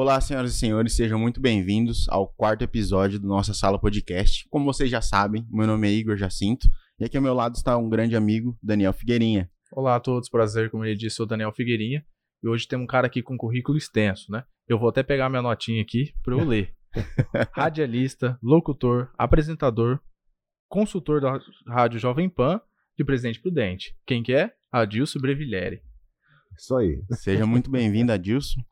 [0.00, 4.48] Olá, senhoras e senhores, sejam muito bem-vindos ao quarto episódio do Nossa Sala Podcast.
[4.48, 7.76] Como vocês já sabem, meu nome é Igor Jacinto e aqui ao meu lado está
[7.76, 9.50] um grande amigo, Daniel Figueirinha.
[9.70, 12.02] Olá a todos, prazer, como ele disse, sou Daniel Figueirinha
[12.42, 14.42] e hoje tem um cara aqui com um currículo extenso, né?
[14.66, 16.74] Eu vou até pegar minha notinha aqui para eu ler.
[17.52, 20.00] Radialista, locutor, apresentador,
[20.66, 22.58] consultor da Rádio Jovem Pan
[22.96, 23.94] de Presidente Prudente.
[24.06, 24.50] Quem que é?
[24.72, 25.82] Adilson Brevilleri.
[26.56, 27.02] Isso aí.
[27.12, 28.62] Seja muito bem-vindo, Adilson.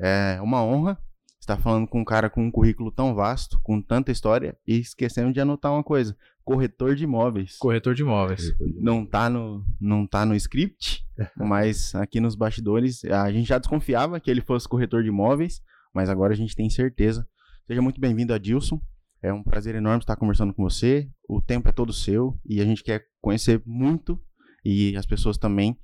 [0.00, 0.98] É uma honra
[1.38, 5.32] estar falando com um cara com um currículo tão vasto, com tanta história, e esquecendo
[5.32, 7.56] de anotar uma coisa: corretor de imóveis.
[7.58, 8.52] Corretor de imóveis.
[8.80, 11.04] Não tá no, não tá no script,
[11.36, 15.60] mas aqui nos bastidores a gente já desconfiava que ele fosse corretor de imóveis,
[15.94, 17.26] mas agora a gente tem certeza.
[17.66, 18.80] Seja muito bem-vindo, Adilson.
[19.22, 21.08] É um prazer enorme estar conversando com você.
[21.28, 24.18] O tempo é todo seu e a gente quer conhecer muito
[24.64, 25.78] e as pessoas também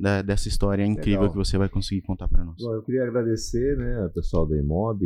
[0.00, 1.32] da, dessa história incrível Legal.
[1.32, 2.56] que você vai conseguir contar para nós.
[2.58, 5.04] Bom, eu queria agradecer, né, ao pessoal da Imob,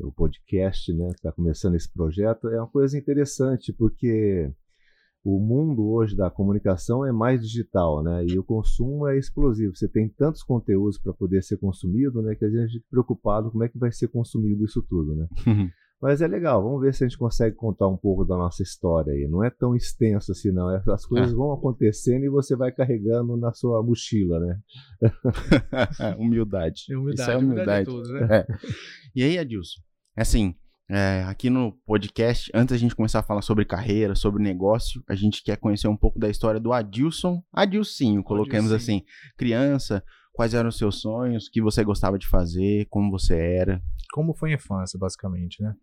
[0.00, 2.48] o podcast, né, que está começando esse projeto.
[2.48, 4.52] É uma coisa interessante porque
[5.24, 8.26] o mundo hoje da comunicação é mais digital, né?
[8.26, 9.74] E o consumo é explosivo.
[9.74, 12.34] Você tem tantos conteúdos para poder ser consumido, né?
[12.34, 15.26] Que a gente fica preocupado como é que vai ser consumido isso tudo, né?
[16.04, 19.10] Mas é legal, vamos ver se a gente consegue contar um pouco da nossa história
[19.10, 19.26] aí.
[19.26, 20.68] Não é tão extenso assim, não.
[20.92, 21.34] As coisas é.
[21.34, 24.60] vão acontecendo e você vai carregando na sua mochila, né?
[26.20, 26.94] humildade.
[26.94, 27.22] humildade.
[27.22, 27.88] Isso é humildade.
[27.88, 28.36] humildade é tudo, né?
[28.36, 28.46] É.
[29.16, 29.80] E aí, Adilson?
[30.14, 30.54] É assim,
[30.90, 35.14] é, aqui no podcast, antes da gente começar a falar sobre carreira, sobre negócio, a
[35.14, 37.42] gente quer conhecer um pouco da história do Adilson.
[37.50, 38.98] Adilcinho, coloquemos Adilcinho.
[38.98, 39.34] assim.
[39.38, 43.82] Criança, quais eram os seus sonhos, o que você gostava de fazer, como você era.
[44.12, 45.74] Como foi a infância, basicamente, né?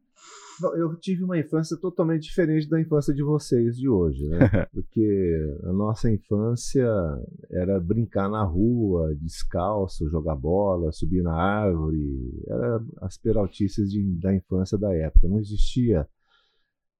[0.76, 4.40] Eu tive uma infância totalmente diferente da infância de vocês de hoje, né?
[4.74, 6.88] Porque a nossa infância
[7.50, 12.44] era brincar na rua, descalço, jogar bola, subir na árvore.
[12.48, 15.28] Era as peraltices de, da infância da época.
[15.28, 16.08] Não existia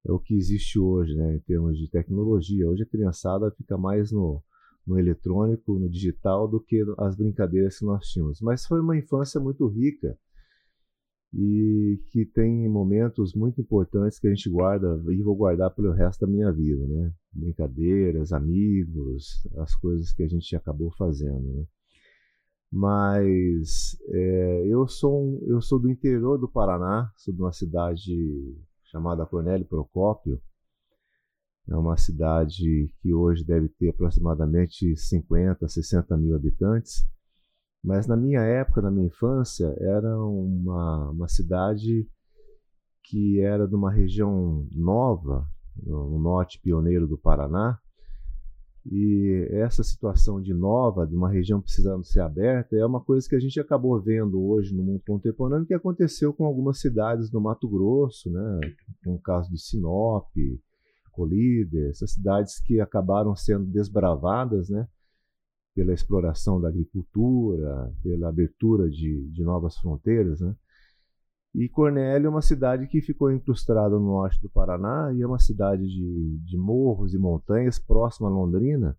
[0.06, 1.36] o que existe hoje, né?
[1.36, 2.70] Em termos de tecnologia.
[2.70, 4.42] Hoje a criançada fica mais no,
[4.86, 8.42] no eletrônico, no digital, do que as brincadeiras que nós tínhamos.
[8.42, 10.18] Mas foi uma infância muito rica
[11.34, 16.26] e que tem momentos muito importantes que a gente guarda e vou guardar pelo resto
[16.26, 17.14] da minha vida, né?
[17.32, 21.66] Brincadeiras, amigos, as coisas que a gente acabou fazendo, né?
[22.70, 28.58] Mas é, eu sou um, eu sou do interior do Paraná, sou de uma cidade
[28.86, 30.42] chamada Cornélio Procópio.
[31.70, 37.06] É uma cidade que hoje deve ter aproximadamente 50, 60 mil habitantes
[37.84, 42.08] mas na minha época, na minha infância, era uma, uma cidade
[43.04, 45.46] que era de uma região nova,
[45.84, 47.78] no norte pioneiro do Paraná.
[48.86, 53.36] E essa situação de nova, de uma região precisando ser aberta, é uma coisa que
[53.36, 57.70] a gente acabou vendo hoje no mundo contemporâneo, que aconteceu com algumas cidades do Mato
[57.70, 58.60] Grosso, né?
[59.04, 60.28] com o caso de Sinop,
[61.12, 64.88] Colíder, essas cidades que acabaram sendo desbravadas, né?
[65.74, 70.56] Pela exploração da agricultura, pela abertura de, de novas fronteiras, né?
[71.54, 75.40] E Cornélio é uma cidade que ficou incrustada no norte do Paraná e é uma
[75.40, 78.98] cidade de, de morros e montanhas próxima a Londrina.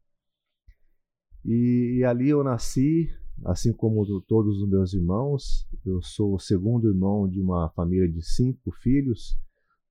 [1.45, 3.09] E, e ali eu nasci,
[3.47, 5.67] assim como do, todos os meus irmãos.
[5.85, 9.37] Eu sou o segundo irmão de uma família de cinco filhos.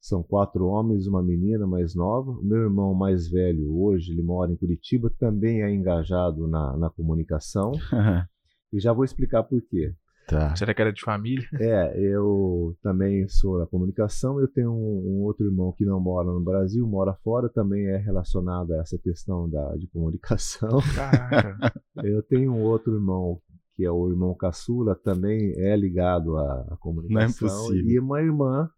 [0.02, 2.32] São quatro homens e uma menina mais nova.
[2.32, 6.90] O meu irmão mais velho, hoje, ele mora em Curitiba, também é engajado na, na
[6.90, 7.72] comunicação.
[8.74, 9.94] e já vou explicar por quê.
[10.28, 10.56] Tá.
[10.56, 11.48] Será que era de família?
[11.62, 14.40] É, eu também sou da comunicação.
[14.40, 17.98] Eu tenho um, um, outro irmão que não mora no Brasil, mora fora, também é
[17.98, 20.80] relacionado a essa questão da, de comunicação.
[20.96, 21.80] Caraca.
[22.04, 23.40] eu tenho um outro irmão
[23.76, 27.48] que é o irmão caçula, também é ligado à, à comunicação.
[27.48, 27.92] Não é possível.
[27.92, 28.70] E uma irmã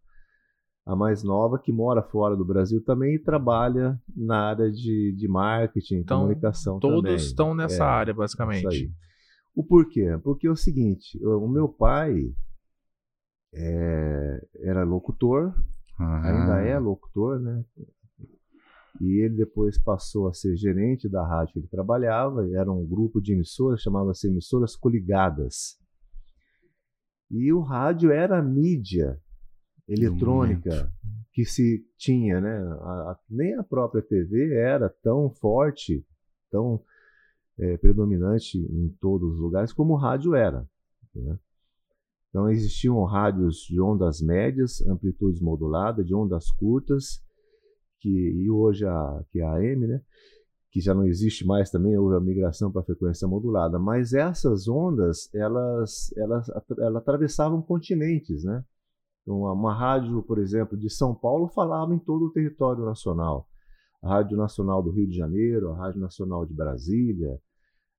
[0.86, 5.26] a mais nova, que mora fora do Brasil também e trabalha na área de, de
[5.26, 7.16] marketing, então, comunicação todos também.
[7.16, 8.92] estão nessa é, área, basicamente.
[9.54, 10.18] O porquê?
[10.22, 12.14] Porque é o seguinte, o meu pai
[13.54, 15.54] é, era locutor,
[15.98, 17.64] ainda é locutor, né?
[19.00, 23.20] E ele depois passou a ser gerente da rádio que ele trabalhava, era um grupo
[23.20, 25.78] de emissoras, chamava-se Emissoras Coligadas.
[27.30, 29.18] E o rádio era a mídia
[29.88, 30.92] eletrônica
[31.32, 32.58] que se tinha, né?
[32.80, 36.04] A, a, nem a própria TV era tão forte,
[36.50, 36.80] tão
[37.58, 40.66] é, predominante em todos os lugares como o rádio era.
[41.14, 41.38] Né?
[42.28, 47.22] Então existiam rádios de ondas médias, amplitudes moduladas, de ondas curtas,
[48.00, 50.02] que e hoje a que é a AM, né?
[50.70, 54.66] que já não existe mais também, houve a migração para a frequência modulada, mas essas
[54.66, 56.48] ondas, elas, elas,
[56.78, 58.64] elas atravessavam continentes, né?
[59.24, 63.48] Então, uma rádio, por exemplo, de São Paulo falava em todo o território nacional.
[64.02, 67.40] A Rádio Nacional do Rio de Janeiro, a Rádio Nacional de Brasília,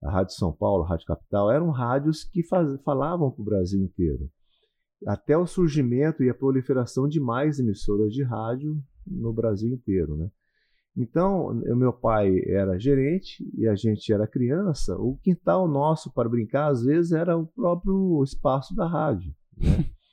[0.03, 3.81] a Rádio São Paulo, a Rádio Capital, eram rádios que faz, falavam para o Brasil
[3.81, 4.29] inteiro.
[5.07, 10.29] Até o surgimento e a proliferação de mais emissoras de rádio no Brasil inteiro, né?
[10.97, 14.95] Então, meu pai era gerente e a gente era criança.
[14.97, 19.35] O quintal nosso para brincar, às vezes, era o próprio espaço da rádio.
[19.57, 19.67] Né?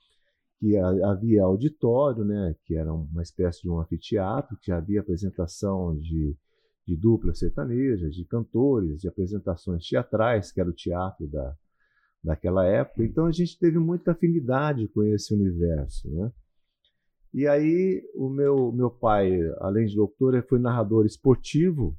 [0.63, 2.55] que havia auditório, né?
[2.65, 6.37] que era uma espécie de um anfiteatro, que havia apresentação de,
[6.87, 11.57] de duplas sertanejas, de cantores, de apresentações teatrais, que era o teatro da,
[12.23, 13.03] daquela época.
[13.03, 16.09] Então, a gente teve muita afinidade com esse universo.
[16.09, 16.31] Né?
[17.35, 21.99] E aí o meu, meu pai, além de locutor, foi narrador esportivo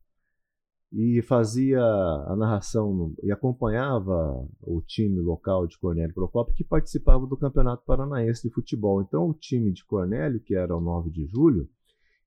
[0.93, 7.35] e fazia a narração e acompanhava o time local de Cornélio Procópio que participava do
[7.35, 9.01] Campeonato Paranaense de Futebol.
[9.01, 11.67] Então o time de Cornélio, que era o 9 de julho,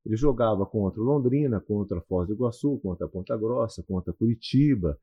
[0.04, 4.98] ele jogava contra Londrina, contra Foz do Iguaçu, contra Ponta Grossa, contra Curitiba.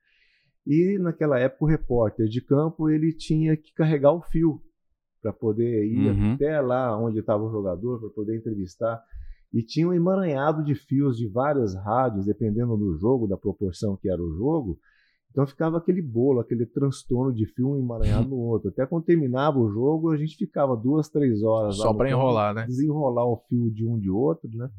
[0.68, 4.62] E naquela época o repórter de campo ele tinha que carregar o fio
[5.22, 6.34] para poder ir uhum.
[6.34, 9.02] até lá onde estava o jogador, para poder entrevistar.
[9.54, 14.10] E tinha um emaranhado de fios de várias rádios, dependendo do jogo, da proporção que
[14.10, 14.80] era o jogo.
[15.30, 18.70] Então ficava aquele bolo, aquele transtorno de fio um emaranhado no outro.
[18.70, 22.66] Até quando terminava o jogo, a gente ficava duas, três horas Só para enrolar, né?
[22.66, 24.70] Desenrolar o fio de um de outro, né?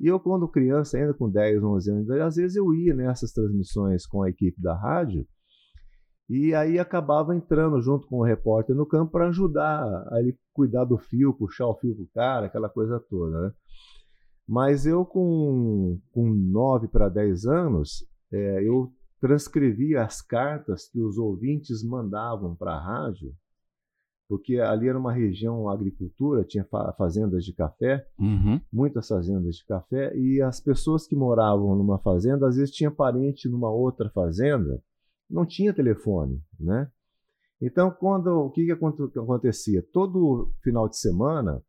[0.00, 4.06] E eu, quando criança, ainda com 10, 11 anos, às vezes eu ia nessas transmissões
[4.06, 5.26] com a equipe da rádio
[6.28, 9.82] e aí acabava entrando junto com o repórter no campo para ajudar
[10.12, 13.52] a ele cuidar do fio, puxar o fio pro cara, aquela coisa toda, né?
[14.48, 18.90] Mas eu com, com 9 para 10 anos, é, eu
[19.20, 23.34] transcrevi as cartas que os ouvintes mandavam para a rádio,
[24.26, 26.66] porque ali era uma região agricultura, tinha
[26.96, 28.58] fazendas de café, uhum.
[28.72, 33.48] muitas fazendas de café, e as pessoas que moravam numa fazenda, às vezes tinha parente
[33.48, 34.82] numa outra fazenda,
[35.28, 36.90] não tinha telefone, né?
[37.60, 39.84] Então, quando o que, que acontecia?
[39.92, 41.60] Todo final de semana,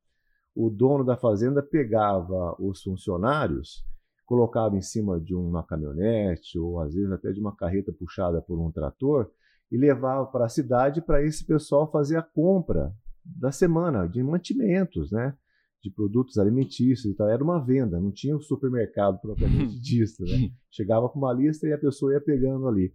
[0.56, 3.86] o dono da fazenda pegava os funcionários,
[4.25, 8.60] colocava em cima de uma caminhonete ou às vezes até de uma carreta puxada por
[8.60, 9.31] um trator
[9.72, 12.94] e levava para a cidade para esse pessoal fazer a compra
[13.24, 15.36] da semana de mantimentos, né?
[15.81, 17.30] De produtos alimentícios e tal.
[17.30, 20.51] Era uma venda, não tinha o um supermercado propriamente dito, né?
[20.72, 22.94] Chegava com uma lista e a pessoa ia pegando ali.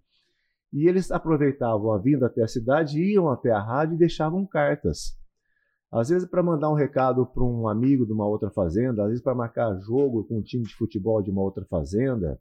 [0.72, 5.16] E eles aproveitavam a vinda até a cidade, iam até a rádio e deixavam cartas.
[5.94, 9.22] Às vezes para mandar um recado para um amigo de uma outra fazenda, às vezes
[9.22, 12.36] para marcar jogo com um time de futebol de uma outra fazenda.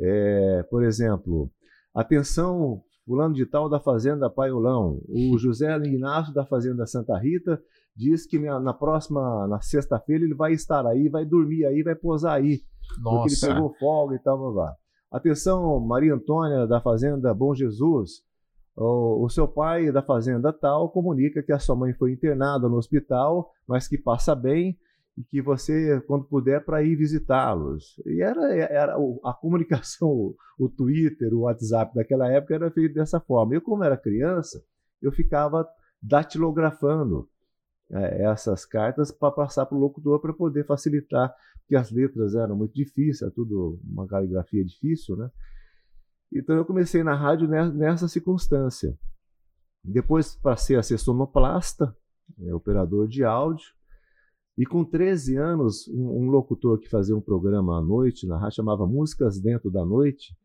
[0.00, 1.50] É, por exemplo,
[1.94, 7.60] atenção, fulano de tal da fazenda Paiolão, o José Inácio da fazenda Santa Rita
[7.94, 11.94] diz que na, na próxima, na sexta-feira ele vai estar aí, vai dormir aí, vai
[11.94, 12.62] posar aí,
[13.02, 13.18] Nossa.
[13.18, 14.74] porque ele pegou folga e tal, blá, blá.
[15.10, 18.22] Atenção, Maria Antônia da Fazenda Bom Jesus.
[18.80, 23.50] O, seu pai da fazenda tal comunica que a sua mãe foi internada no hospital,
[23.66, 24.78] mas que passa bem
[25.16, 28.00] e que você, quando puder, para ir visitá-los.
[28.06, 33.54] E era, era a comunicação, o, Twitter, o WhatsApp daquela época era feito dessa forma.
[33.54, 34.62] Eu, como era criança,
[35.02, 35.68] eu ficava
[36.00, 37.28] datilografando
[37.90, 41.34] é, essas cartas para passar para o locutor para poder facilitar
[41.68, 45.30] porque as letras eram muito difíceis, era tudo uma caligrafia difícil, né?
[46.32, 48.96] Então eu comecei na rádio nessa circunstância.
[49.82, 51.96] Depois passei a ser sonoplasta,
[52.40, 53.66] é, operador de áudio,
[54.56, 58.56] e com 13 anos, um, um, locutor que fazia um programa à noite na rádio
[58.56, 60.36] chamava Músicas Dentro da Noite,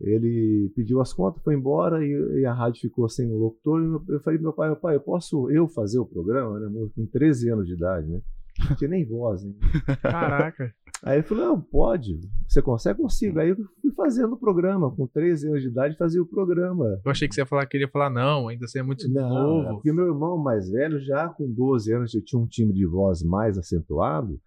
[0.00, 4.04] ele pediu as contas, foi embora e, e a rádio ficou sem o locutor.
[4.08, 6.88] Eu, falei, meu pai, meu pai, eu posso eu fazer o programa, né?
[6.94, 8.20] Com 13 anos de idade, né?
[8.68, 9.56] Não tinha nem voz, hein?
[10.02, 10.74] Caraca.
[11.02, 12.20] Aí ele falou: não, pode.
[12.48, 13.00] Você consegue?
[13.00, 13.38] Consigo.
[13.38, 14.90] Aí eu fui fazendo o programa.
[14.94, 17.00] Com 13 anos de idade, fazia o programa.
[17.04, 19.28] Eu achei que você ia falar que queria falar, não, ainda você é muito não,
[19.28, 19.68] novo.
[19.68, 22.86] É porque meu irmão mais velho, já com 12 anos, já tinha um timbre de
[22.86, 24.40] voz mais acentuado,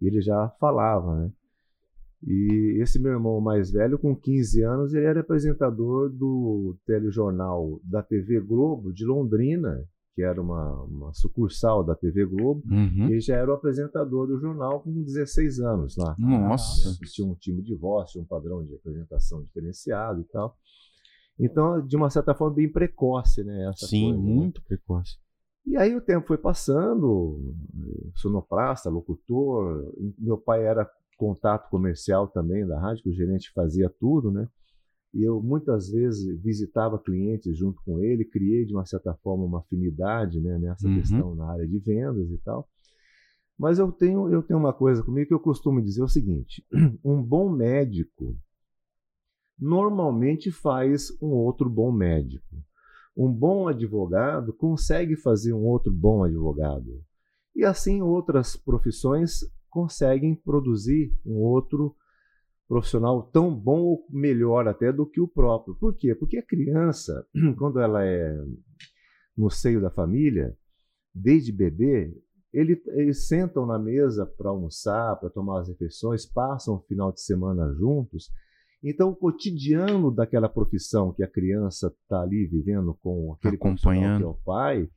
[0.00, 1.30] e ele já falava, né?
[2.26, 8.02] E esse meu irmão mais velho, com 15 anos, ele era apresentador do telejornal da
[8.02, 13.10] TV Globo de Londrina, que era uma, uma sucursal da TV Globo, uhum.
[13.10, 16.14] e já era o apresentador do jornal com 16 anos lá.
[16.18, 16.96] Nossa!
[17.12, 20.56] Tinha um time de voz, tinha um padrão de apresentação diferenciado e tal.
[21.38, 23.72] Então, de uma certa forma, bem precoce, né?
[23.74, 24.34] Sim, coisa, né?
[24.34, 24.64] muito né?
[24.68, 25.18] precoce.
[25.66, 27.54] E aí o tempo foi passando,
[28.14, 29.92] sonoplasta, locutor.
[30.18, 34.46] Meu pai era contato comercial também da rádio, que o gerente fazia tudo, né?
[35.14, 39.60] E eu muitas vezes visitava clientes junto com ele, criei de uma certa forma uma
[39.60, 40.96] afinidade né, nessa uhum.
[40.96, 42.68] questão na área de vendas e tal.
[43.56, 46.66] Mas eu tenho, eu tenho uma coisa comigo que eu costumo dizer o seguinte:
[47.04, 48.36] um bom médico
[49.56, 52.56] normalmente faz um outro bom médico.
[53.16, 57.00] Um bom advogado consegue fazer um outro bom advogado.
[57.54, 61.94] E assim outras profissões conseguem produzir um outro
[62.68, 65.74] profissional tão bom ou melhor até do que o próprio.
[65.76, 66.14] Por quê?
[66.14, 67.26] Porque a criança,
[67.58, 68.36] quando ela é
[69.36, 70.56] no seio da família,
[71.14, 72.12] desde bebê,
[72.52, 77.20] ele, eles sentam na mesa para almoçar, para tomar as refeições, passam o final de
[77.20, 78.30] semana juntos
[78.84, 84.24] então, o cotidiano daquela profissão que a criança está ali vivendo com aquele acompanhando que
[84.24, 84.90] é o pai,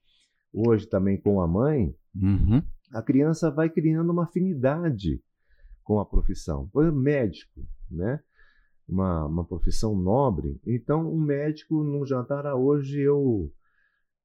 [0.51, 2.61] hoje também com a mãe, uhum.
[2.93, 5.21] a criança vai criando uma afinidade
[5.87, 6.67] com a profissão.
[6.67, 8.19] Por exemplo, médico, né?
[8.87, 10.59] Uma, uma profissão nobre.
[10.67, 13.51] Então, um médico, num jantar, ah, hoje eu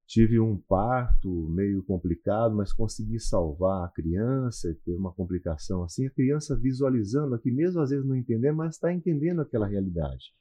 [0.07, 6.07] tive um parto meio complicado, mas consegui salvar a criança e ter uma complicação assim.
[6.07, 10.35] A criança visualizando aqui, mesmo às vezes não entendendo, mas está entendendo aquela realidade.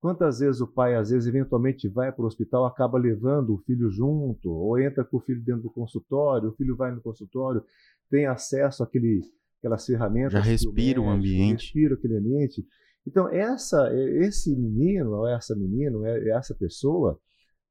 [0.00, 3.90] Quantas vezes o pai, às vezes, eventualmente vai para o hospital, acaba levando o filho
[3.90, 7.64] junto, ou entra com o filho dentro do consultório, o filho vai no consultório,
[8.08, 9.20] tem acesso àquele,
[9.58, 10.32] àquelas ferramentas.
[10.32, 11.64] Já respira o ambiente.
[11.64, 12.64] Respira aquele ambiente.
[13.06, 15.96] Então, essa, esse menino, ou essa menina,
[16.36, 17.18] essa pessoa,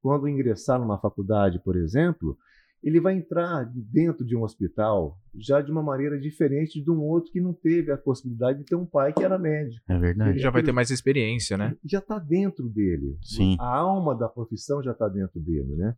[0.02, 2.36] quando ingressar numa faculdade, por exemplo,
[2.82, 7.32] ele vai entrar dentro de um hospital já de uma maneira diferente de um outro
[7.32, 9.84] que não teve a possibilidade de ter um pai que era médico.
[9.88, 10.30] É verdade.
[10.30, 11.76] Ele já vai ter mais experiência, né?
[11.84, 13.16] Já está dentro dele.
[13.22, 13.56] Sim.
[13.58, 15.94] A alma da profissão já está dentro dele, né?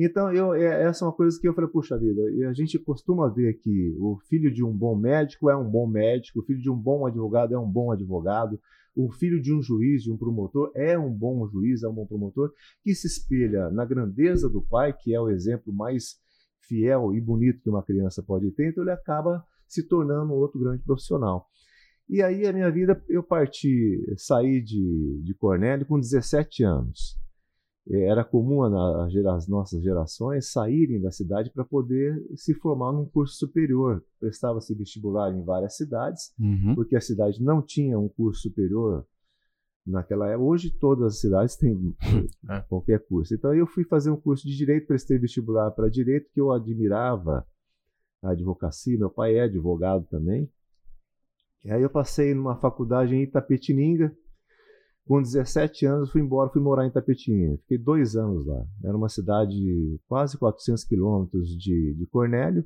[0.00, 3.28] Então, eu, é, essa é uma coisa que eu falei, puxa vida, a gente costuma
[3.28, 6.70] ver que o filho de um bom médico é um bom médico, o filho de
[6.70, 8.60] um bom advogado é um bom advogado,
[8.94, 12.06] o filho de um juiz, de um promotor, é um bom juiz, é um bom
[12.06, 12.52] promotor,
[12.84, 16.16] que se espelha na grandeza do pai, que é o exemplo mais
[16.60, 20.84] fiel e bonito que uma criança pode ter, então ele acaba se tornando outro grande
[20.84, 21.48] profissional.
[22.08, 27.18] E aí a minha vida, eu parti, saí de, de Cornélio com 17 anos.
[27.90, 34.04] Era comum as nossas gerações saírem da cidade para poder se formar num curso superior.
[34.20, 36.74] Prestava-se vestibular em várias cidades, uhum.
[36.74, 39.06] porque a cidade não tinha um curso superior
[39.86, 40.44] naquela época.
[40.44, 41.96] Hoje todas as cidades têm
[42.50, 42.60] é.
[42.68, 43.34] qualquer curso.
[43.34, 47.46] Então eu fui fazer um curso de direito, prestei vestibular para direito, que eu admirava
[48.22, 48.98] a advocacia.
[48.98, 50.46] Meu pai é advogado também.
[51.64, 54.14] E aí eu passei numa faculdade em Itapetininga,
[55.08, 57.56] com 17 anos, fui embora, fui morar em Tapetinha.
[57.62, 58.62] Fiquei dois anos lá.
[58.84, 62.62] Era uma cidade quase 400 quilômetros de, de Cornélio.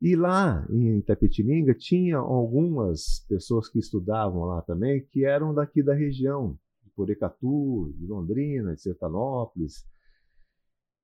[0.00, 5.94] E lá em Itapetininga tinha algumas pessoas que estudavam lá também, que eram daqui da
[5.94, 9.84] região, de Porecatu, de Londrina, de Sertanópolis.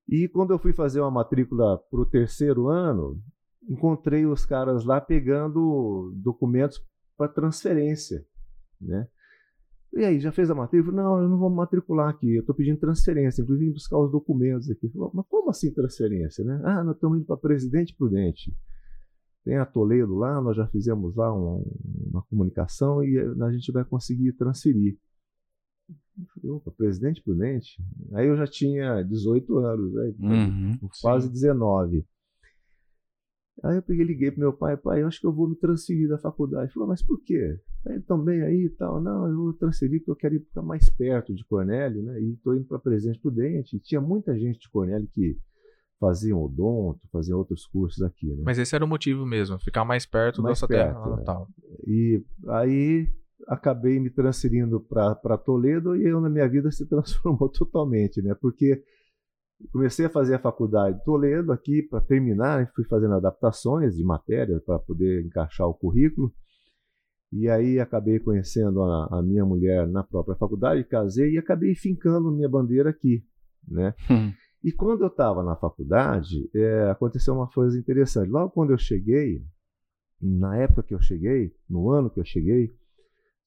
[0.09, 3.21] E quando eu fui fazer uma matrícula para o terceiro ano,
[3.69, 6.83] encontrei os caras lá pegando documentos
[7.19, 8.25] para transferência,
[8.81, 9.07] né?
[9.95, 11.03] E aí, já fez a matrícula?
[11.03, 14.91] Não, eu não vou matricular aqui, eu estou pedindo transferência, inclusive buscar os documentos aqui.
[14.95, 16.61] Mas como assim transferência, né?
[16.65, 18.55] Ah, nós estamos indo para Presidente Prudente.
[19.45, 21.63] Tem a Toledo lá, nós já fizemos lá uma,
[22.11, 24.97] uma comunicação e a gente vai conseguir transferir.
[26.19, 27.83] Eu falei, opa, Presidente Prudente?
[28.13, 30.15] Aí eu já tinha 18 anos, né?
[30.21, 31.33] Uhum, quase sim.
[31.33, 32.07] 19.
[33.63, 36.09] Aí eu peguei, liguei pro meu pai, pai, eu acho que eu vou me transferir
[36.09, 36.65] da faculdade.
[36.65, 37.59] Ele falou, mas por quê?
[37.87, 39.01] Ele também aí e tal.
[39.01, 42.21] Não, eu vou transferir porque eu quero ir ficar mais perto de Cornélio, né?
[42.21, 43.77] E estou indo para Presidente Prudente.
[43.77, 45.39] E tinha muita gente de Cornélio que
[46.01, 48.43] faziam odonto, faziam outros cursos aqui, né?
[48.45, 51.49] Mas esse era o motivo mesmo, ficar mais perto mais da sua perto, terra natal.
[51.63, 51.77] Né?
[51.87, 53.09] E aí
[53.47, 58.35] acabei me transferindo para Toledo e eu na minha vida se transformou totalmente, né?
[58.35, 58.83] Porque
[59.71, 62.71] comecei a fazer a faculdade de Toledo aqui para terminar, né?
[62.75, 66.33] fui fazendo adaptações de matéria para poder encaixar o currículo.
[67.33, 72.31] E aí acabei conhecendo a, a, minha mulher na própria faculdade, casei e acabei fincando
[72.31, 73.25] minha bandeira aqui,
[73.67, 73.95] né?
[74.11, 74.33] Hum.
[74.63, 78.29] E quando eu estava na faculdade, é, aconteceu uma coisa interessante.
[78.29, 79.43] Logo quando eu cheguei,
[80.21, 82.71] na época que eu cheguei, no ano que eu cheguei,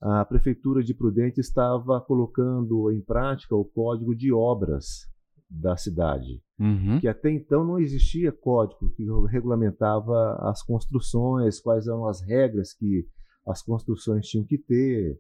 [0.01, 5.07] a prefeitura de Prudente estava colocando em prática o código de obras
[5.49, 6.99] da cidade, uhum.
[6.99, 13.07] que até então não existia código que regulamentava as construções, quais eram as regras que
[13.45, 15.19] as construções tinham que ter,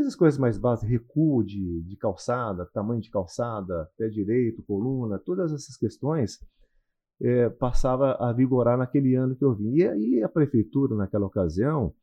[0.00, 5.52] essas coisas mais básicas, recuo de, de calçada, tamanho de calçada, pé direito, coluna, todas
[5.52, 6.38] essas questões
[7.20, 9.74] é, passava a vigorar naquele ano que eu vim.
[9.74, 11.94] E aí a prefeitura, naquela ocasião,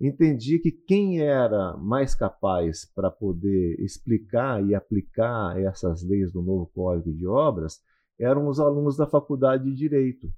[0.00, 6.70] entendi que quem era mais capaz para poder explicar e aplicar essas leis do novo
[6.74, 7.80] Código de Obras
[8.18, 10.32] eram os alunos da Faculdade de Direito.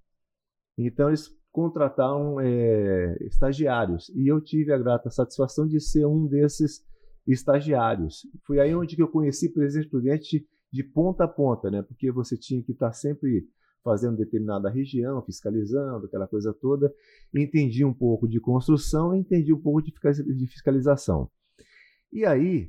[0.76, 6.84] Então, eles contrataram é, estagiários e eu tive a grata satisfação de ser um desses
[7.26, 8.26] estagiários.
[8.46, 11.82] Foi aí onde eu conheci presidente prudente de ponta a ponta, né?
[11.82, 13.48] Porque você tinha que estar sempre
[13.82, 16.92] fazendo determinada região, fiscalizando, aquela coisa toda.
[17.34, 21.30] Entendi um pouco de construção, entendi um pouco de fiscalização.
[22.12, 22.68] E aí,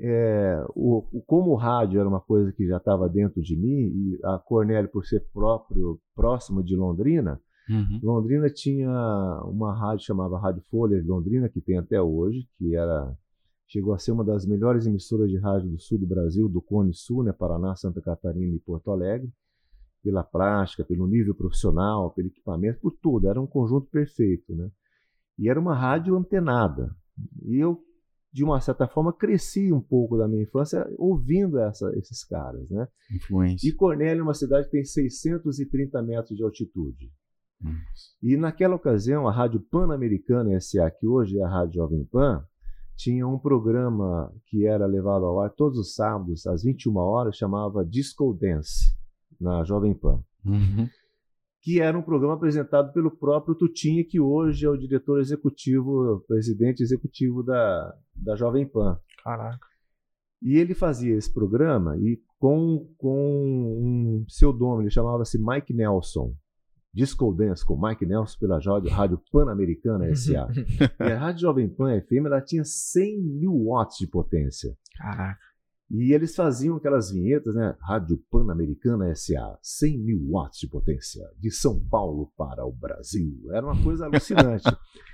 [0.00, 3.88] é, o, o, como o rádio era uma coisa que já estava dentro de mim,
[3.88, 8.00] e a Cornélio, por ser próprio próximo de Londrina, uhum.
[8.02, 8.90] Londrina tinha
[9.46, 13.16] uma rádio chamada Rádio Folha de Londrina, que tem até hoje, que era
[13.66, 16.92] chegou a ser uma das melhores emissoras de rádio do sul do Brasil, do Cone
[16.94, 19.32] Sul, né, Paraná, Santa Catarina e Porto Alegre
[20.04, 23.26] pela prática, pelo nível profissional, pelo equipamento, por tudo.
[23.26, 24.70] Era um conjunto perfeito, né?
[25.38, 26.94] E era uma rádio antenada.
[27.42, 27.82] E eu,
[28.30, 32.86] de uma certa forma, cresci um pouco da minha infância ouvindo essa, esses caras, né?
[33.10, 33.66] Influência.
[33.66, 37.10] E Cornélio é uma cidade que tem 630 metros de altitude.
[37.64, 37.74] Hum.
[38.22, 42.44] E naquela ocasião, a Rádio Pan-Americana SA, que hoje é a Rádio Jovem Pan,
[42.94, 47.84] tinha um programa que era levado ao ar todos os sábados, às 21 horas, chamava
[47.84, 48.94] Disco Dance
[49.44, 50.20] na Jovem Pan.
[50.44, 50.88] Uhum.
[51.62, 56.82] Que era um programa apresentado pelo próprio Tutinha, que hoje é o diretor executivo, presidente
[56.82, 58.98] executivo da, da Jovem Pan.
[59.22, 59.66] Caraca.
[60.42, 66.34] E ele fazia esse programa e com, com um pseudônimo, ele chamava-se Mike Nelson.
[66.92, 70.46] Disco Dance com Mike Nelson pela Rádio Pan-Americana SA.
[71.00, 74.76] e a Rádio Jovem Pan FM ela tinha 100 mil watts de potência.
[74.96, 75.53] Caraca.
[75.90, 77.76] E eles faziam aquelas vinhetas, né?
[77.80, 83.38] Rádio Pan-Americana SA, 100 mil watts de potência, de São Paulo para o Brasil.
[83.52, 84.64] Era uma coisa alucinante.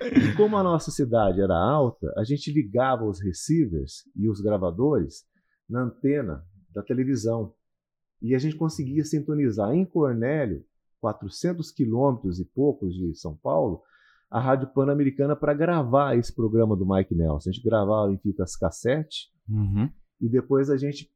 [0.01, 5.25] e como a nossa cidade era alta, a gente ligava os receivers e os gravadores
[5.69, 7.53] na antena da televisão.
[8.23, 10.65] E a gente conseguia sintonizar em Cornélio,
[11.01, 13.83] 400 quilômetros e poucos de São Paulo,
[14.31, 17.51] a Rádio Pan-Americana para gravar esse programa do Mike Nelson.
[17.51, 19.31] A gente gravava em fitas cassete.
[19.49, 19.91] Uhum
[20.21, 21.11] e depois a gente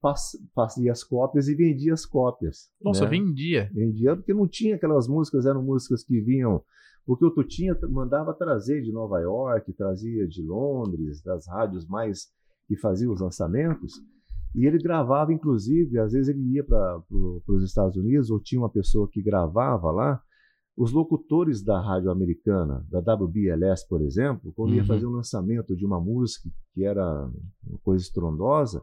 [0.55, 2.71] fazia as cópias e vendia as cópias.
[2.83, 3.11] Nossa, né?
[3.11, 3.71] vendia?
[3.73, 6.63] Vendia porque não tinha aquelas músicas, eram músicas que vinham.
[7.07, 12.29] Porque o Tutinha mandava trazer de Nova York, trazia de Londres, das rádios mais
[12.67, 13.93] que faziam os lançamentos.
[14.55, 18.61] E ele gravava, inclusive, às vezes ele ia para pro, os Estados Unidos, ou tinha
[18.61, 20.23] uma pessoa que gravava lá.
[20.77, 24.77] Os locutores da rádio americana, da WBLS, por exemplo, quando uhum.
[24.77, 27.31] ia fazer um lançamento de uma música que era
[27.65, 28.83] uma coisa estrondosa,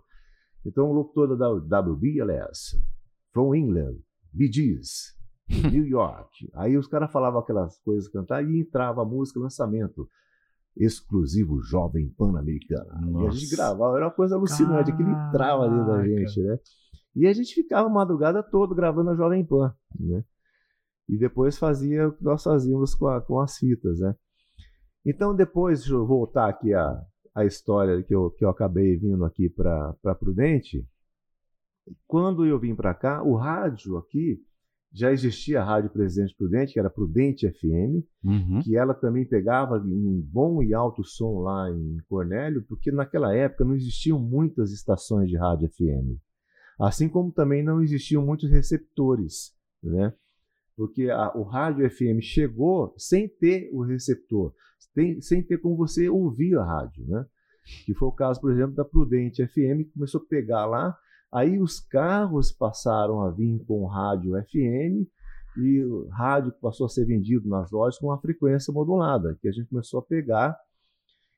[0.65, 2.79] então, o locutor da WBLS,
[3.33, 3.97] from England,
[4.31, 5.15] Bee Gees,
[5.49, 6.49] New York.
[6.53, 10.07] Aí os caras falavam aquelas coisas, cantar e entrava a música, lançamento
[10.75, 13.01] exclusivo Jovem Pan-Americana.
[13.23, 16.59] E a gente gravava, era uma coisa alucinante, aquilo entrava dentro da gente, né?
[17.15, 20.23] E a gente ficava a madrugada toda gravando a Jovem Pan, né?
[21.09, 24.15] E depois fazia o que nós fazíamos com, a, com as fitas, né?
[25.05, 29.23] Então, depois, deixa eu voltar aqui a, a história que eu, que eu acabei vindo
[29.23, 30.85] aqui para Prudente,
[32.07, 34.39] quando eu vim para cá, o rádio aqui
[34.93, 38.59] já existia a Rádio Presidente Prudente, que era Prudente FM, uhum.
[38.61, 43.63] que ela também pegava um bom e alto som lá em Cornélio, porque naquela época
[43.63, 46.19] não existiam muitas estações de rádio FM.
[46.77, 50.13] Assim como também não existiam muitos receptores, né?
[50.81, 54.51] Porque a, o rádio FM chegou sem ter o receptor
[54.93, 57.23] tem, sem ter como você ouvir a rádio, né?
[57.85, 60.97] Que foi o caso, por exemplo, da Prudente FM, que começou a pegar lá,
[61.31, 65.07] aí os carros passaram a vir com rádio FM
[65.57, 69.51] e o rádio passou a ser vendido nas lojas com uma frequência modulada, que a
[69.51, 70.57] gente começou a pegar.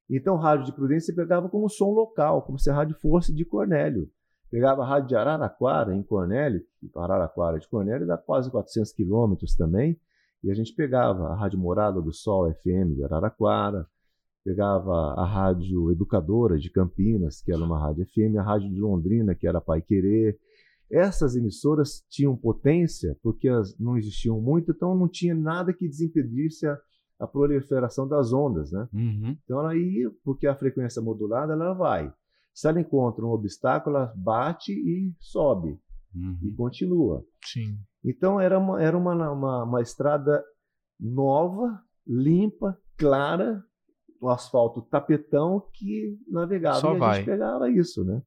[0.09, 3.43] Então, rádio de Prudente você pegava como som local, como se a rádio fosse de
[3.43, 4.09] Cornélio.
[4.53, 6.63] Pegava a rádio de Araraquara, em Cornélio,
[6.95, 9.99] Araraquara de Cornélio dá quase 400 quilômetros também,
[10.43, 13.87] e a gente pegava a Rádio Morada do Sol FM de Araraquara,
[14.45, 19.33] pegava a Rádio Educadora de Campinas, que era uma rádio FM, a Rádio de Londrina,
[19.33, 20.37] que era Pai Querer.
[20.91, 26.67] Essas emissoras tinham potência porque elas não existiam muito, então não tinha nada que desimpedisse
[26.67, 26.77] a,
[27.19, 28.87] a proliferação das ondas, né?
[28.93, 29.35] Uhum.
[29.43, 32.13] Então ia, porque a frequência modulada ela vai.
[32.53, 35.79] Se ela encontra um obstáculo, ela bate e sobe
[36.15, 36.37] uhum.
[36.43, 37.25] e continua.
[37.43, 37.77] Sim.
[38.03, 40.43] Então era uma, era uma, uma, uma estrada
[40.99, 43.63] nova, limpa, clara,
[44.21, 47.15] o asfalto tapetão que navegava Só e a vai.
[47.17, 48.21] gente pegava isso, né?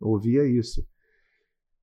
[0.00, 0.86] Ouvia isso.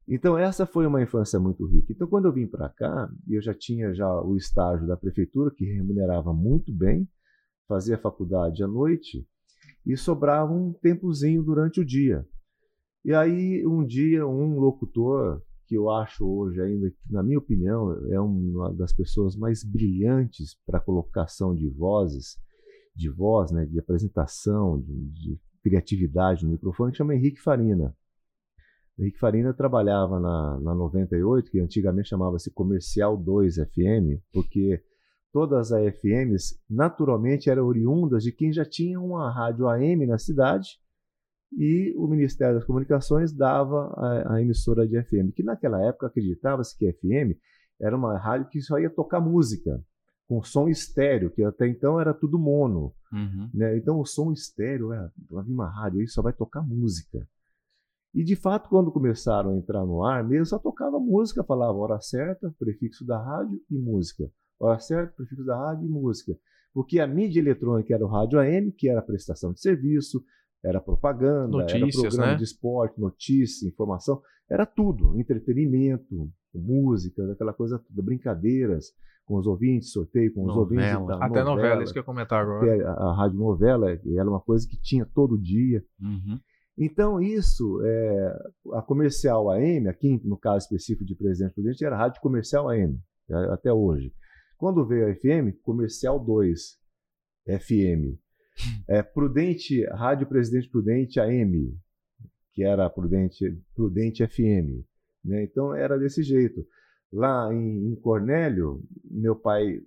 [0.07, 1.93] Então essa foi uma infância muito rica.
[1.93, 5.63] Então quando eu vim para cá, eu já tinha já o estágio da prefeitura que
[5.63, 7.07] remunerava muito bem.
[7.67, 9.25] fazia faculdade à noite
[9.85, 12.25] e sobrava um tempozinho durante o dia.
[13.03, 18.19] E aí, um dia, um locutor, que eu acho hoje ainda, na minha opinião, é
[18.19, 22.37] uma das pessoas mais brilhantes para colocação de vozes,
[22.95, 27.95] de voz, né, de apresentação, de, de criatividade no microfone, chama Henrique Farina.
[28.97, 34.83] Henrique Farina trabalhava na, na 98, que antigamente chamava-se Comercial 2 FM, porque
[35.33, 40.79] todas as FMs naturalmente eram oriundas de quem já tinha uma rádio AM na cidade
[41.51, 46.77] e o Ministério das Comunicações dava a, a emissora de FM, que naquela época acreditava-se
[46.77, 47.37] que FM
[47.81, 49.83] era uma rádio que só ia tocar música
[50.27, 52.93] com som estéreo, que até então era tudo mono.
[53.11, 53.49] Uhum.
[53.53, 53.77] Né?
[53.77, 57.27] Então o som estéreo, é, lá uma rádio aí só vai tocar música.
[58.13, 61.99] E de fato, quando começaram a entrar no ar, mesmo só tocava música, falava hora
[61.99, 64.29] certa, prefixo da rádio e música.
[64.59, 66.37] Hora certa, prefixo da rádio e música.
[66.73, 70.23] Porque a mídia eletrônica era o rádio AM, que era prestação de serviço,
[70.63, 72.37] era propaganda, Notícias, era programa né?
[72.37, 78.93] de esporte, notícia, informação, era tudo, entretenimento, música, aquela coisa toda, brincadeiras
[79.25, 80.53] com os ouvintes, sorteio com novela.
[80.53, 81.07] os ouvintes.
[81.07, 82.89] Da Até novela, novela, isso que eu ia comentar agora.
[82.89, 85.83] A, a rádio novela era uma coisa que tinha todo dia.
[86.01, 86.39] Uhum.
[86.77, 88.35] Então, isso, é,
[88.73, 92.99] a comercial AM, aqui no caso específico de Presidente Prudente, era a rádio comercial AM,
[93.29, 94.13] é, até hoje.
[94.63, 96.79] Quando veio a FM, comercial 2,
[97.59, 98.17] FM.
[98.87, 101.77] É, Prudente, Rádio Presidente Prudente AM,
[102.53, 104.85] que era Prudente, Prudente FM.
[105.21, 105.43] Né?
[105.43, 106.65] Então era desse jeito.
[107.11, 109.81] Lá em, em, Cornélio, meu pai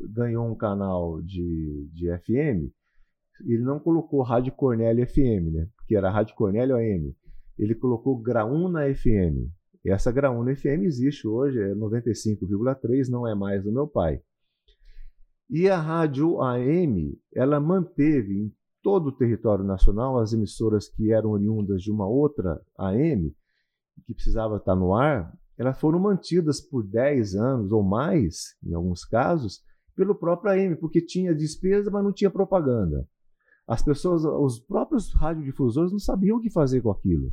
[0.00, 2.72] ganhou um canal de, de FM,
[3.44, 5.68] ele não colocou Rádio Cornélio FM, né?
[5.86, 7.14] que era Rádio Cornélio AM.
[7.58, 9.52] Ele colocou Graúna FM.
[9.84, 14.20] Essa Graúna FM existe hoje, é 95,3, não é mais do meu pai.
[15.50, 21.30] E a rádio AM, ela manteve em todo o território nacional as emissoras que eram
[21.30, 23.34] oriundas de uma outra AM,
[24.06, 29.04] que precisava estar no ar, elas foram mantidas por 10 anos ou mais, em alguns
[29.04, 29.62] casos,
[29.94, 33.06] pelo próprio AM, porque tinha despesa, mas não tinha propaganda.
[33.66, 37.32] As pessoas, os próprios radiodifusores não sabiam o que fazer com aquilo.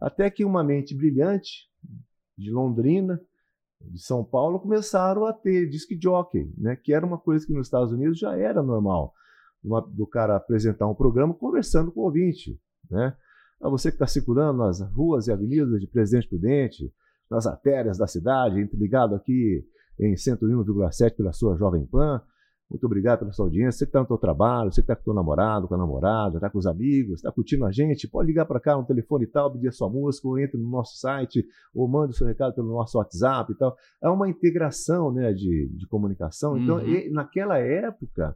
[0.00, 1.68] Até que uma mente brilhante
[2.36, 3.20] de Londrina
[3.80, 6.76] de São Paulo começaram a ter disc jockey, né?
[6.76, 9.12] que era uma coisa que nos Estados Unidos já era normal,
[9.62, 12.58] uma, do cara apresentar um programa conversando com o ouvinte.
[12.90, 13.14] Né?
[13.60, 16.92] A você que está circulando nas ruas e avenidas de Presidente Prudente,
[17.30, 19.66] nas artérias da cidade, ligado aqui
[19.98, 22.22] em 101,7 pela sua Jovem Pan,
[22.70, 23.78] muito obrigado pela sua audiência.
[23.78, 25.78] Você que está no seu trabalho, você que está com o seu namorado, com a
[25.78, 29.24] namorada, está com os amigos, está curtindo a gente, pode ligar para cá no telefone
[29.24, 32.26] e tal, pedir a sua música, ou entre no nosso site, ou mande o seu
[32.26, 33.76] recado pelo nosso WhatsApp e tal.
[34.02, 36.56] É uma integração né, de, de comunicação.
[36.56, 36.88] Então, uhum.
[36.88, 38.34] e, naquela época,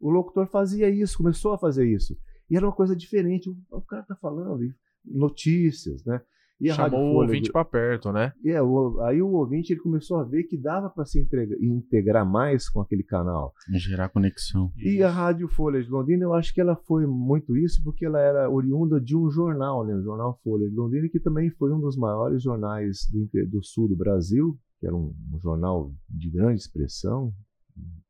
[0.00, 2.16] o locutor fazia isso, começou a fazer isso.
[2.50, 3.48] E era uma coisa diferente.
[3.48, 6.20] O, o cara está falando notícias, né?
[6.60, 8.34] E Chamou o ouvinte para perto, né?
[8.44, 8.58] É,
[9.06, 11.18] aí o ouvinte ele começou a ver que dava para se
[11.58, 13.54] integrar mais com aquele canal.
[13.72, 14.70] Gerar conexão.
[14.76, 18.20] E a Rádio Folha de Londrina, eu acho que ela foi muito isso, porque ela
[18.20, 19.94] era oriunda de um jornal, né?
[19.94, 23.88] O Jornal Folha de Londrina, que também foi um dos maiores jornais do, do sul
[23.88, 27.32] do Brasil, que era um, um jornal de grande expressão,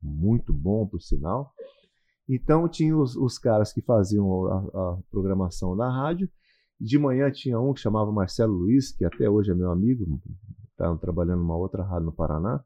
[0.02, 1.52] muito bom, por sinal.
[2.28, 6.28] Então, tinha os, os caras que faziam a, a programação da rádio,
[6.80, 10.18] de manhã tinha um que chamava Marcelo Luiz, que até hoje é meu amigo,
[10.70, 12.64] está trabalhando numa outra rádio no Paraná.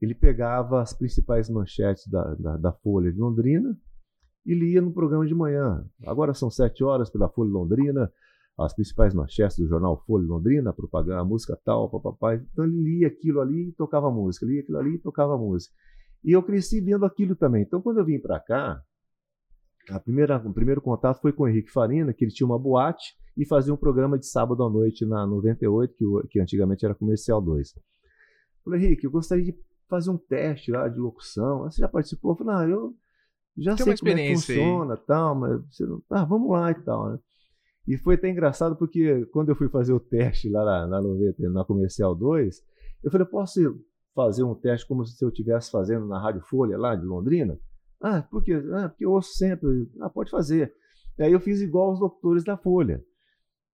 [0.00, 3.76] Ele pegava as principais manchetes da, da, da, Folha de Londrina
[4.44, 5.84] e lia no programa de manhã.
[6.06, 8.10] Agora são sete horas pela Folha de Londrina,
[8.58, 12.42] as principais manchetes do jornal Folha de Londrina, a propaganda, a música tal, papai.
[12.52, 15.74] Então ele lia aquilo ali e tocava música, lia aquilo ali e tocava música.
[16.24, 17.62] E eu cresci vendo aquilo também.
[17.62, 18.80] Então quando eu vim para cá,
[19.90, 23.14] a primeira, o primeiro contato foi com o Henrique Farina, que ele tinha uma boate
[23.36, 27.40] e fazia um programa de sábado à noite na 98, que, que antigamente era Comercial
[27.40, 27.74] 2.
[28.64, 29.54] Falei, Henrique, eu gostaria de
[29.88, 31.64] fazer um teste lá de locução.
[31.64, 32.32] Você já participou?
[32.32, 32.94] Eu falei, não, eu
[33.58, 36.02] já Tem sei como é que funciona e tal, mas você não...
[36.10, 37.18] ah, vamos lá e tal, né?
[37.86, 41.50] E foi até engraçado porque quando eu fui fazer o teste lá na, na, 90,
[41.50, 42.60] na Comercial 2,
[43.04, 43.78] eu falei, posso
[44.12, 47.56] fazer um teste como se eu estivesse fazendo na Rádio Folha lá de Londrina?
[48.00, 48.54] Ah, por quê?
[48.72, 49.88] Ah, porque eu ouço sempre.
[50.00, 50.74] Ah, pode fazer.
[51.18, 53.02] Aí eu fiz igual os doutores da Folha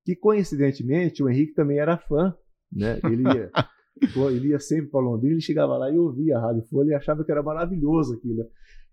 [0.05, 2.35] que coincidentemente o Henrique também era fã,
[2.71, 3.01] né?
[3.05, 3.51] Ele ia,
[4.31, 7.25] ele ia sempre para Londrina, ele chegava lá e ouvia a Rádio Folha e achava
[7.25, 8.45] que era maravilhoso aquilo.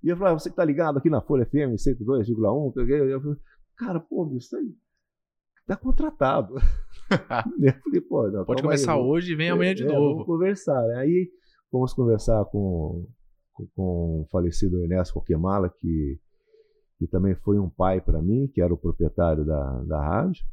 [0.04, 2.74] E eu falava, ah, você que tá ligado aqui na Folha FM 102,1?
[3.10, 3.38] Eu falei,
[3.76, 4.74] cara, pô, isso aí
[5.70, 6.56] tá contratado.
[7.62, 10.12] eu falei, pô, não, Pode começar aí, hoje e vem amanhã de é, novo.
[10.12, 10.82] Vamos conversar.
[10.88, 10.96] Né?
[10.96, 11.32] Aí
[11.70, 13.08] fomos conversar com,
[13.76, 16.20] com o falecido Ernesto Coquemala, que,
[16.98, 20.44] que também foi um pai para mim, que era o proprietário da, da rádio.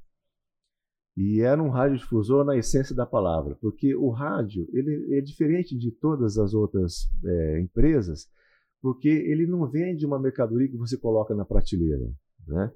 [1.16, 5.90] E era um radiodifusor na essência da palavra, porque o rádio ele é diferente de
[5.90, 8.29] todas as outras é, empresas,
[8.83, 12.07] porque ele não vende uma mercadoria que você coloca na prateleira,
[12.46, 12.70] né?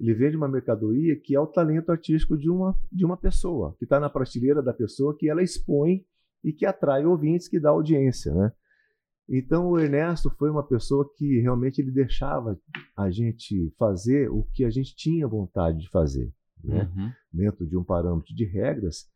[0.00, 3.84] Ele vende uma mercadoria que é o talento artístico de uma, de uma pessoa, que
[3.84, 6.04] está na prateleira da pessoa, que ela expõe
[6.42, 8.52] e que atrai ouvintes, que dá audiência, né?
[9.28, 12.58] Então o Ernesto foi uma pessoa que realmente ele deixava
[12.96, 16.32] a gente fazer o que a gente tinha vontade de fazer,
[16.64, 16.90] né?
[16.94, 17.10] Uhum.
[17.32, 19.10] Dentro de um parâmetro de regras.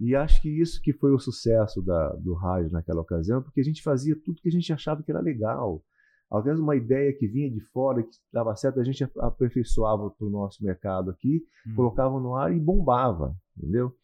[0.00, 3.64] E acho que isso que foi o sucesso da, do rádio naquela ocasião, porque a
[3.64, 5.82] gente fazia tudo que a gente achava que era legal.
[6.30, 10.26] Às vezes uma ideia que vinha de fora, que dava certo, a gente aperfeiçoava para
[10.26, 11.74] o nosso mercado aqui, uhum.
[11.76, 13.94] colocava no ar e bombava, entendeu?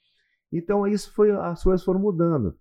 [0.53, 2.55] Então isso foi, as coisas foram mudando.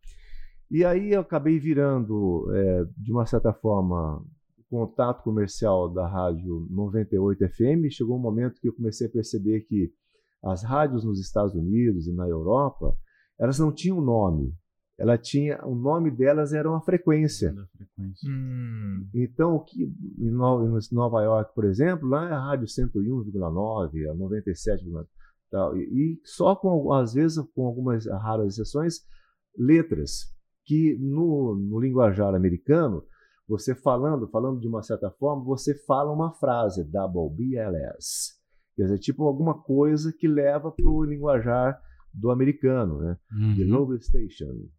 [0.72, 4.24] E aí eu acabei virando, é, de uma certa forma,
[4.70, 7.89] contato comercial da rádio 98 FM.
[7.89, 9.92] Chegou um momento que eu comecei a perceber que
[10.43, 12.95] as rádios nos Estados Unidos e na Europa,
[13.39, 14.54] elas não tinham nome.
[14.97, 17.54] Ela tinha, o nome delas era uma frequência.
[17.71, 18.30] frequência.
[18.30, 19.08] Hum.
[19.13, 19.84] Então, o que
[20.17, 20.32] em
[20.91, 25.08] Nova York, por exemplo, lá é a rádio 101,9, a 97,9
[25.75, 28.99] e, e só com às vezes com algumas raras exceções
[29.58, 30.34] letras
[30.65, 33.04] que no, no linguajar americano,
[33.47, 38.38] você falando, falando de uma certa forma, você fala uma frase, double BLS.
[38.80, 41.78] Quer dizer, tipo alguma coisa que leva para o linguajar
[42.13, 43.18] do americano, né?
[43.30, 43.58] Uhum.
[43.58, 44.70] The Logo Station.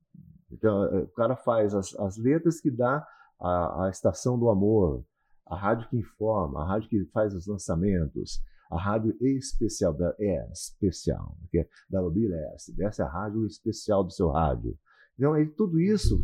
[0.51, 3.07] Então, é, o cara faz as, as letras que dá
[3.39, 5.05] a, a estação do amor,
[5.47, 10.51] a rádio que informa, a rádio que faz os lançamentos, a rádio especial, da, é
[10.51, 14.79] especial, que é WBLS, essa é a rádio especial do seu rádio.
[15.19, 16.19] Então, aí, tudo isso,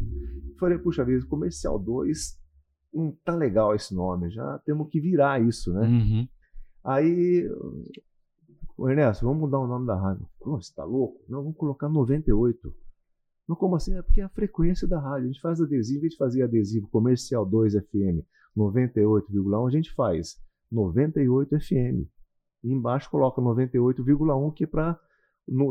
[0.59, 2.41] falei, puxa vida, comercial 2,
[2.95, 5.87] hum, tá legal esse nome, já temos que virar isso, né?
[5.87, 6.29] Uhum.
[6.87, 7.51] Aí,
[8.79, 10.25] Ernesto, vamos mudar o nome da rádio.
[10.41, 11.21] você tá louco?
[11.29, 12.73] Não, vamos colocar 98.
[13.49, 13.97] Não, como assim?
[13.97, 15.25] É porque é a frequência da rádio.
[15.25, 18.25] A gente faz adesivo, a gente fazia adesivo comercial 2 FM
[18.57, 22.07] 98,1, a gente faz 98 FM.
[22.63, 25.01] E embaixo coloca 98,1, que é para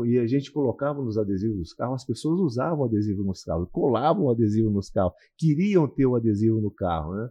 [0.06, 4.30] e a gente colocava nos adesivos dos carros, as pessoas usavam adesivo nos carros, colavam
[4.30, 7.28] adesivo nos carros, queriam ter o adesivo no carro, né?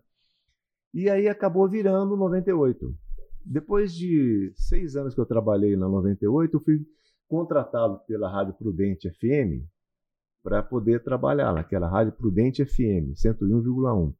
[0.94, 2.96] E aí acabou virando 98.
[3.46, 6.86] Depois de seis anos que eu trabalhei na 98, eu fui
[7.28, 9.64] contratado pela Rádio Prudente FM
[10.44, 14.14] para poder trabalhar naquela Rádio Prudente FM, 101,1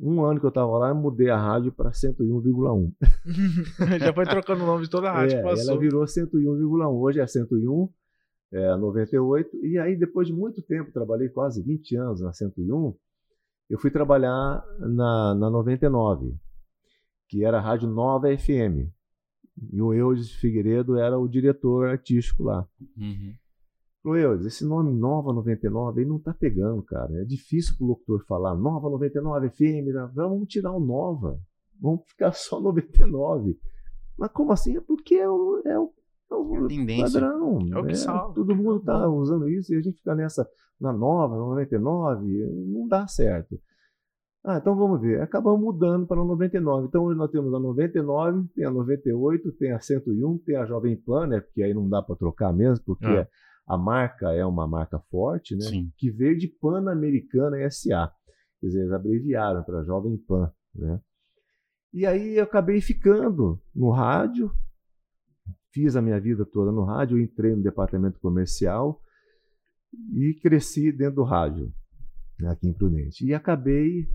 [0.00, 2.92] um ano que eu estava lá, eu mudei a rádio para 101,1.
[4.00, 5.38] Já foi trocando o nome de toda a rádio.
[5.38, 7.00] É, ela virou 101,1.
[7.00, 7.88] Hoje é 101,
[8.52, 9.64] é 98.
[9.64, 12.94] E aí, depois de muito tempo, trabalhei quase 20 anos na 101,
[13.68, 16.34] eu fui trabalhar na, na 99,
[17.32, 18.92] que era a Rádio Nova FM.
[19.72, 22.68] E o Eudes Figueiredo era o diretor artístico lá.
[22.94, 23.34] Uhum.
[24.02, 27.22] Falou, esse nome Nova 99 aí não tá pegando, cara.
[27.22, 29.94] É difícil pro locutor falar Nova 99 FM.
[29.94, 30.10] Né?
[30.14, 31.40] Vamos tirar o Nova.
[31.80, 33.58] Vamos ficar só 99.
[34.18, 34.76] Mas como assim?
[34.76, 35.90] É porque é o, é o,
[36.30, 37.60] é o é padrão.
[37.72, 38.32] É o que né?
[38.34, 40.46] Todo mundo tá usando isso e a gente fica nessa
[40.78, 42.26] na Nova, 99.
[42.66, 43.58] Não dá certo.
[44.44, 45.20] Ah, então vamos ver.
[45.20, 46.88] Acabamos mudando para a 99.
[46.88, 50.96] Então hoje nós temos a 99, tem a 98, tem a 101, tem a Jovem
[50.96, 51.40] Pan, né?
[51.40, 53.28] Porque aí não dá para trocar mesmo, porque ah.
[53.68, 55.66] a marca é uma marca forte, né?
[55.66, 55.92] Sim.
[55.96, 58.12] Que veio de Pan-Americana SA.
[58.60, 61.00] Quer dizer, eles abreviaram para Jovem Pan, né?
[61.92, 64.50] E aí eu acabei ficando no rádio,
[65.72, 69.00] fiz a minha vida toda no rádio, entrei no departamento comercial
[70.14, 71.70] e cresci dentro do rádio,
[72.40, 73.26] né, aqui em Prudente.
[73.26, 74.08] E acabei,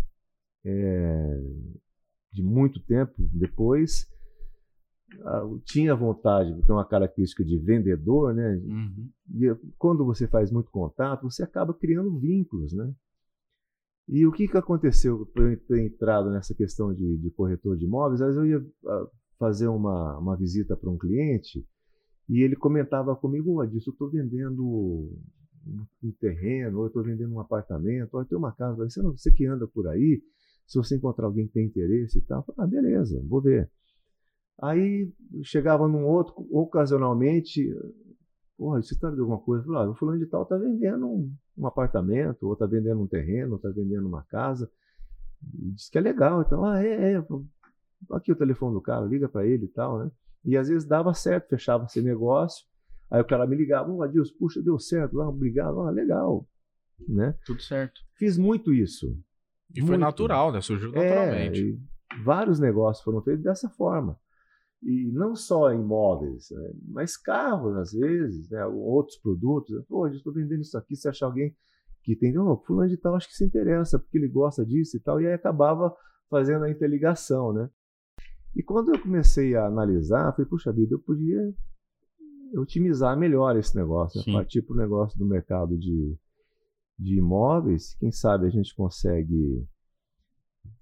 [0.67, 1.41] é,
[2.31, 4.05] de muito tempo depois,
[5.63, 8.55] tinha vontade, tem uma característica de vendedor, né?
[8.55, 9.09] Uhum.
[9.35, 12.93] E quando você faz muito contato, você acaba criando vínculos, né?
[14.09, 17.85] E o que, que aconteceu para eu ter entrado nessa questão de, de corretor de
[17.85, 18.21] imóveis?
[18.21, 18.67] Às vezes eu ia
[19.37, 21.65] fazer uma, uma visita para um cliente
[22.29, 24.63] e ele comentava comigo, oh, Adilson, eu estou vendendo
[26.03, 29.11] um terreno, ou eu estou vendendo um apartamento, ou eu tenho uma casa, você, não,
[29.11, 30.21] você que anda por aí,
[30.67, 33.71] se você encontrar alguém que tem interesse e tal, eu falo, ah, beleza, vou ver.
[34.61, 35.09] Aí
[35.43, 37.73] chegava num outro, ocasionalmente,
[38.57, 39.63] porra, você está de alguma coisa?
[39.63, 43.01] Eu falava, ah, o fulano de tal está vendendo um, um, apartamento, ou está vendendo
[43.01, 44.69] um terreno, ou está vendendo uma casa.
[45.53, 46.41] E diz que é legal.
[46.41, 47.23] Então, ah, é, é.
[48.11, 50.11] Aqui o telefone do cara, liga para ele e tal, né?
[50.43, 52.65] E às vezes dava certo, fechava esse negócio.
[53.09, 56.47] Aí o cara me ligava, oh, Adilson, puxa, deu certo lá, obrigado, ah, legal.
[57.07, 57.37] Né?
[57.45, 58.01] Tudo certo.
[58.15, 59.17] Fiz muito isso.
[59.75, 60.61] E foi natural, né?
[60.61, 61.59] Surgiu É, naturalmente.
[61.61, 64.17] e vários negócios foram feitos dessa forma.
[64.81, 69.83] E não só imóveis, né, mas carros, às vezes, né, outros produtos.
[69.87, 71.55] Pô, eu estou vendendo isso aqui, se achar alguém
[72.03, 74.99] que tem, oh, fulano de tal, acho que se interessa, porque ele gosta disso e
[74.99, 75.93] tal, e aí acabava
[76.29, 77.69] fazendo a interligação, né?
[78.55, 81.53] E quando eu comecei a analisar, falei, puxa vida, eu podia
[82.55, 84.23] otimizar melhor esse negócio, né?
[84.33, 86.15] Partir para o negócio do mercado de,
[86.97, 89.65] de imóveis, quem sabe a gente consegue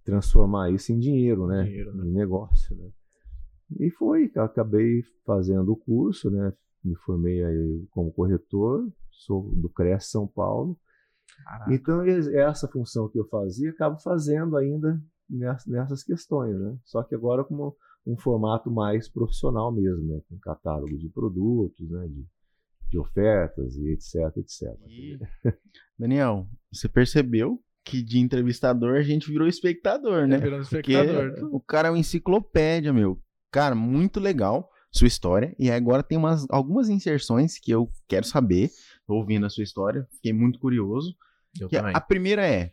[0.04, 1.64] transformar isso em dinheiro, né?
[1.64, 2.08] Dinheiro, né?
[2.08, 2.90] Em negócio, né?
[3.80, 6.54] E foi, eu acabei fazendo o curso, né?
[6.84, 10.78] Me formei aí como corretor, sou do CRES São Paulo.
[11.44, 11.74] Caraca.
[11.74, 16.78] Então, es- essa função que eu fazia, acabo fazendo ainda ness- nessas questões, né?
[16.84, 17.74] Só que agora com
[18.06, 20.22] um formato mais profissional mesmo, né?
[20.30, 22.08] Com catálogo de produtos, né?
[22.08, 22.24] De,
[22.90, 24.62] de ofertas e etc, etc.
[24.88, 25.18] E,
[25.98, 30.38] Daniel, você percebeu que de entrevistador a gente virou espectador, né?
[30.38, 31.50] É, virando Porque espectador.
[31.54, 33.22] o cara é uma enciclopédia, meu.
[33.52, 35.56] Cara, muito legal sua história.
[35.60, 38.70] E agora tem umas, algumas inserções que eu quero saber.
[39.06, 41.16] Tô ouvindo a sua história, fiquei muito curioso.
[41.60, 41.96] Eu Que a- também.
[41.96, 42.72] a primeira é,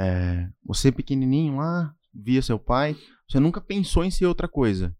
[0.00, 2.96] é, você pequenininho lá, via seu pai,
[3.28, 4.94] você nunca pensou em ser outra coisa?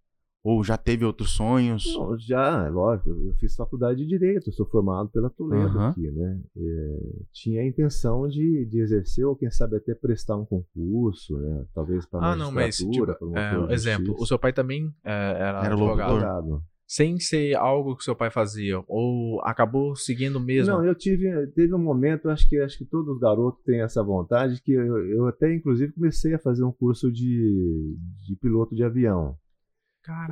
[0.45, 1.85] Ou já teve outros sonhos?
[1.97, 5.89] Não, já, é lógico, eu fiz faculdade de Direito, sou formado pela Toledo Aham.
[5.89, 6.39] aqui, né?
[6.55, 6.99] É,
[7.33, 11.65] tinha a intenção de, de exercer, ou quem sabe até prestar um concurso, né?
[11.75, 15.65] Talvez para Ah, não, mas tipo, é, um exemplo, o seu pai também é, era,
[15.65, 16.13] Era advogado.
[16.13, 16.63] advogado.
[16.87, 20.75] Sem ser algo que seu pai fazia, ou acabou seguindo mesmo.
[20.75, 24.61] Não, eu tive, teve um momento, acho que acho que todo garoto tem essa vontade,
[24.63, 29.35] que eu, eu até inclusive comecei a fazer um curso de, de piloto de avião.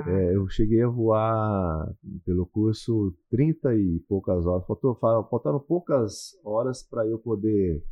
[0.08, 1.92] É, eu cheguei a voar
[2.24, 4.66] pelo curso 30 e poucas horas.
[4.66, 7.82] Faltou, fa- faltaram poucas horas para eu poder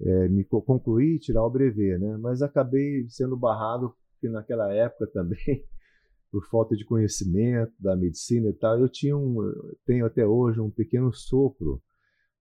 [0.00, 2.16] é, me co- concluir e tirar o brevet, né?
[2.18, 5.38] Mas acabei sendo barrado, porque naquela época também,
[6.30, 9.36] por falta de conhecimento da medicina e tal, eu tinha um,
[9.86, 11.80] tenho até hoje um pequeno sopro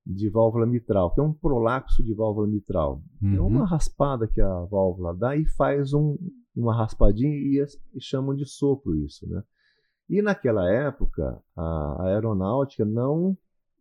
[0.06, 3.02] de válvula mitral, que é um prolapso de válvula mitral.
[3.24, 3.48] É Uhum.
[3.48, 6.16] uma raspada que a válvula dá e faz um,
[6.56, 7.64] uma raspadinha e,
[7.94, 9.44] e chamam de sopro isso, né?
[10.10, 13.38] E naquela época a aeronáutica não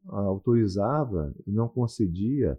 [0.06, 2.58] autorizava e não concedia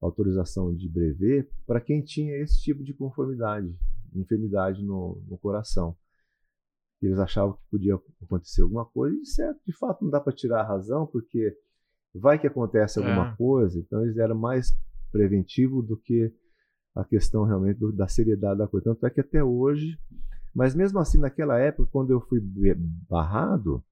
[0.00, 3.74] autorização de brevet para quem tinha esse tipo de conformidade,
[4.14, 5.96] enfermidade no, no coração.
[7.00, 10.60] Eles achavam que podia acontecer alguma coisa, e certo, de fato não dá para tirar
[10.60, 11.56] a razão, porque
[12.14, 13.36] vai que acontece alguma É.
[13.36, 14.76] coisa, então eles eram mais
[15.12, 16.32] preventivo do que
[16.96, 18.86] a questão realmente do- da seriedade da coisa.
[18.86, 19.98] Tanto é que até hoje,
[20.54, 22.40] mas mesmo assim, naquela época, quando eu fui
[23.08, 23.84] barrado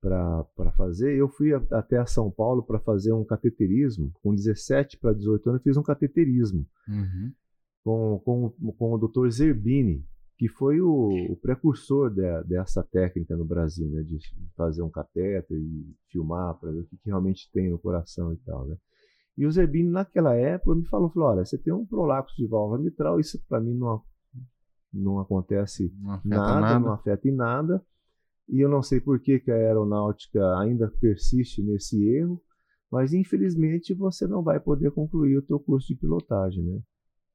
[0.00, 4.12] para fazer, eu fui a- até a São Paulo para fazer um cateterismo.
[4.22, 7.32] Com 17 para 18 anos, eu fiz um cateterismo Uhum.
[7.84, 9.28] com, com, com o Dr.
[9.30, 10.04] Zerbini,
[10.36, 14.18] que foi o, o precursor de- dessa técnica no Brasil, né, de
[14.56, 18.36] fazer um catéter e filmar para ver o que, que realmente tem no coração e
[18.36, 18.76] tal, né.
[19.38, 22.80] E o Zerbini, naquela época, me falou, falou, olha, você tem um prolapso de válvula
[22.80, 24.02] mitral, isso para mim não,
[24.92, 26.80] não acontece Não nada, nada.
[26.80, 27.80] não afeta em nada.
[28.48, 32.42] E eu não sei por que, que a aeronáutica ainda persiste nesse erro,
[32.90, 36.80] mas infelizmente você não vai poder concluir o teu curso de pilotagem, né?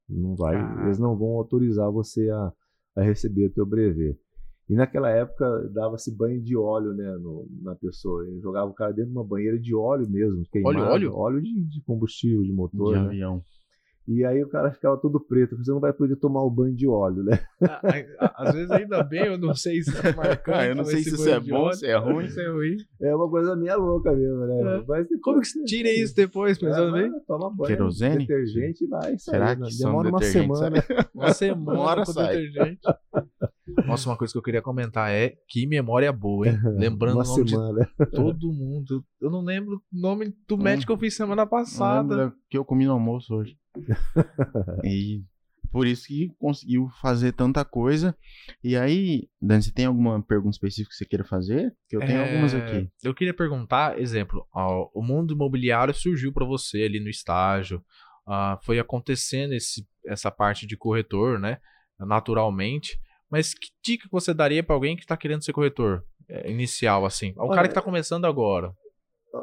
[0.10, 0.84] Não vai, Caraca.
[0.84, 2.52] eles não vão autorizar você a,
[2.98, 4.20] a receber o teu brevet.
[4.74, 8.24] E naquela época dava-se banho de óleo, né, no- na pessoa.
[8.26, 11.16] Eu jogava o cara dentro de uma banheira de óleo mesmo, queimado, óleo?
[11.16, 13.08] óleo de, de combustível, de motor, de né?
[13.08, 13.44] avião.
[14.06, 16.86] E aí o cara ficava todo preto, você não vai poder tomar o banho de
[16.88, 17.40] óleo, né?
[18.36, 20.58] Às vezes ainda bem, eu não sei se é marcante.
[20.58, 22.28] Ah, eu não sei se isso é bom, óleo, se é ruim.
[22.28, 22.76] Se é ruim.
[23.02, 24.60] É uma coisa meia louca mesmo, né?
[24.62, 24.84] É.
[24.86, 27.12] Mas depois Como que se tira isso depois, pensando É, bem?
[27.26, 28.28] Toma banho, Querosene?
[28.28, 29.66] detergente e vai Será né?
[29.66, 30.76] que são Demora uma semana.
[31.16, 32.36] Uma semana Uma hora com sai.
[32.36, 32.82] detergente.
[33.88, 36.60] Nossa, uma coisa que eu queria comentar é que memória boa, hein?
[36.76, 37.90] Lembrando uma o nome semana.
[38.00, 39.04] de todo mundo.
[39.22, 42.34] Eu não lembro o nome do médico que eu fiz semana passada.
[42.50, 43.56] que eu comi no almoço hoje.
[44.84, 45.24] e
[45.72, 48.16] por isso que conseguiu fazer tanta coisa.
[48.64, 51.76] E aí, Dani, você tem alguma pergunta específica que você queira fazer?
[51.90, 52.88] Que eu tenho É, algumas aqui.
[53.04, 57.84] Eu queria perguntar, exemplo, ó, o mundo imobiliário surgiu para você ali no estágio,
[58.28, 61.58] ah, foi acontecendo esse, essa parte de corretor, né?
[62.00, 63.00] Naturalmente.
[63.30, 67.34] Mas que dica você daria para alguém que está querendo ser corretor é, inicial, assim?
[67.36, 68.72] Olha, cara que está começando agora.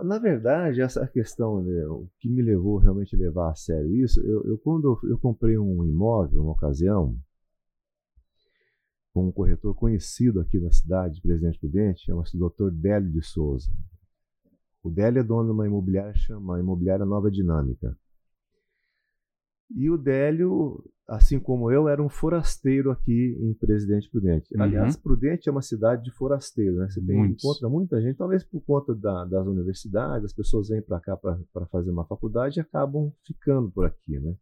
[0.05, 4.21] Na verdade, essa questão, né, o que me levou realmente a levar a sério isso,
[4.21, 7.19] eu, eu quando eu, eu comprei um imóvel, uma ocasião,
[9.13, 12.71] com um corretor conhecido aqui na cidade, de Presidente Prudente, chama-se Dr.
[12.71, 13.73] Délio de Souza.
[14.83, 17.97] O Délio é dono de uma imobiliária chama Imobiliária Nova Dinâmica.
[19.75, 24.53] E o Délio, assim como eu, era um forasteiro aqui em Presidente Prudente.
[24.55, 24.63] Uhum.
[24.63, 26.89] Aliás, Prudente é uma cidade de forasteiro, né?
[26.89, 27.45] Você tem, Muitos.
[27.45, 31.67] encontra muita gente, talvez por conta da- das universidades, as pessoas vêm para cá para
[31.67, 34.35] fazer uma faculdade e acabam ficando por aqui, né?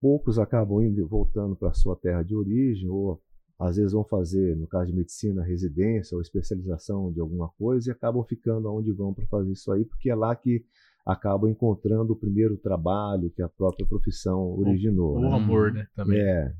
[0.00, 3.20] Poucos acabam indo voltando para a sua terra de origem, ou
[3.58, 7.92] às vezes vão fazer, no caso de medicina, residência ou especialização de alguma coisa e
[7.92, 10.64] acabam ficando onde vão para fazer isso aí, porque é lá que
[11.04, 15.16] acabam encontrando o primeiro trabalho que a própria profissão originou.
[15.16, 15.34] O né?
[15.34, 15.86] amor, né?
[15.94, 16.18] Também.
[16.20, 16.52] É.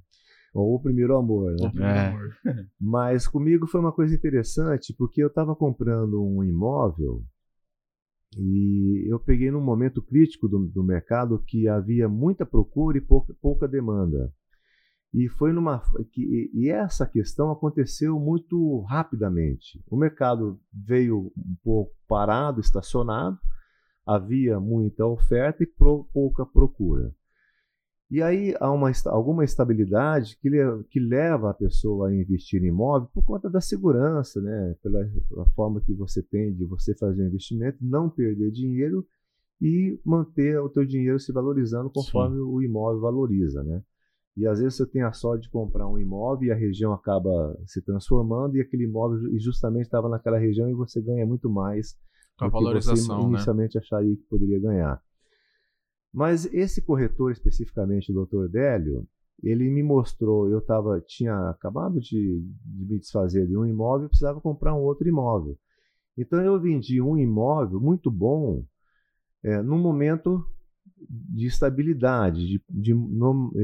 [0.52, 1.66] Ou o primeiro amor, né?
[1.66, 2.08] O primeiro É.
[2.08, 2.36] amor.
[2.80, 7.24] Mas comigo foi uma coisa interessante, porque eu estava comprando um imóvel
[8.36, 13.34] e eu peguei num momento crítico do, do mercado que havia muita procura e pouca,
[13.40, 14.32] pouca demanda.
[15.12, 15.80] E foi numa
[16.10, 19.80] que, e essa questão aconteceu muito rapidamente.
[19.88, 23.38] O mercado veio um pouco parado, estacionado,
[24.06, 27.12] havia muita oferta e pro- pouca procura.
[28.10, 30.48] E aí há uma, alguma estabilidade que,
[30.90, 34.76] que leva a pessoa a investir em imóvel por conta da segurança, né?
[34.82, 39.04] pela, pela forma que você tem de você fazer o investimento, não perder dinheiro
[39.60, 43.62] e manter o teu dinheiro se valorizando conforme o imóvel valoriza.
[43.64, 43.82] Né?
[44.36, 47.58] E às vezes você tem a sorte de comprar um imóvel e a região acaba
[47.66, 51.96] se transformando e aquele imóvel ju- justamente estava naquela região e você ganha muito mais
[52.38, 53.36] Com a que você valorização, né?
[53.36, 55.02] inicialmente acharia que poderia ganhar.
[56.12, 58.48] Mas esse corretor especificamente, o Dr.
[58.48, 59.06] Délio,
[59.42, 64.40] ele me mostrou, eu tava, tinha acabado de, de me desfazer de um imóvel, precisava
[64.40, 65.58] comprar um outro imóvel.
[66.16, 68.64] Então eu vendi um imóvel muito bom
[69.42, 70.46] é, num momento
[71.08, 72.94] de estabilidade, de, de,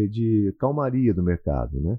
[0.08, 1.80] de calmaria do mercado.
[1.80, 1.98] Né?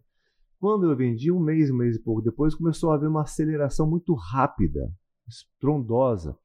[0.60, 3.90] Quando eu vendi, um mês, um mês e pouco depois, começou a haver uma aceleração
[3.90, 4.92] muito rápida,
[5.28, 6.38] estrondosa.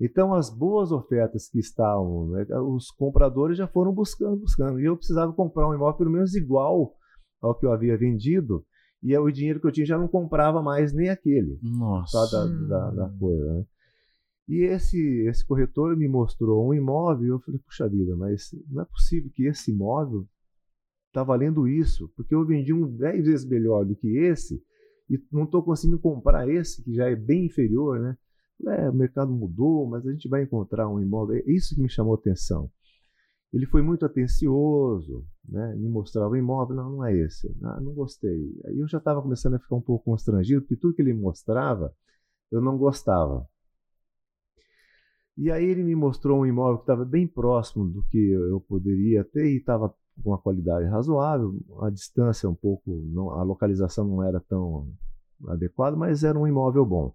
[0.00, 4.80] Então, as boas ofertas que estavam, né, os compradores já foram buscando, buscando.
[4.80, 6.94] E eu precisava comprar um imóvel pelo menos igual
[7.40, 8.64] ao que eu havia vendido,
[9.02, 12.30] e o dinheiro que eu tinha já não comprava mais nem aquele Nossa.
[12.30, 13.54] da, da, da coisa.
[13.54, 13.64] Né?
[14.48, 18.82] E esse, esse corretor me mostrou um imóvel e eu falei, puxa vida, mas não
[18.82, 20.26] é possível que esse imóvel
[21.06, 24.62] está valendo isso, porque eu vendi um 10 vezes melhor do que esse
[25.08, 28.16] e não estou conseguindo comprar esse, que já é bem inferior, né?
[28.66, 31.36] É, o mercado mudou, mas a gente vai encontrar um imóvel.
[31.36, 32.70] É isso que me chamou a atenção.
[33.52, 35.74] Ele foi muito atencioso, né?
[35.74, 38.56] me mostrava o imóvel, não, não é esse, ah, não gostei.
[38.66, 41.92] Aí eu já estava começando a ficar um pouco constrangido, porque tudo que ele mostrava
[42.50, 43.48] eu não gostava.
[45.36, 49.24] E aí ele me mostrou um imóvel que estava bem próximo do que eu poderia
[49.24, 49.88] ter e estava
[50.22, 54.92] com uma qualidade razoável, a distância um pouco, não, a localização não era tão
[55.48, 57.14] adequada, mas era um imóvel bom.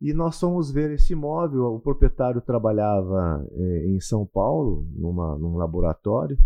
[0.00, 1.74] E nós fomos ver esse imóvel.
[1.74, 6.38] O proprietário trabalhava eh, em São Paulo, numa, num laboratório,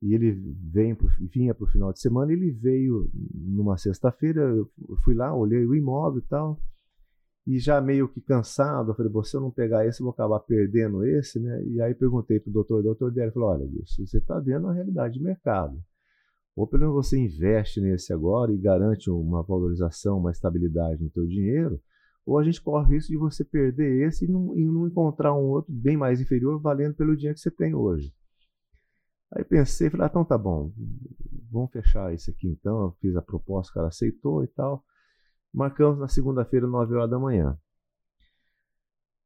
[0.00, 0.32] e ele
[0.72, 2.32] vem pro, vinha para o final de semana.
[2.32, 4.42] Ele veio numa sexta-feira.
[4.42, 4.70] Eu
[5.04, 6.60] fui lá, olhei o imóvel e tal,
[7.44, 8.92] e já meio que cansado.
[8.92, 11.64] Eu falei: se eu não pegar esse, eu vou acabar perdendo esse, né?
[11.64, 14.68] E aí perguntei para o doutor, o doutor dele falou: olha, Wilson, você está vendo
[14.68, 15.82] a realidade de mercado.
[16.54, 21.26] Ou pelo menos você investe nesse agora e garante uma valorização, uma estabilidade no teu
[21.26, 21.80] dinheiro
[22.24, 25.34] ou a gente corre o risco de você perder esse e não, e não, encontrar
[25.34, 28.14] um outro bem mais inferior valendo pelo dinheiro que você tem hoje.
[29.34, 30.72] Aí pensei, falei, ah, então tá bom,
[31.50, 32.82] vamos fechar esse aqui então.
[32.82, 34.84] Eu fiz a proposta, o cara aceitou e tal.
[35.52, 37.58] Marcamos na segunda-feira, 9 horas da manhã.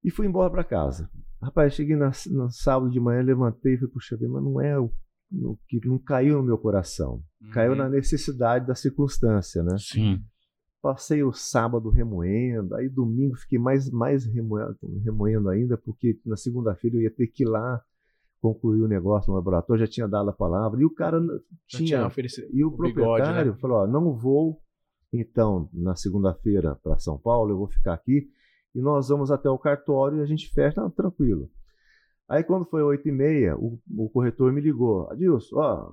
[0.02, 1.10] E fui embora para casa.
[1.42, 4.78] Rapaz, cheguei na, no sábado de manhã, levantei e falei, puxa vida, mas não é
[4.78, 4.90] o,
[5.32, 7.22] o que não caiu no meu coração.
[7.52, 7.78] Caiu Uhum.
[7.78, 9.76] na necessidade da circunstância, né?
[9.78, 10.24] Sim.
[10.82, 16.96] Passei o sábado remoendo, aí domingo fiquei mais, mais remoendo, remoendo ainda, porque na segunda-feira
[16.96, 17.82] eu ia ter que ir lá
[18.40, 21.20] concluir o negócio no laboratório, já tinha dado a palavra, e o cara
[21.66, 21.86] tinha.
[21.86, 23.58] tinha oferecido e o, o bigode, proprietário né?
[23.58, 24.60] falou: ó, não vou,
[25.12, 28.28] então, na segunda-feira para São Paulo, eu vou ficar aqui,
[28.74, 31.50] e nós vamos até o cartório e a gente fecha, não, tranquilo.
[32.28, 35.92] Aí quando foi oito e meia, o, o corretor me ligou, Adilson, ó,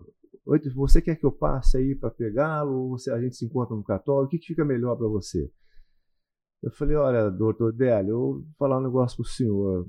[0.75, 3.83] você quer que eu passe aí para pegá-lo, ou você, a gente se encontra no
[3.83, 5.49] cartório, o que, que fica melhor para você?
[6.61, 9.87] Eu falei, olha, doutor Délio, eu vou falar um negócio para o senhor.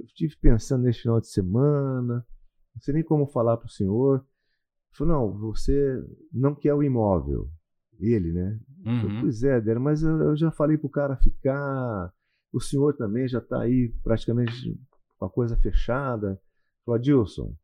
[0.00, 2.26] Eu estive pensando nesse final de semana,
[2.74, 4.18] não sei nem como falar para o senhor.
[4.18, 7.48] Ele falou, não, você não quer o imóvel.
[7.98, 8.58] Ele, né?
[8.84, 9.20] Eu falei, Uhum.
[9.22, 12.12] Pois é, Délio, mas eu, eu já falei para o cara ficar.
[12.52, 14.78] O senhor também já está aí praticamente
[15.18, 16.40] com a coisa fechada.
[16.84, 17.54] Falou, Adilson,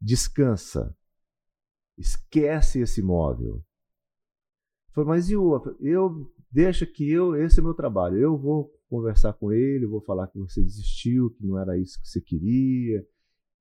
[0.00, 0.94] descansa.
[2.00, 3.62] Esquece esse imóvel.
[4.92, 5.76] Falou, mas e o?
[5.78, 8.16] Eu deixa que eu, esse é meu trabalho.
[8.16, 12.08] Eu vou conversar com ele, vou falar que você desistiu, que não era isso que
[12.08, 13.06] você queria,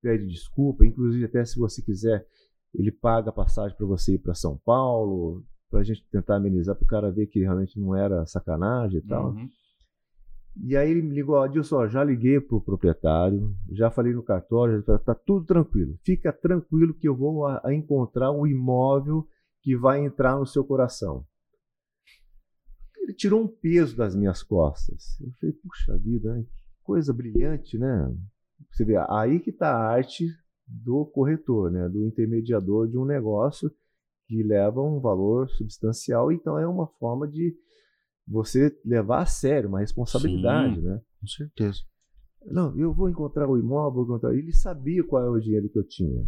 [0.01, 2.25] pede desculpa, inclusive até se você quiser,
[2.73, 6.75] ele paga a passagem para você ir para São Paulo, para a gente tentar amenizar,
[6.75, 9.31] para o cara ver que realmente não era sacanagem e tal.
[9.31, 9.49] Uhum.
[10.61, 14.99] E aí ele me ligou, Adilson, já liguei pro proprietário, já falei no cartório, já
[14.99, 15.97] tá tudo tranquilo.
[16.03, 19.25] Fica tranquilo que eu vou a, a encontrar o imóvel
[19.61, 21.25] que vai entrar no seu coração.
[22.97, 25.19] Ele tirou um peso das minhas costas.
[25.21, 28.13] Eu falei, puxa vida, que coisa brilhante, né?
[28.71, 30.27] Você vê, aí que está a arte
[30.67, 31.87] do corretor, né?
[31.89, 33.71] do intermediador de um negócio
[34.27, 36.31] que leva um valor substancial.
[36.31, 37.55] Então é uma forma de
[38.29, 40.81] você levar a sério, uma responsabilidade, Sim.
[40.81, 41.01] né?
[41.19, 41.79] Com certeza.
[42.45, 44.33] Não, eu vou encontrar o imóvel, vou encontrar.
[44.33, 46.25] Ele sabia qual é o dinheiro que eu tinha.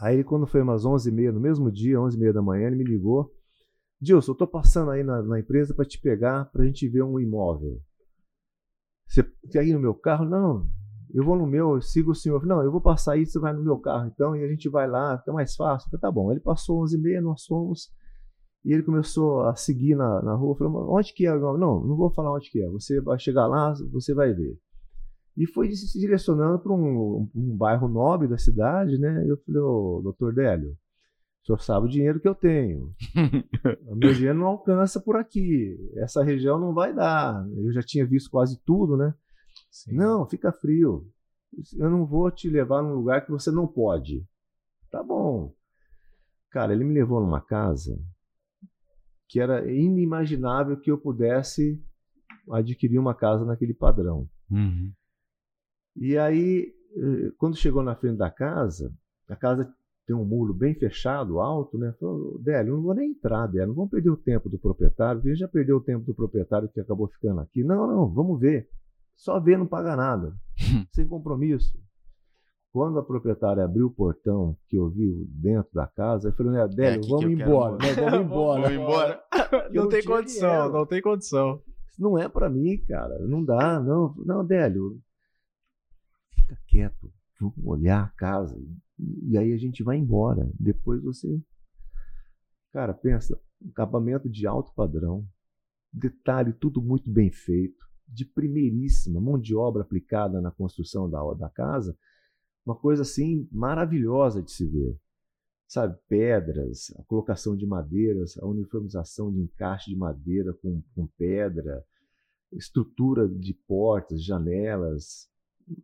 [0.00, 3.32] Aí, quando foi umas 11h30, no mesmo dia, 11h30 da manhã, ele me ligou.
[4.00, 7.04] Dilson, eu tô passando aí na, na empresa para te pegar, para a gente ver
[7.04, 7.80] um imóvel.
[9.06, 10.24] Você quer ir no meu carro?
[10.24, 10.68] Não,
[11.14, 12.44] eu vou no meu, eu sigo o senhor.
[12.46, 14.88] Não, eu vou passar aí, você vai no meu carro então, e a gente vai
[14.88, 15.96] lá, fica mais fácil.
[16.00, 16.32] Tá bom.
[16.32, 17.92] Ele passou 11h30, nós fomos.
[18.64, 20.56] E ele começou a seguir na, na rua.
[20.56, 21.36] Falou, onde que é?
[21.36, 22.68] Não, não vou falar onde que é.
[22.68, 24.56] Você vai chegar lá, você vai ver.
[25.36, 29.24] E foi se direcionando para um, um, bairro nobre da cidade, né?
[29.26, 30.70] Eu falei, ô, doutor Délio,
[31.42, 32.94] o senhor sabe o dinheiro que eu tenho.
[33.88, 35.76] o meu dinheiro não alcança por aqui.
[35.96, 37.44] Essa região não vai dar.
[37.56, 39.12] Eu já tinha visto quase tudo, né?
[39.70, 39.94] Sim.
[39.94, 41.08] Não, fica frio.
[41.76, 44.24] Eu não vou te levar num lugar que você não pode.
[44.90, 45.52] Tá bom.
[46.50, 47.98] Cara, ele me levou numa casa
[49.32, 51.82] que era inimaginável que eu pudesse
[52.50, 54.28] adquirir uma casa naquele padrão.
[54.50, 54.92] Uhum.
[55.96, 56.70] E aí,
[57.38, 58.92] quando chegou na frente da casa,
[59.26, 59.74] a casa
[60.06, 61.94] tem um muro bem fechado, alto, né?
[61.98, 65.34] Falou, Délio, não vou nem entrar, Délio, não vamos perder o tempo do proprietário, porque
[65.34, 67.64] já perdeu o tempo do proprietário que acabou ficando aqui.
[67.64, 68.68] Não, não, vamos ver.
[69.16, 70.36] Só ver não paga nada,
[70.92, 71.80] sem compromisso.
[72.72, 77.00] Quando a proprietária abriu o portão, que eu vi dentro da casa, eu falei, Délio,
[77.00, 77.92] aqui vamos, que eu quero embora, né?
[77.94, 78.62] vamos embora.
[78.62, 79.24] Vamos embora.
[79.70, 80.72] Não, não tem condição, dinheiro.
[80.72, 81.62] não tem condição.
[81.98, 83.18] Não é para mim, cara.
[83.26, 84.14] Não dá, não.
[84.16, 84.98] Não, Délio,
[86.34, 87.12] fica quieto.
[87.38, 88.58] Vamos olhar a casa.
[88.98, 90.50] E aí a gente vai embora.
[90.58, 91.38] Depois você.
[92.72, 93.38] Cara, pensa,
[93.70, 95.26] acabamento de alto padrão.
[95.92, 97.84] Detalhe, tudo muito bem feito.
[98.08, 101.94] De primeiríssima, mão de obra aplicada na construção da, da casa.
[102.64, 104.98] Uma coisa assim maravilhosa de se ver.
[105.66, 111.82] Sabe, pedras, a colocação de madeiras, a uniformização de encaixe de madeira com, com pedra,
[112.52, 115.30] estrutura de portas, janelas,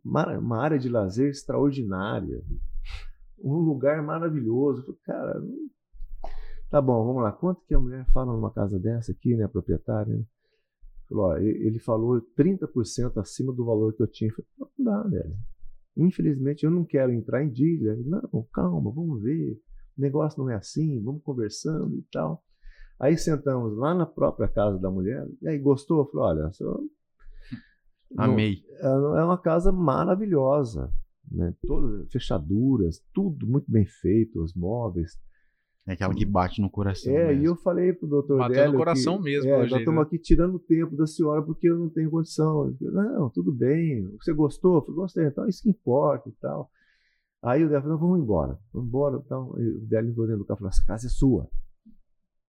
[0.05, 2.43] uma área de lazer extraordinária,
[3.43, 4.83] um lugar maravilhoso.
[4.83, 5.43] Falei, Cara,
[6.69, 7.31] tá bom, vamos lá.
[7.31, 10.23] Quanto que a mulher fala numa casa dessa aqui, né, a proprietária?
[11.07, 14.29] Falou, ó, ele falou 30% acima do valor que eu tinha.
[14.29, 15.35] Eu falei, não dá, velho.
[16.03, 17.95] Infelizmente, eu não quero entrar em dívida.
[18.05, 19.59] Não, calma, vamos ver.
[19.97, 22.43] O negócio não é assim, vamos conversando e tal.
[22.99, 25.27] Aí sentamos lá na própria casa da mulher.
[25.41, 25.99] E aí, gostou?
[25.99, 26.79] Eu falei, olha, só...
[28.11, 28.63] não- Amei.
[28.81, 30.91] é uma casa maravilhosa,
[31.31, 31.53] né?
[31.65, 35.17] Todas fechaduras, tudo muito bem feito, os móveis.
[35.89, 37.11] É aquela que bate no coração.
[37.11, 37.41] É, mesmo.
[37.41, 40.01] e eu falei pro doutor Bateu Délio no coração que, mesmo, É, nós estamos né?
[40.01, 42.67] aqui tirando o tempo da senhora porque eu não tenho condição.
[42.67, 44.07] Eu falei, não, tudo bem.
[44.21, 44.75] Você gostou?
[44.75, 45.25] Eu falei, gostei.
[45.25, 46.69] Então isso que importa e tal.
[47.41, 48.59] Aí o Délio falou, vamos embora.
[48.71, 49.19] Vamos embora.
[49.25, 51.49] Então, o Délio entrou dentro do carro e falou, essa casa é sua.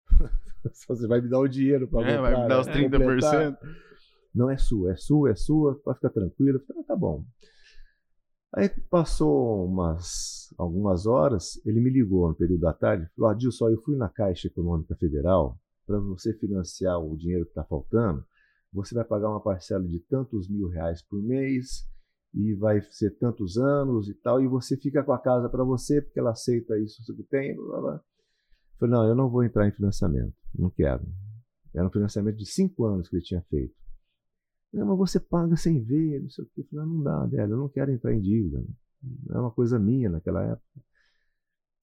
[0.74, 3.56] Só Você vai me dar o dinheiro para É, vai me dar os 30%.
[4.34, 6.58] Não é sua, é sua, é sua, pode ficar tranquilo.
[6.58, 7.24] Eu falei, ah, tá bom.
[8.52, 13.80] Aí passou umas algumas horas, ele me ligou no período da tarde, falou: Adilson, eu
[13.82, 18.24] fui na Caixa Econômica Federal para você financiar o dinheiro que está faltando.
[18.72, 21.88] Você vai pagar uma parcela de tantos mil reais por mês
[22.32, 26.00] e vai ser tantos anos e tal, e você fica com a casa para você
[26.00, 27.56] porque ela aceita isso, que tem.
[27.56, 28.00] Blá, blá,
[28.78, 31.06] falei: não, eu não vou entrar em financiamento, não quero.
[31.72, 33.74] Era um financiamento de cinco anos que ele tinha feito.
[34.72, 36.60] Não, mas você paga sem ver, não sei o que.
[36.60, 38.62] Eu falei, não, não dá, velho, eu não quero entrar em dívida.
[39.30, 40.80] É uma coisa minha naquela época.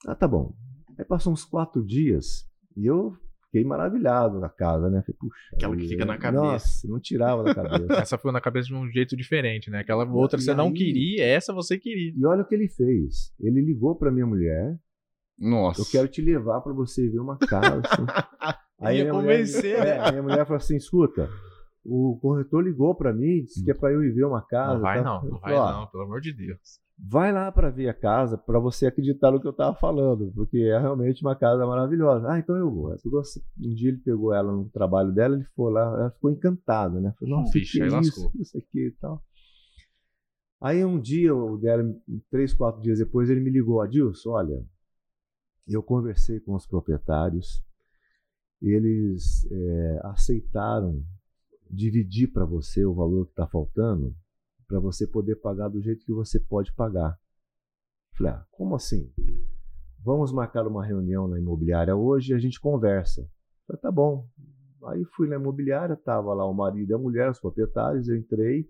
[0.05, 0.53] Ah, tá bom.
[0.97, 3.13] Aí passou uns quatro dias e eu
[3.45, 5.01] fiquei maravilhado na casa, né?
[5.01, 5.35] Falei, puxa.
[5.53, 6.41] Aquela que fica na cabeça.
[6.43, 7.93] Nossa, não tirava da cabeça.
[8.01, 9.79] Essa foi na cabeça de um jeito diferente, né?
[9.79, 12.13] Aquela outra E você não aí- queria, essa você queria.
[12.15, 13.33] e olha o que ele fez.
[13.39, 14.77] Ele ligou para minha mulher.
[15.37, 15.81] Nossa.
[15.81, 17.81] Eu quero te levar para você ver uma casa.
[18.39, 18.95] assim.
[18.95, 20.07] Ia minha convencer, mulher, né?
[20.07, 21.29] é, minha mulher falou assim: escuta,
[21.87, 24.73] o corretor ligou para mim, disse que é para eu ir ver uma casa.
[24.73, 25.03] Não vai tá?
[25.05, 26.81] não, não vai falei, "Ó, não, pelo amor de Deus.
[26.99, 30.57] vai lá para ver a casa para você acreditar no que eu estava falando, porque
[30.57, 32.29] é realmente uma casa maravilhosa.
[32.29, 32.93] Ah, então eu vou.
[32.93, 37.13] Um dia ele pegou ela no trabalho dela, ele foi lá, ela ficou encantada, né?
[37.17, 39.23] Falou, nossa, Vixe, que aí é isso, isso aqui e tal.
[40.59, 41.95] Aí um dia, o Délio,
[42.29, 44.65] três, quatro dias depois, ele me ligou, Adilson, olha,
[45.67, 47.63] eu conversei com os proprietários,
[48.59, 51.03] eles é, aceitaram
[51.69, 54.15] dividir para você o valor que está faltando,
[54.67, 57.17] para você poder pagar do jeito que você pode pagar.
[58.17, 59.11] Falei, ah, como assim?
[60.03, 63.29] Vamos marcar uma reunião na imobiliária hoje e a gente conversa.
[63.65, 64.27] Falei, tá bom.
[64.85, 68.69] Aí fui na imobiliária, tava lá o marido e a mulher, os proprietários, eu entrei.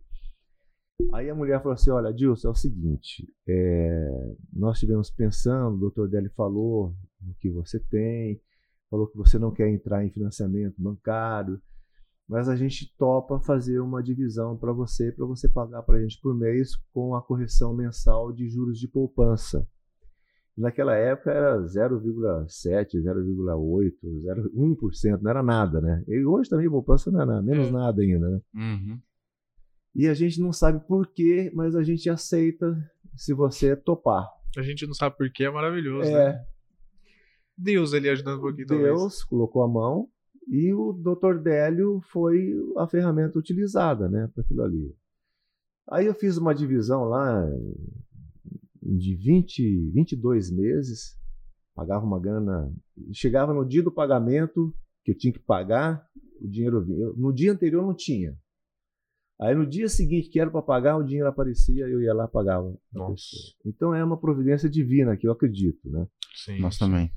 [1.13, 5.79] Aí a mulher falou assim: Olha, Dilson, é o seguinte, é, nós estivemos pensando, o
[5.79, 8.41] doutor Deli falou no que você tem,
[8.89, 11.61] falou que você não quer entrar em financiamento bancário,
[12.27, 16.19] mas a gente topa fazer uma divisão para você, para você pagar para a gente
[16.19, 19.65] por mês com a correção mensal de juros de poupança.
[20.57, 23.93] Naquela época era 0,7, 0,8,
[24.53, 26.03] 1%, não era nada, né?
[26.07, 27.71] E hoje também poupança não é nada, menos é.
[27.71, 28.41] nada ainda, né?
[28.55, 28.99] Uhum.
[29.95, 32.75] E a gente não sabe por quê, mas a gente aceita
[33.15, 34.27] se você topar.
[34.57, 36.33] A gente não sabe por quê, é maravilhoso, é.
[36.33, 36.45] né?
[37.55, 39.23] Deus ali ajudando um pouquinho Deus talvez.
[39.23, 40.09] colocou a mão
[40.47, 41.39] e o Dr.
[41.41, 44.95] Délio foi a ferramenta utilizada, né, para aquilo ali.
[45.89, 47.45] Aí eu fiz uma divisão lá
[48.81, 51.17] de 20, 22 meses,
[51.75, 52.73] pagava uma grana,
[53.13, 54.73] chegava no dia do pagamento
[55.03, 56.05] que eu tinha que pagar,
[56.41, 57.07] o dinheiro vinha.
[57.15, 58.37] No dia anterior não tinha.
[59.39, 62.75] Aí no dia seguinte que era para pagar, o dinheiro aparecia, eu ia lá pagava.
[62.91, 63.37] Nossa.
[63.65, 66.07] Então é uma providência divina que eu acredito, né?
[66.35, 66.59] Sim.
[66.59, 67.11] Nós também.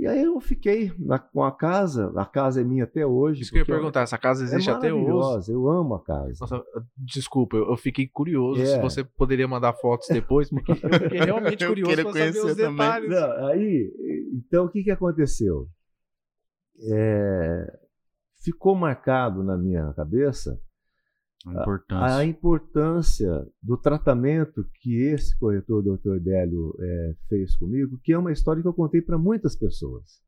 [0.00, 3.42] E aí eu fiquei na, com a casa, a casa é minha até hoje.
[3.42, 5.52] Isso que eu ia perguntar, essa casa existe é até hoje?
[5.52, 6.38] Eu amo a casa.
[6.40, 6.64] Nossa,
[6.96, 8.64] desculpa, eu, fiquei curioso é.
[8.64, 13.10] se você poderia mandar fotos depois, porque eu fiquei realmente curioso para saber os detalhes.
[13.10, 13.92] Não, aí,
[14.32, 15.68] então o que, que aconteceu?
[16.90, 17.78] É,
[18.42, 20.58] ficou marcado na minha cabeça
[21.46, 22.16] a importância.
[22.16, 28.32] A, importância do tratamento que esse corretor, doutor Délio, é, fez comigo, que é uma
[28.32, 30.22] história que eu contei para muitas pessoas.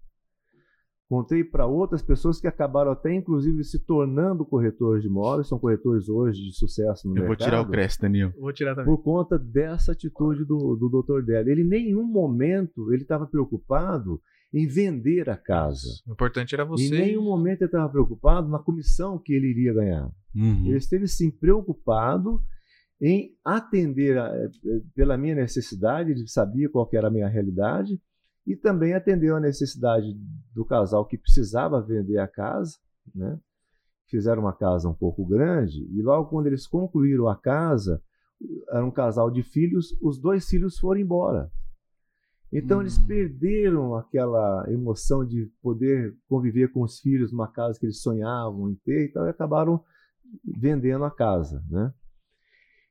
[1.09, 6.09] Contei para outras pessoas que acabaram até, inclusive, se tornando corretores de imóveis, são corretores
[6.09, 7.33] hoje de sucesso no eu mercado.
[7.33, 8.33] Eu vou tirar o crédito, Daniel.
[8.39, 8.87] Vou tirar também.
[8.87, 11.53] Por conta dessa atitude do, do doutor Délio.
[11.53, 15.89] Ele, em nenhum momento, ele estava preocupado em vender a casa.
[16.07, 16.87] O importante era você.
[16.87, 20.11] Em nenhum momento ele estava preocupado na comissão que ele iria ganhar.
[20.35, 20.67] Uhum.
[20.67, 22.43] Ele esteve sim preocupado
[23.01, 24.51] em atender a, eh,
[24.95, 28.01] pela minha necessidade, ele sabia qual era a minha realidade,
[28.47, 30.07] e também atendeu a necessidade
[30.55, 32.77] do casal que precisava vender a casa,
[33.15, 33.39] né?
[34.09, 38.01] Fizeram uma casa um pouco grande, e logo quando eles concluíram a casa,
[38.69, 41.51] era um casal de filhos, os dois filhos foram embora.
[42.53, 42.81] Então hum.
[42.83, 48.71] eles perderam aquela emoção de poder conviver com os filhos numa casa que eles sonhavam
[48.71, 49.83] em ter, então e acabaram
[50.45, 51.93] vendendo a casa, né?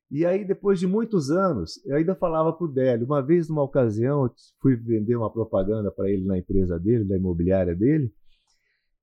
[0.09, 3.05] E aí, depois de muitos anos, eu ainda falava para o Délio.
[3.05, 4.31] Uma vez, numa ocasião, eu
[4.61, 8.13] fui vender uma propaganda para ele na empresa dele, da imobiliária dele.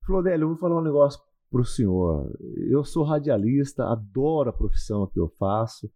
[0.05, 2.31] Falou, Délio, eu vou falar um negócio para o senhor.
[2.69, 5.91] Eu sou radialista, adoro a profissão que eu faço.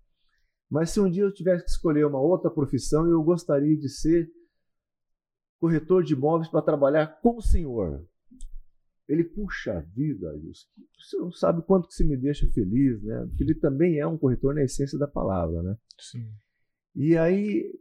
[0.68, 4.28] Mas se um dia eu tivesse que escolher uma outra profissão, eu gostaria de ser
[5.64, 8.05] corretor de imóveis para trabalhar com o senhor.
[9.07, 10.38] Ele, puxa vida,
[10.97, 13.26] você não sabe quanto que se me deixa feliz, né?
[13.30, 15.78] Porque ele também é um corretor na essência da palavra, né?
[15.97, 16.30] Sim.
[16.93, 17.74] E aí,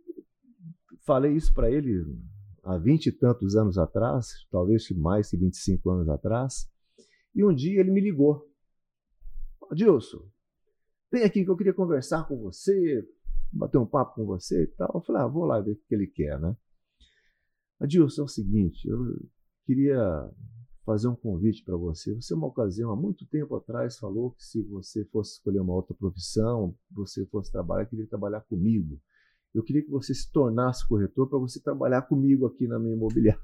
[1.05, 2.07] falei isso para ele
[2.63, 6.71] há vinte e tantos anos atrás, talvez mais que 25 anos atrás,
[7.35, 8.49] e um dia ele me ligou.
[9.75, 10.25] Dilson,
[11.11, 13.05] vem aqui que eu queria conversar com você,
[13.53, 14.93] bater um papo com você e tal.
[14.95, 16.57] Eu falei, ah, vou lá ver o que ele quer, né?
[17.83, 18.99] Adilson, é o seguinte, eu
[19.67, 20.31] queria
[20.87, 22.15] fazer um convite para você.
[22.15, 25.95] Você, uma ocasião, há muito tempo atrás, falou que se você fosse escolher uma outra
[25.95, 29.01] profissão, você fosse trabalhar, queria trabalhar comigo.
[29.53, 33.41] Eu queria que você se tornasse corretor para você trabalhar comigo aqui na minha imobiliária.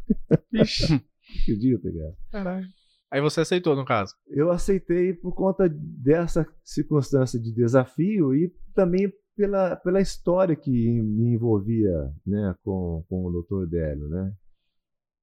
[0.52, 1.04] Ixi.
[1.42, 2.16] Acredita, cara?
[2.30, 2.68] Caralho.
[3.10, 4.14] Aí você aceitou, no caso?
[4.26, 10.70] Eu aceitei por conta dessa circunstância de desafio e também pela, pela história que
[11.00, 14.34] me envolvia né, com, com o doutor Délio, né?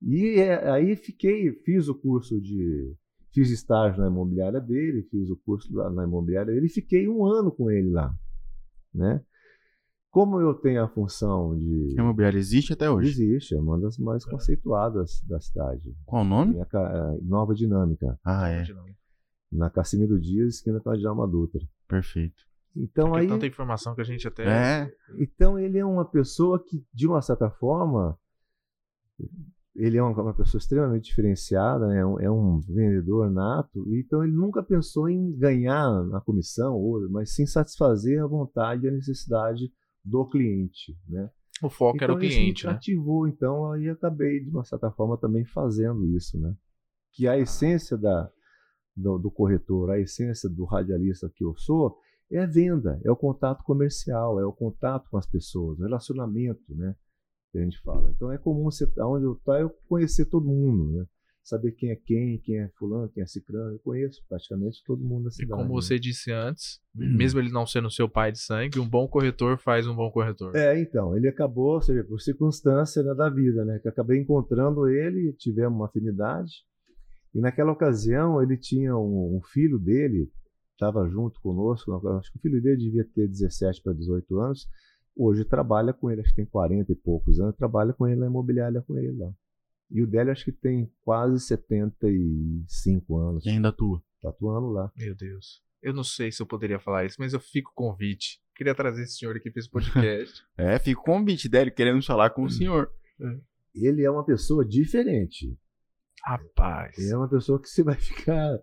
[0.01, 2.95] E é, aí fiquei, fiz o curso de,
[3.33, 7.25] fiz estágio na imobiliária dele, fiz o curso lá na imobiliária dele e fiquei um
[7.25, 8.15] ano com ele lá,
[8.93, 9.21] né?
[10.09, 11.95] Como eu tenho a função de...
[11.99, 13.09] A imobiliária existe até hoje?
[13.09, 15.93] Existe, é uma das mais conceituadas da cidade.
[16.05, 16.55] Qual o nome?
[17.21, 18.17] Nova Dinâmica.
[18.23, 18.63] Ah, é.
[19.51, 21.61] Na Cassimiro Dias, esquina com a Djalma Dutra.
[21.85, 22.45] Perfeito.
[22.75, 24.95] Então Porque aí tanta informação que a gente até é.
[25.17, 28.17] Então ele é uma pessoa que de uma certa forma
[29.75, 31.99] ele é uma, uma pessoa extremamente diferenciada, né?
[31.99, 37.35] é, um, é um vendedor nato, então ele nunca pensou em ganhar na comissão, mas
[37.35, 39.71] sim satisfazer a vontade e a necessidade
[40.03, 40.97] do cliente.
[41.07, 41.29] Né?
[41.61, 42.71] O foco então, era o cliente, né?
[42.71, 46.55] ativou, então aí acabei de uma certa forma também fazendo isso, né?
[47.11, 48.29] Que a essência da,
[48.95, 51.97] do, do corretor, a essência do radialista que eu sou
[52.31, 56.63] é a venda, é o contato comercial, é o contato com as pessoas, o relacionamento,
[56.75, 56.95] né?
[57.51, 58.11] Que a gente fala.
[58.11, 61.05] Então é comum você, onde eu estou, eu conhecer todo mundo, né?
[61.43, 63.73] Saber quem é quem, quem é fulano, quem é ciclano.
[63.73, 65.51] Eu conheço praticamente todo mundo da cidade.
[65.51, 65.81] E como né?
[65.81, 67.15] você disse antes, uhum.
[67.15, 70.55] mesmo ele não sendo seu pai de sangue, um bom corretor faz um bom corretor.
[70.55, 73.77] É, então, ele acabou, você vê, por circunstância né, da vida, né?
[73.77, 76.51] Que acabei encontrando ele, tivemos uma afinidade.
[77.35, 80.31] E naquela ocasião ele tinha um, um filho dele,
[80.75, 84.67] estava junto conosco, acho que o filho dele devia ter 17 para 18 anos,
[85.15, 88.27] hoje trabalha com ele, acho que tem 40 e poucos anos, trabalha com ele na
[88.27, 89.31] imobiliária com ele lá.
[89.89, 93.45] E o dele acho que tem quase 75 anos.
[93.45, 94.01] E ainda atua.
[94.21, 94.91] Tá atuando lá.
[94.95, 95.63] Meu Deus.
[95.81, 98.41] Eu não sei se eu poderia falar isso, mas eu fico convite.
[98.55, 100.43] Queria trazer esse senhor aqui para esse podcast.
[100.57, 102.91] é, fica o convite dele, querendo falar com o senhor.
[103.21, 103.39] É.
[103.75, 105.55] Ele é uma pessoa diferente.
[106.23, 106.97] Rapaz.
[106.97, 108.59] Ele é uma pessoa que você vai ficar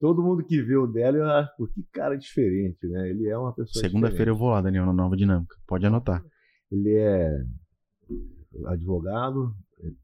[0.00, 3.10] todo mundo que vê o Délio, eu acho, que cara diferente, né?
[3.10, 5.56] Ele é uma pessoa Segunda-feira eu vou lá, Daniel, na Nova Dinâmica.
[5.66, 6.24] Pode anotar.
[6.70, 7.30] Ele é
[8.66, 9.54] advogado,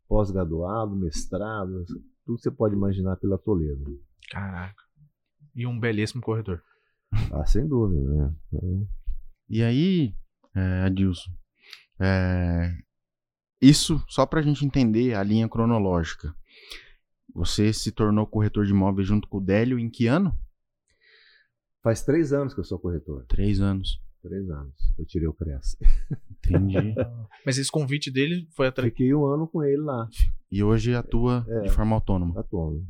[0.09, 1.85] pós-graduado, mestrado,
[2.25, 4.01] tudo que você pode imaginar pela Toledo.
[4.31, 4.83] Caraca.
[5.55, 6.63] E um belíssimo corredor.
[7.33, 8.35] Ah, sem dúvida, né?
[9.49, 10.15] E aí,
[10.55, 11.31] é, Adilson,
[12.01, 12.75] é,
[13.61, 16.35] isso só para a gente entender a linha cronológica.
[17.35, 20.37] Você se tornou corretor de imóveis junto com o Délio em que ano?
[21.83, 23.25] Faz três anos que eu sou corretor.
[23.27, 24.01] Três anos.
[24.23, 24.75] Três anos.
[24.99, 25.77] Eu tirei o Cresce.
[26.31, 26.95] Entendi.
[27.45, 28.91] Mas esse convite dele foi atrás.
[28.91, 30.09] Fiquei um ano com ele lá.
[30.51, 32.37] E hoje atua é, de forma autônoma.
[32.37, 32.87] Autônomo.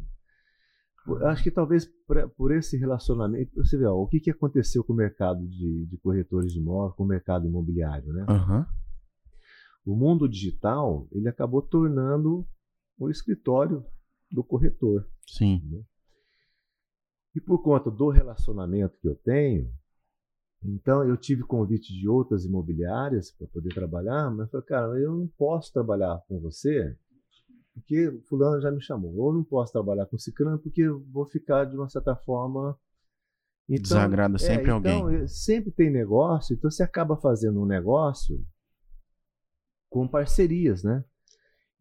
[1.24, 1.88] Acho que talvez
[2.36, 5.98] por esse relacionamento, você vê, ó, o que, que aconteceu com o mercado de, de
[5.98, 8.26] corretores de imóveis, com o mercado imobiliário, né?
[8.28, 8.64] Uhum.
[9.84, 12.46] O mundo digital, ele acabou tornando
[12.98, 13.84] o escritório
[14.32, 15.06] do corretor.
[15.26, 15.60] Sim.
[15.70, 15.82] Né?
[17.34, 19.70] E por conta do relacionamento que eu tenho,
[20.64, 25.14] então eu tive convite de outras imobiliárias para poder trabalhar, mas eu falei, cara, eu
[25.14, 26.96] não posso trabalhar com você
[27.74, 29.14] porque fulano já me chamou.
[29.16, 32.78] Ou não posso trabalhar com ciclano porque vou ficar de uma certa forma
[33.68, 34.98] então, Desagrada sempre é, alguém.
[34.98, 38.44] Então, sempre tem negócio, então você acaba fazendo um negócio
[39.88, 41.04] com parcerias, né?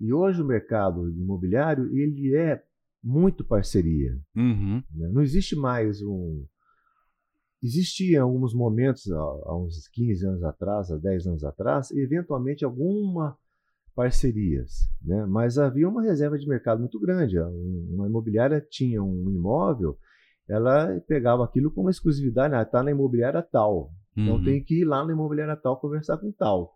[0.01, 2.63] E hoje o mercado imobiliário ele é
[3.03, 4.17] muito parceria.
[4.35, 4.81] Uhum.
[4.91, 5.09] Né?
[5.09, 6.43] Não existe mais um.
[7.61, 13.37] Existia em alguns momentos, há uns 15 anos atrás, há 10 anos atrás, eventualmente alguma
[13.93, 15.25] parcerias, né?
[15.27, 17.37] mas havia uma reserva de mercado muito grande.
[17.37, 19.95] Uma imobiliária tinha um imóvel,
[20.49, 24.43] ela pegava aquilo como exclusividade, está ah, na imobiliária tal, então uhum.
[24.43, 26.73] tem que ir lá na imobiliária tal conversar com tal.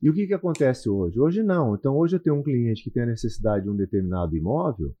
[0.00, 1.18] E o que, que acontece hoje?
[1.18, 1.74] Hoje não.
[1.74, 4.94] Então, hoje eu tenho um cliente que tem a necessidade de um determinado imóvel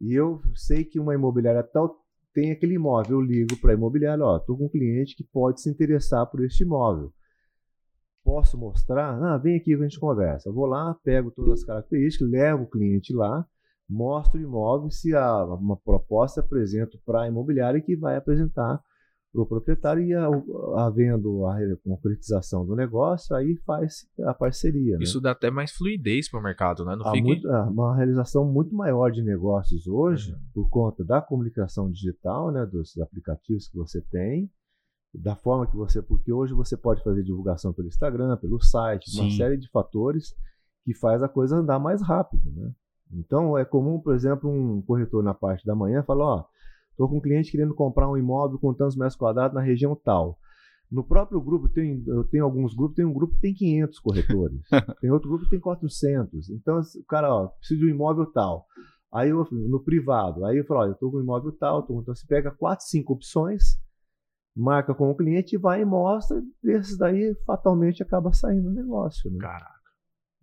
[0.00, 2.00] e eu sei que uma imobiliária tal
[2.32, 3.18] tem aquele imóvel.
[3.18, 6.42] Eu ligo para a imobiliária: Ó, estou com um cliente que pode se interessar por
[6.44, 7.12] este imóvel.
[8.24, 9.20] Posso mostrar?
[9.22, 10.48] Ah, vem aqui que a gente conversa.
[10.48, 13.46] Eu vou lá, pego todas as características, levo o cliente lá,
[13.88, 14.90] mostro o imóvel.
[14.90, 18.80] Se há uma proposta, apresento para a imobiliária que vai apresentar
[19.32, 20.12] para o proprietário e
[20.76, 24.96] havendo a concretização do negócio, aí faz a parceria.
[24.98, 25.04] Né?
[25.04, 26.96] Isso dá até mais fluidez para o mercado, né?
[26.96, 27.24] Não Há fica...
[27.24, 30.38] muito, uma realização muito maior de negócios hoje, uhum.
[30.52, 34.50] por conta da comunicação digital, né, dos aplicativos que você tem,
[35.14, 36.02] da forma que você.
[36.02, 39.20] Porque hoje você pode fazer divulgação pelo Instagram, pelo site, Sim.
[39.20, 40.34] uma série de fatores
[40.84, 42.50] que faz a coisa andar mais rápido.
[42.50, 42.72] Né?
[43.12, 46.44] Então é comum, por exemplo, um corretor na parte da manhã falar, ó
[47.00, 50.38] Estou com um cliente querendo comprar um imóvel com tantos metros quadrados na região tal.
[50.92, 54.60] No próprio grupo, tem, eu tenho alguns grupos, tem um grupo que tem 500 corretores,
[55.00, 56.50] tem outro grupo que tem 400.
[56.50, 58.66] Então, o cara, ó, preciso de um imóvel tal.
[59.10, 61.98] Aí, eu, no privado, aí eu falo, ó, eu estou com um imóvel tal, tô,
[62.02, 63.80] então você pega 4, 5 opções,
[64.54, 69.30] marca com o cliente e vai e mostra, desses daí fatalmente acaba saindo o negócio.
[69.30, 69.38] Né?
[69.38, 69.72] Caraca.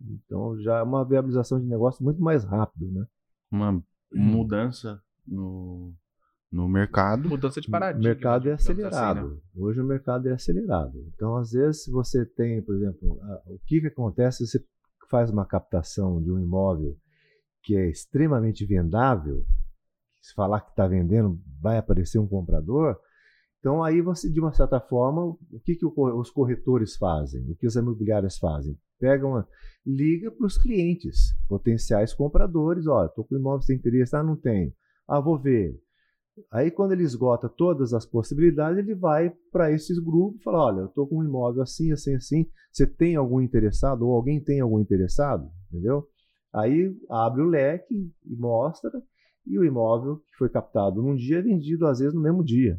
[0.00, 3.06] Então já é uma viabilização de negócio muito mais rápido, né?
[3.48, 3.80] Uma
[4.12, 5.94] mudança no,
[6.50, 7.28] no mercado.
[7.28, 8.00] Mudança de paradigma.
[8.00, 9.18] O mercado é acelerado.
[9.18, 9.40] Assim, né?
[9.56, 11.04] Hoje o mercado é acelerado.
[11.14, 14.64] Então, às vezes, você tem, por exemplo, a, o que, que acontece se você
[15.10, 16.96] faz uma captação de um imóvel
[17.62, 19.44] que é extremamente vendável,
[20.22, 22.98] se falar que está vendendo, vai aparecer um comprador,
[23.58, 27.42] Então aí você, de uma certa forma, o que, que os corretores fazem?
[27.50, 28.78] O que as imobiliárias fazem?
[28.98, 29.44] Pegam,
[29.84, 34.72] liga para os clientes, potenciais compradores, olha, estou com imóvel sem interesse, ah, não tenho.
[35.06, 35.78] Ah, vou ver.
[36.50, 40.80] Aí quando ele esgota todas as possibilidades, ele vai para esses grupos e fala, olha,
[40.80, 44.02] eu estou com um imóvel assim, assim, assim, você tem algum interessado?
[44.02, 45.48] Ou alguém tem algum interessado?
[45.70, 46.06] Entendeu?
[46.54, 48.90] Aí abre o leque e mostra,
[49.46, 52.78] e o imóvel que foi captado num dia é vendido às vezes no mesmo dia.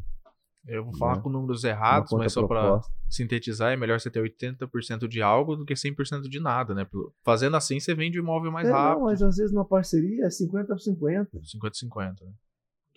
[0.66, 1.22] Eu vou falar né?
[1.22, 5.64] com números errados, mas só para sintetizar, é melhor você ter 80% de algo do
[5.64, 6.86] que 100% de nada, né?
[7.24, 8.98] Fazendo assim, você vende o imóvel mais é, rápido.
[8.98, 11.40] Não, mas às vezes numa parceria é 50 50.
[11.42, 12.32] 50 50, né?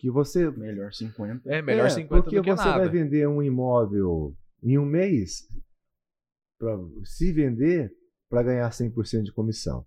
[0.03, 0.51] Que você...
[0.51, 1.49] Melhor 50.
[1.49, 2.43] É, melhor é, 50 do que nada.
[2.43, 5.47] Porque você vai vender um imóvel em um mês,
[6.59, 7.89] pra, se vender,
[8.29, 9.85] para ganhar 100% de comissão.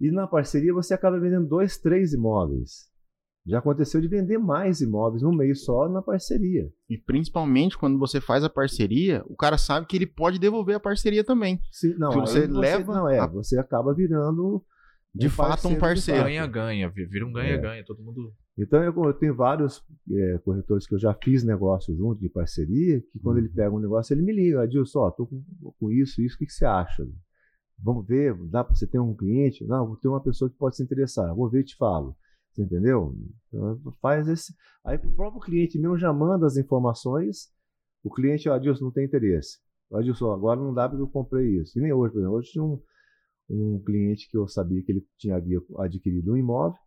[0.00, 2.88] E na parceria você acaba vendendo dois, três imóveis.
[3.44, 6.70] Já aconteceu de vender mais imóveis no mês só na parceria.
[6.88, 10.80] E principalmente quando você faz a parceria, o cara sabe que ele pode devolver a
[10.80, 11.60] parceria também.
[11.72, 12.94] Sim, não, você, você leva.
[12.94, 13.26] Não, é, a...
[13.26, 14.64] você acaba virando.
[15.12, 16.22] De um fato, um parceiro.
[16.22, 17.84] Ganha-ganha, vira um ganha-ganha, é.
[17.84, 18.32] todo mundo.
[18.58, 23.00] Então eu, eu tenho vários é, corretores que eu já fiz negócio junto de parceria,
[23.00, 23.54] que quando ele uhum.
[23.54, 25.42] pega um negócio, ele me liga, Adilson, ó, tô com,
[25.78, 27.06] com isso, isso, o que, que você acha?
[27.82, 29.64] Vamos ver, dá para você ter um cliente?
[29.64, 32.14] Não, vou ter uma pessoa que pode se interessar, vou ver e te falo.
[32.52, 33.14] Você entendeu?
[33.48, 34.54] Então, faz esse.
[34.84, 37.48] Aí o próprio cliente mesmo já manda as informações.
[38.02, 39.58] O cliente, ó, Adilson, não tem interesse.
[39.92, 41.78] Adilson, agora não dá porque eu comprei isso.
[41.78, 42.36] E nem hoje, por exemplo.
[42.36, 42.82] Hoje tinha um,
[43.48, 46.78] um cliente que eu sabia que ele tinha havia adquirido um imóvel.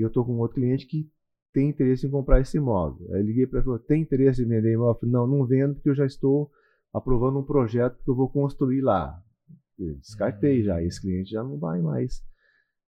[0.00, 1.06] E eu estou com outro cliente que
[1.52, 3.06] tem interesse em comprar esse imóvel.
[3.12, 4.98] Aí eu liguei para ele falei, tem interesse em vender imóvel?
[4.98, 6.50] Falei, não, não vendo porque eu já estou
[6.92, 9.22] aprovando um projeto que eu vou construir lá.
[9.78, 12.22] Eu descartei já, esse cliente já não vai mais.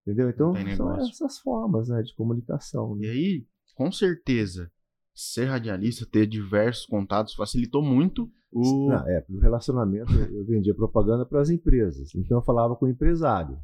[0.01, 0.30] Entendeu?
[0.30, 2.95] Então, são essas formas né, de comunicação.
[2.95, 3.07] Né?
[3.07, 4.72] E aí, com certeza,
[5.14, 8.89] ser radialista, ter diversos contatos, facilitou muito o.
[8.89, 12.16] Não, é, o relacionamento, eu vendia propaganda para as empresas.
[12.16, 13.59] Então, eu falava com o empresário.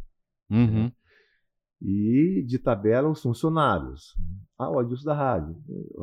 [0.50, 0.86] Uhum.
[0.86, 0.91] Né?
[1.82, 4.15] E de tabela, os funcionários.
[4.57, 5.55] Ah, o Adilson da rádio.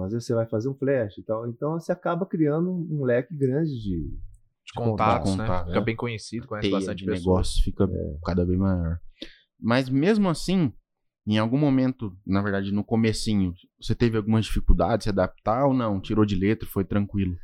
[0.05, 1.49] Às vezes você vai fazer um flash e tal.
[1.49, 5.47] Então, você acaba criando um leque grande de, de contatos, contatos, né?
[5.47, 5.85] Contato, fica é.
[5.85, 7.25] bem conhecido, conhece Teia bastante de pessoas.
[7.25, 8.19] negócio fica é.
[8.25, 9.01] cada vez maior.
[9.61, 10.73] Mas mesmo assim,
[11.27, 16.01] em algum momento, na verdade, no comecinho, você teve algumas dificuldades, se adaptar ou não?
[16.01, 17.37] Tirou de letra, foi tranquilo?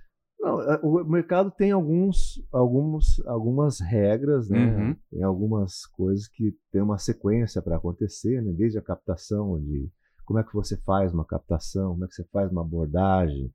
[0.83, 4.59] O mercado tem alguns, alguns, algumas regras, né?
[4.59, 4.97] Uhum.
[5.11, 8.53] Tem algumas coisas que tem uma sequência para acontecer, né?
[8.53, 9.91] Desde a captação de
[10.25, 13.53] como é que você faz uma captação, como é que você faz uma abordagem,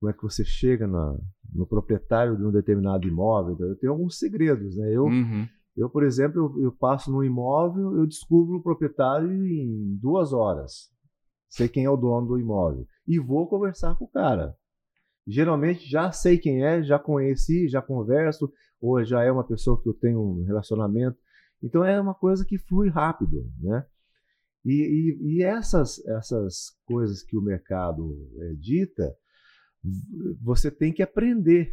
[0.00, 1.16] como é que você chega na,
[1.52, 3.54] no proprietário de um determinado imóvel.
[3.54, 4.92] Então, eu tenho alguns segredos, né?
[4.92, 5.46] Eu, uhum.
[5.76, 10.92] Eu, por exemplo, eu, eu passo no imóvel, eu descubro o proprietário em duas horas.
[11.48, 12.86] Sei quem é o dono do imóvel.
[13.06, 14.56] E vou conversar com o cara.
[15.26, 19.88] Geralmente já sei quem é, já conheci, já converso, ou já é uma pessoa que
[19.88, 21.18] eu tenho um relacionamento.
[21.62, 23.86] Então é uma coisa que flui rápido, né?
[24.64, 29.14] E, e, e essas, essas coisas que o mercado é, dita,
[30.42, 31.72] você tem que aprender.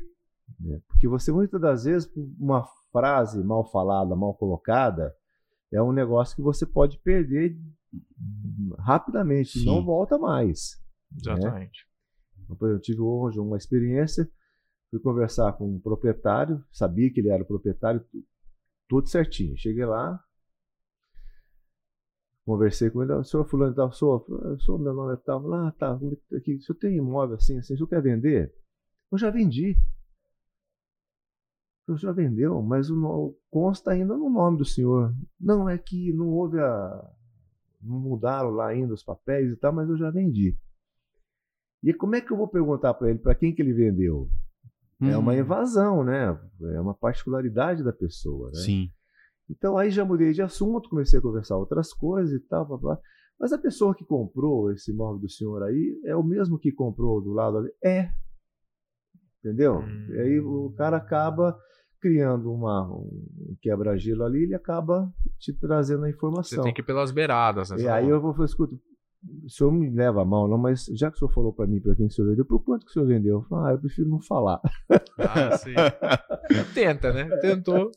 [0.60, 0.82] Né?
[0.88, 5.16] Porque você muitas das vezes, uma frase mal falada, mal colocada,
[5.72, 7.58] é um negócio que você pode perder
[8.80, 9.66] rapidamente, Sim.
[9.66, 10.78] não volta mais.
[11.12, 11.18] Né?
[11.22, 11.86] Exatamente.
[11.86, 11.91] Né?
[12.60, 14.30] Eu tive hoje uma experiência,
[14.90, 18.04] fui conversar com um proprietário, sabia que ele era o proprietário,
[18.88, 19.58] tudo certinho.
[19.58, 20.24] Cheguei lá,
[22.46, 25.72] conversei com ele, o senhor fulano tal, sou, eu meu nome é tal, lá, ah,
[25.72, 26.00] tá,
[26.36, 28.54] aqui, o senhor tem imóvel assim, assim, o senhor quer vender?
[29.12, 29.78] Eu já vendi.
[31.82, 35.14] O senhor já vendeu, mas o consta ainda no nome do senhor.
[35.40, 37.12] Não, é que não houve a.
[37.82, 40.58] Não mudaram lá ainda os papéis e tal, mas eu já vendi.
[41.84, 44.30] E como é que eu vou perguntar para ele para quem que ele vendeu?
[45.02, 45.10] Hum.
[45.10, 45.36] É uma hum.
[45.36, 46.40] evasão, né?
[46.76, 48.60] É uma particularidade da pessoa, né?
[48.60, 48.90] Sim.
[49.50, 53.00] Então aí já mudei de assunto, comecei a conversar outras coisas e tal, blá, blá.
[53.40, 57.20] Mas a pessoa que comprou esse imóvel do senhor aí é o mesmo que comprou
[57.20, 57.72] do lado ali?
[57.84, 58.12] É.
[59.40, 59.80] Entendeu?
[59.80, 60.08] Hum.
[60.10, 61.58] E aí o cara acaba
[62.00, 66.58] criando uma, um quebra-gelo ali, ele acaba te trazendo a informação.
[66.58, 67.70] Você tem que ir pelas beiradas.
[67.72, 67.82] Né?
[67.82, 68.76] E aí eu vou falar, escuta,
[69.44, 71.80] o senhor me leva a mão, não, mas já que o senhor falou para mim
[71.80, 73.38] para quem que o senhor vendeu, por quanto que o senhor vendeu?
[73.38, 74.60] Eu falo, ah, eu prefiro não falar.
[75.18, 75.74] Ah, sim.
[76.74, 77.30] Tenta, né?
[77.38, 77.92] Tentou.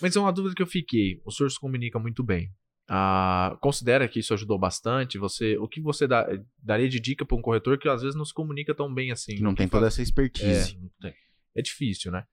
[0.00, 1.20] Mas é uma dúvida que eu fiquei.
[1.24, 2.50] O senhor se comunica muito bem.
[2.88, 5.16] Ah, considera que isso ajudou bastante?
[5.18, 6.26] Você, o que você dá,
[6.62, 9.36] daria de dica para um corretor que às vezes não se comunica tão bem assim?
[9.36, 10.78] Que não tem toda essa expertise.
[11.04, 11.14] É,
[11.56, 12.24] é difícil, né?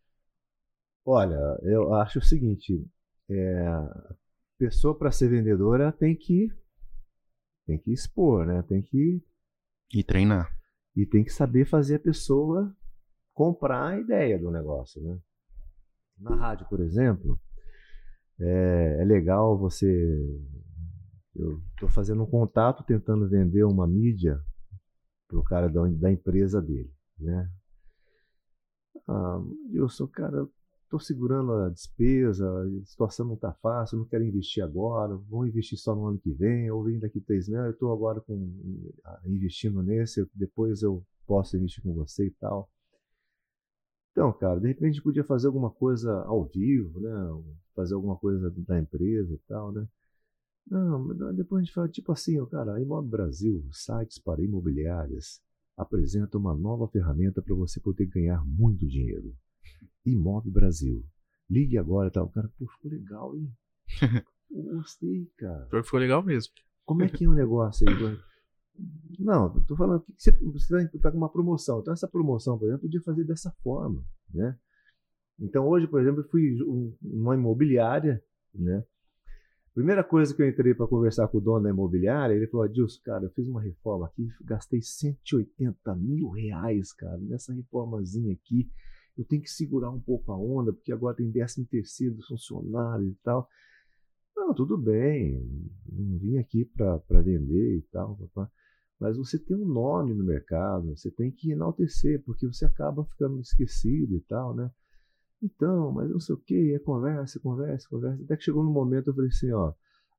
[1.05, 2.83] Olha, eu acho o seguinte:
[3.29, 4.15] é, a
[4.57, 6.51] pessoa para ser vendedora tem que
[7.69, 8.63] tem que expor, né?
[8.63, 9.23] Tem que
[9.93, 10.51] e treinar.
[10.95, 12.75] E tem que saber fazer a pessoa
[13.31, 15.19] comprar a ideia do negócio, né?
[16.17, 17.39] Na rádio, por exemplo,
[18.39, 19.87] é, é legal você.
[21.35, 24.41] Eu estou fazendo um contato tentando vender uma mídia
[25.27, 27.49] para o cara da, da, empresa dele, né?
[29.07, 29.41] Ah,
[29.71, 30.47] Wilson, cara,
[30.89, 35.77] estou segurando a despesa, a situação não está fácil, não quero investir agora, vou investir
[35.77, 38.91] só no ano que vem, ou vem daqui três meses, eu estou agora com,
[39.25, 42.67] investindo nesse, depois eu posso investir com você e tal.
[44.11, 47.11] Então, cara, de repente a gente podia fazer alguma coisa ao vivo, né?
[47.75, 49.87] Fazer alguma coisa da empresa e tal, né?
[50.67, 55.39] Não, depois a gente fala tipo assim, ó, cara, Imob Brasil, sites para imobiliárias,
[55.77, 59.35] apresenta uma nova ferramenta para você poder ganhar muito dinheiro.
[60.05, 61.03] Imob Brasil.
[61.49, 62.25] Ligue agora e tal.
[62.25, 63.51] O cara, pô, ficou legal, hein?
[64.51, 65.83] Gostei, cara.
[65.83, 66.53] Ficou legal mesmo.
[66.85, 68.17] Como é que é o negócio aí?
[69.19, 71.79] Não, estou falando que você, você está com uma promoção.
[71.79, 74.03] Então, essa promoção, por exemplo, podia fazer dessa forma.
[74.33, 74.57] Né?
[75.39, 76.57] Então, hoje, por exemplo, eu fui
[77.01, 78.23] numa imobiliária.
[78.53, 78.83] Né?
[79.73, 82.99] Primeira coisa que eu entrei para conversar com o dono da imobiliária, ele falou: Adilson,
[83.03, 88.69] cara, eu fiz uma reforma aqui, gastei 180 mil reais, cara, nessa reformazinha aqui.
[89.19, 93.11] Eu tenho que segurar um pouco a onda, porque agora tem 13 terceiro dos funcionários
[93.11, 93.49] e tal.
[94.33, 95.45] Não, tudo bem,
[95.91, 98.15] não vim aqui para vender e tal.
[98.15, 98.49] Papá.
[98.97, 103.41] Mas você tem um nome no mercado, você tem que enaltecer, porque você acaba ficando
[103.41, 104.71] esquecido e tal, né?
[105.43, 108.23] Então, mas não sei o que, é conversa, conversa, conversa.
[108.23, 109.73] Até que chegou no momento eu falei assim, ó,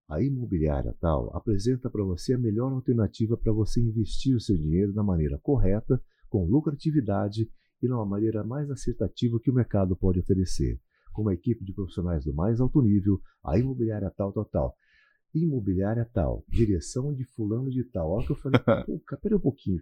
[0.08, 4.92] a imobiliária tal apresenta para você a melhor alternativa para você investir o seu dinheiro
[4.92, 7.50] da maneira correta, com lucratividade
[7.82, 10.80] e na maneira mais acertativa que o mercado pode oferecer.
[11.12, 14.76] Com uma equipe de profissionais do mais alto nível, a imobiliária tal, tal, tal
[15.34, 18.10] imobiliária tal, direção de fulano de tal.
[18.10, 19.80] Olha que eu falei, pô, pera um pouquinho.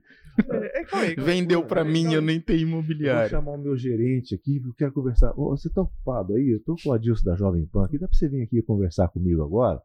[0.51, 3.23] É, é, é, Vendeu para mim, eu nem tenho imobiliária.
[3.23, 5.33] Vou chamar o meu gerente aqui, eu quero conversar.
[5.37, 6.51] Oh, você tá ocupado aí?
[6.51, 9.09] Eu tô com o Adilson da Jovem Pan aqui, dá para você vir aqui conversar
[9.09, 9.81] comigo agora?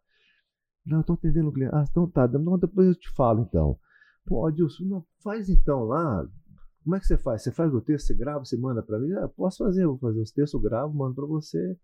[0.85, 1.73] Não, eu tô atendendo o cliente.
[1.73, 3.77] Ah, então tá, não, depois eu te falo então.
[4.25, 6.27] Pô, Adilson, não, faz então lá.
[6.83, 7.41] Como é que você faz?
[7.41, 9.13] Você faz o texto, você grava, você manda para mim?
[9.13, 11.77] Ah, posso fazer, vou fazer os textos, gravo, mando para você.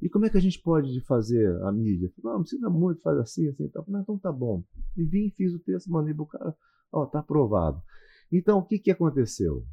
[0.00, 2.10] E como é que a gente pode fazer a mídia?
[2.24, 3.84] Não, não precisa muito, faz assim, assim, tá.
[3.86, 4.64] Não, então tá bom.
[4.96, 6.56] E vim, fiz o texto, mandei pro cara,
[6.90, 7.80] ó, tá aprovado.
[8.30, 9.64] Então, o que que aconteceu?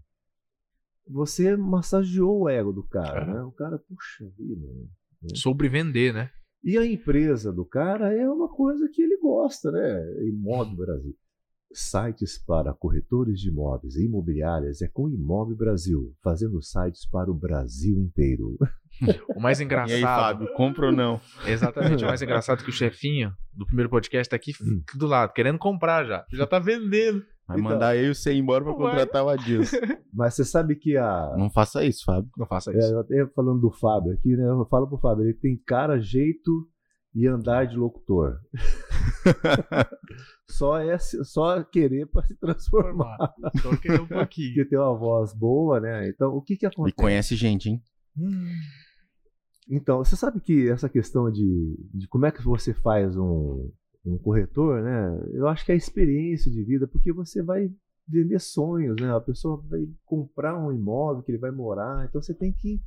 [1.07, 3.33] Você massageou o ego do cara, é.
[3.33, 3.41] né?
[3.41, 4.67] O cara, puxa vida.
[4.67, 5.29] Né?
[5.33, 6.29] Sobre vender, né?
[6.63, 10.27] E a empresa do cara é uma coisa que ele gosta, né?
[10.27, 11.15] Imóvel Brasil.
[11.71, 17.33] Sites para corretores de imóveis e imobiliárias é com Imóvel Brasil, fazendo sites para o
[17.33, 18.57] Brasil inteiro.
[19.33, 19.91] O mais engraçado.
[19.91, 21.21] E aí, Fábio, compra ou não?
[21.45, 22.03] Exatamente.
[22.03, 24.81] O mais engraçado é que o chefinho do primeiro podcast tá aqui hum.
[24.93, 26.25] do lado, querendo comprar já.
[26.33, 27.23] Já tá vendendo.
[27.47, 29.77] Vai então, mandar eu e você embora pra contratar o Adilson.
[30.13, 31.33] Mas você sabe que a.
[31.37, 32.29] Não faça isso, Fábio.
[32.37, 32.87] Não faça isso.
[32.87, 34.47] É, eu até falando do Fábio aqui, né?
[34.49, 36.67] Eu falo pro Fábio, ele tem cara, jeito
[37.15, 38.37] e andar de locutor.
[40.51, 43.17] só é só querer para se transformar.
[43.61, 44.53] Só querer um pouquinho.
[44.53, 46.09] Porque tem uma voz boa, né?
[46.09, 46.93] Então, o que que acontece?
[46.93, 47.81] E conhece gente, hein?
[48.17, 48.51] Hum.
[49.69, 53.71] Então, você sabe que essa questão de, de como é que você faz um,
[54.05, 55.29] um corretor, né?
[55.33, 57.71] Eu acho que é a experiência de vida, porque você vai
[58.07, 59.13] vender sonhos, né?
[59.15, 62.81] A pessoa vai comprar um imóvel que ele vai morar, então você tem que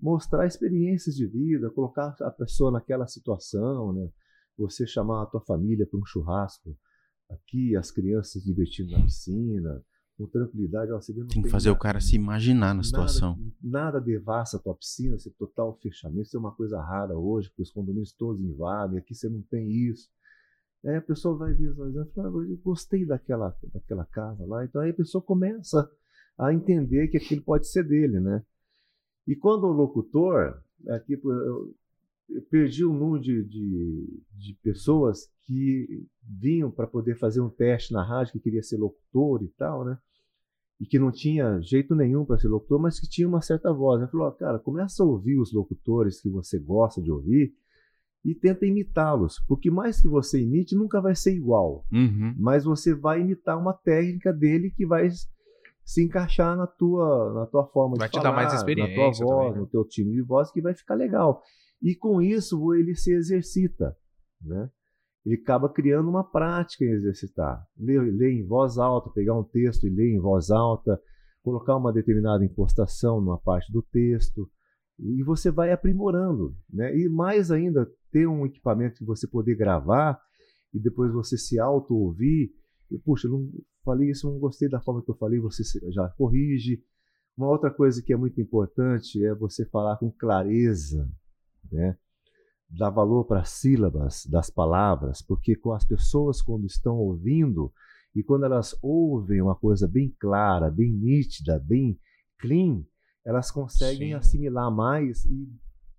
[0.00, 4.08] mostrar experiências de vida, colocar a pessoa naquela situação, né?
[4.60, 6.76] Você chamar a tua família para um churrasco,
[7.30, 9.82] aqui as crianças divertindo na piscina,
[10.16, 10.92] com tranquilidade.
[10.92, 13.36] Ó, você tem, tem que fazer nada, o cara se imaginar na situação.
[13.62, 16.22] Nada, nada devassa a tua piscina, você total fechamento.
[16.22, 19.70] Isso é uma coisa rara hoje, porque os condomínios todos invadem, aqui você não tem
[19.70, 20.10] isso.
[20.84, 24.64] Aí a pessoa vai visualizando fala, ah, eu gostei daquela, daquela casa lá.
[24.64, 25.90] Então aí a pessoa começa
[26.38, 28.42] a entender que aquilo pode ser dele, né?
[29.26, 31.74] E quando o locutor, aqui eu,
[32.30, 37.48] eu perdi o um número de, de, de, pessoas que vinham para poder fazer um
[37.48, 39.98] teste na rádio, que queria ser locutor e tal, né?
[40.80, 44.00] e que não tinha jeito nenhum para ser locutor, mas que tinha uma certa voz.
[44.00, 47.52] Ele falou: cara, começa a ouvir os locutores que você gosta de ouvir
[48.24, 52.34] e tenta imitá-los, porque mais que você imite, nunca vai ser igual, uhum.
[52.38, 55.08] mas você vai imitar uma técnica dele que vai
[55.82, 58.24] se encaixar na tua, na tua forma vai de falar,
[58.76, 59.58] na tua voz, também, né?
[59.58, 61.42] no teu time de voz, que vai ficar legal.
[61.82, 63.96] E com isso ele se exercita,
[64.40, 64.70] né?
[65.24, 67.66] ele acaba criando uma prática em exercitar.
[67.76, 71.00] Ler, ler em voz alta, pegar um texto e ler em voz alta,
[71.42, 74.50] colocar uma determinada impostação numa parte do texto,
[74.98, 76.54] e você vai aprimorando.
[76.70, 76.96] Né?
[76.96, 80.20] E mais ainda, ter um equipamento que você poder gravar
[80.72, 82.52] e depois você se auto-ouvir
[82.98, 83.50] puxa, eu não
[83.84, 85.62] falei isso, não gostei da forma que eu falei, você
[85.92, 86.82] já corrige.
[87.36, 91.08] Uma outra coisa que é muito importante é você falar com clareza,
[91.70, 91.96] né?
[92.68, 97.72] Dar valor para as sílabas das palavras, porque com as pessoas quando estão ouvindo
[98.14, 101.98] e quando elas ouvem uma coisa bem clara, bem nítida, bem
[102.38, 102.84] clean,
[103.24, 104.14] elas conseguem Sim.
[104.14, 105.48] assimilar mais e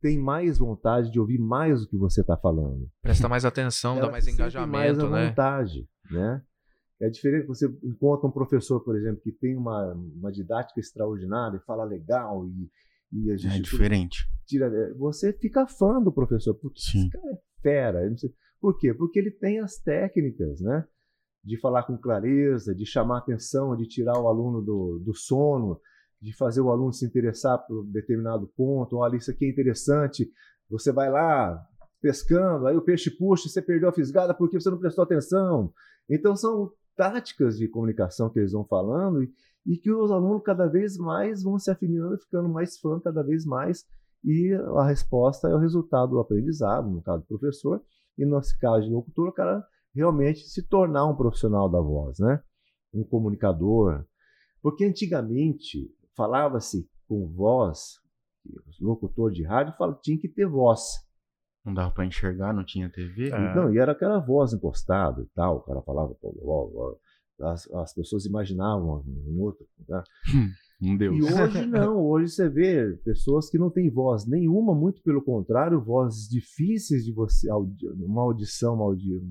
[0.02, 2.90] tem mais vontade de ouvir mais o que você está falando.
[3.02, 5.28] Presta mais atenção, dá mais engajamento, mais a né?
[5.28, 6.42] vontade, né?
[7.00, 11.66] É diferente você encontra um professor, por exemplo, que tem uma, uma didática extraordinária e
[11.66, 12.70] fala legal e,
[13.12, 13.58] e a gente...
[13.58, 14.28] É diferente.
[14.46, 17.00] Tira, é, você fica fã do professor, porque Sim.
[17.00, 18.16] esse cara é fera.
[18.60, 18.94] Por quê?
[18.94, 20.86] Porque ele tem as técnicas, né?
[21.44, 25.80] De falar com clareza, de chamar atenção, de tirar o aluno do, do sono,
[26.22, 30.32] de fazer o aluno se interessar por determinado ponto, olha, isso aqui é interessante,
[30.70, 31.60] você vai lá
[32.00, 35.74] pescando, aí o peixe puxa, você perdeu a fisgada porque você não prestou atenção.
[36.10, 39.34] Então são táticas de comunicação que eles vão falando e,
[39.66, 43.46] e que os alunos cada vez mais vão se afinando, ficando mais fã cada vez
[43.46, 43.86] mais
[44.24, 47.82] e a resposta é o resultado do aprendizado, no caso do professor,
[48.18, 52.20] e no nosso caso de locutor, o cara realmente se tornar um profissional da voz,
[52.20, 52.42] né?
[52.94, 54.06] Um comunicador.
[54.62, 58.00] Porque antigamente falava-se com voz,
[58.80, 60.82] locutor de rádio fala, tinha que ter voz.
[61.66, 63.30] Não dava para enxergar, não tinha TV?
[63.30, 63.56] É.
[63.56, 66.16] Não, e era aquela voz encostada e tal, o cara falava,
[67.42, 69.66] as, as pessoas imaginavam um outro.
[69.88, 70.04] Né?
[70.82, 71.18] Um Deus.
[71.18, 75.80] E hoje não, hoje você vê pessoas que não têm voz nenhuma, muito pelo contrário,
[75.80, 79.22] vozes difíceis de você, uma audição, uma, audi,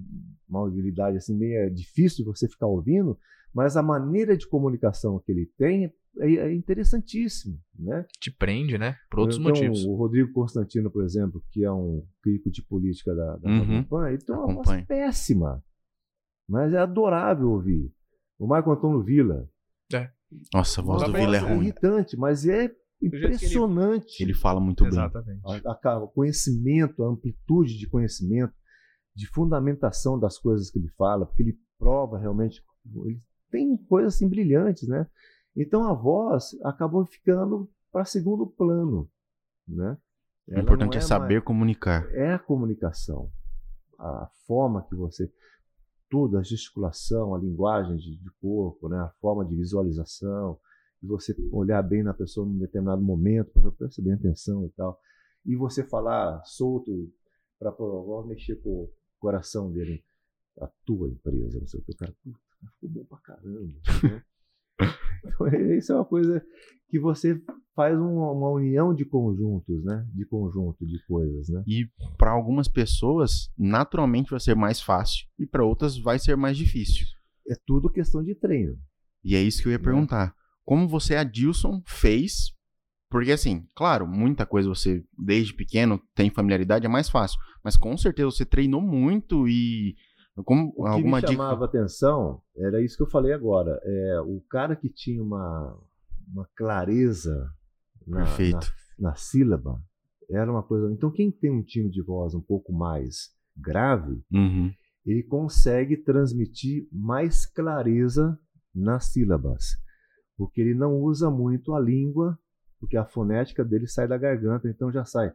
[0.48, 3.18] uma audibilidade assim, meio difícil de você ficar ouvindo,
[3.52, 8.04] mas a maneira de comunicação que ele tem é, é interessantíssimo, né?
[8.20, 8.96] Te prende, né?
[9.11, 9.84] Por outros então, motivos.
[9.84, 14.06] O Rodrigo Constantino, por exemplo, que é um crítico de política da, da uhum.
[14.06, 15.64] ele tem uma voz péssima,
[16.48, 17.92] mas é adorável ouvir.
[18.41, 19.47] O Marco Antônio Villa.
[19.93, 20.11] É.
[20.55, 21.53] Nossa, a voz do Villa é ruim.
[21.53, 24.22] É irritante, mas é impressionante.
[24.22, 24.30] Ele...
[24.30, 24.38] ele...
[24.38, 25.43] fala muito Exatamente.
[25.43, 25.57] bem.
[25.57, 26.05] Exatamente.
[26.05, 28.55] O conhecimento, a amplitude de conhecimento,
[29.14, 32.62] de fundamentação das coisas que ele fala, porque ele prova realmente,
[33.05, 33.20] ele
[33.51, 35.07] tem coisas assim brilhantes, né?
[35.55, 39.11] Então a voz acabou ficando para segundo plano,
[39.68, 39.99] né?
[40.49, 41.45] o importante é, é, saber mais...
[41.45, 42.09] comunicar.
[42.14, 43.30] É a comunicação,
[43.99, 45.30] a forma que você
[46.11, 48.98] tudo, a gesticulação, a linguagem de, de corpo, né?
[48.98, 50.58] a forma de visualização,
[51.00, 55.00] de você olhar bem na pessoa num determinado momento, para prestar bem atenção e tal,
[55.46, 57.11] e você falar solto
[57.58, 57.72] para
[58.26, 60.04] mexer com o coração dele,
[60.61, 62.38] a tua empresa, não sei o que, o cara, puta,
[62.74, 63.61] ficou bom pra caramba.
[63.62, 64.24] Né?
[65.24, 66.43] Então, isso é uma coisa
[66.89, 67.41] que você
[67.74, 70.07] faz uma, uma, união de conjuntos, né?
[70.12, 71.62] De conjunto de coisas, né?
[71.66, 76.57] E para algumas pessoas, naturalmente vai ser mais fácil e para outras vai ser mais
[76.57, 77.07] difícil.
[77.49, 78.76] É tudo questão de treino.
[79.24, 79.85] E é isso que eu ia né?
[79.85, 80.35] perguntar.
[80.64, 82.53] Como você, Adilson, fez?
[83.09, 87.39] Porque assim, claro, muita coisa você desde pequeno tem familiaridade, é mais fácil.
[87.62, 89.97] Mas com certeza você treinou muito e
[90.45, 91.78] como, o que alguma me chamava dica...
[91.78, 93.81] atenção era isso que eu falei agora.
[93.83, 95.76] É, o cara que tinha uma,
[96.33, 97.53] uma clareza
[98.07, 98.61] na, na,
[98.99, 99.81] na, sílaba
[100.31, 100.93] era uma coisa.
[100.93, 104.72] Então, quem tem um time de voz um pouco mais grave, uhum.
[105.05, 108.39] ele consegue transmitir mais clareza
[108.74, 109.76] nas sílabas,
[110.37, 112.39] porque ele não usa muito a língua,
[112.78, 115.35] porque a fonética dele sai da garganta, então já sai.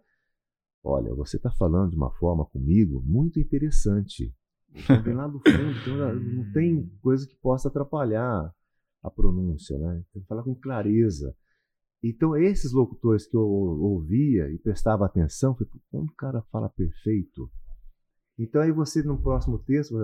[0.84, 4.34] Olha, você está falando de uma forma comigo muito interessante.
[4.76, 8.54] Então vem lá do fundo, então não tem coisa que possa atrapalhar
[9.01, 10.04] a pronúncia, né?
[10.12, 11.36] Tem que falar com clareza.
[12.04, 17.50] Então, esses locutores que eu ouvia e prestava atenção, falei, como o cara fala perfeito.
[18.37, 19.95] Então, aí você, no próximo texto,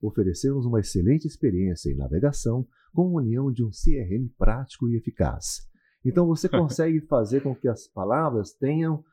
[0.00, 5.68] oferecemos uma excelente experiência em navegação com a união de um CRM prático e eficaz.
[6.04, 9.04] Então, você consegue fazer com que as palavras tenham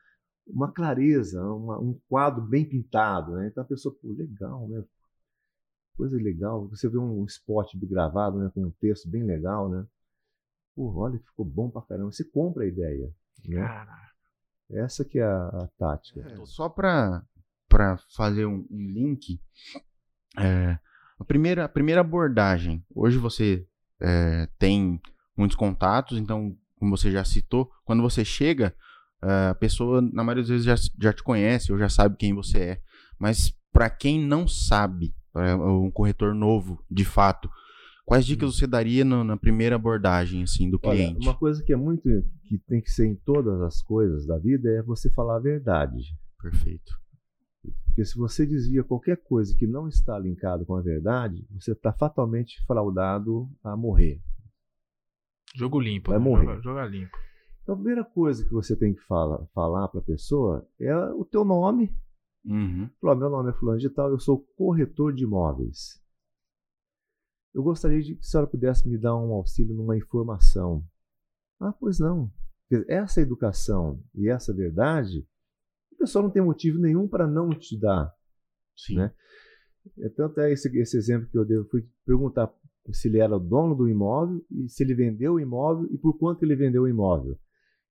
[0.46, 3.32] uma clareza, uma, um quadro bem pintado.
[3.32, 3.48] Né?
[3.48, 4.82] Então, a pessoa, pô, legal, né?
[5.98, 6.68] Coisa legal.
[6.68, 9.84] Você vê um spot gravado, né, com um texto bem legal, né?
[10.74, 12.12] Pô, olha, ficou bom pra caramba.
[12.12, 13.12] Você compra a ideia,
[13.44, 13.60] né?
[13.60, 14.08] Caraca.
[14.70, 16.20] Essa que é a, a tática.
[16.20, 17.22] É, só para
[17.68, 19.38] para fazer um, um link,
[20.38, 20.78] é,
[21.18, 22.84] a primeira a primeira abordagem.
[22.94, 23.66] Hoje você
[24.00, 25.00] é, tem
[25.36, 28.74] muitos contatos, então como você já citou, quando você chega,
[29.22, 32.34] é, a pessoa na maioria das vezes já, já te conhece ou já sabe quem
[32.34, 32.82] você é.
[33.18, 35.14] Mas para quem não sabe,
[35.54, 37.50] um corretor novo, de fato,
[38.04, 41.16] quais dicas você daria no, na primeira abordagem assim do cliente?
[41.20, 42.08] Olha, uma coisa que é muito
[42.44, 46.16] que tem que ser em todas as coisas da vida é você falar a verdade.
[46.40, 46.92] Perfeito.
[47.86, 51.92] Porque se você desvia qualquer coisa que não está linkado com a verdade, você está
[51.92, 54.20] fatalmente fraudado a morrer.
[55.54, 56.10] Jogo limpo.
[56.10, 56.24] Vai né?
[56.24, 56.46] morrer.
[56.46, 57.16] Joga, joga limpo.
[57.62, 61.24] Então, a primeira coisa que você tem que fala, falar para a pessoa é o
[61.24, 61.94] teu nome.
[62.48, 62.88] Uhum.
[63.00, 66.02] Falar, meu nome é fulano de tal, eu sou corretor de imóveis.
[67.54, 70.82] Eu gostaria de que a senhora pudesse me dar um auxílio numa informação.
[71.60, 72.32] Ah, pois não.
[72.88, 75.26] Essa educação e essa verdade,
[75.92, 78.14] a pessoa não tem motivo nenhum para não te dar.
[78.76, 78.96] Sim.
[78.96, 79.12] Né?
[79.98, 82.52] É, Tanto é esse, esse exemplo que eu dei, eu fui perguntar
[82.92, 86.16] se ele era o dono do imóvel e se ele vendeu o imóvel e por
[86.16, 87.38] quanto ele vendeu o imóvel.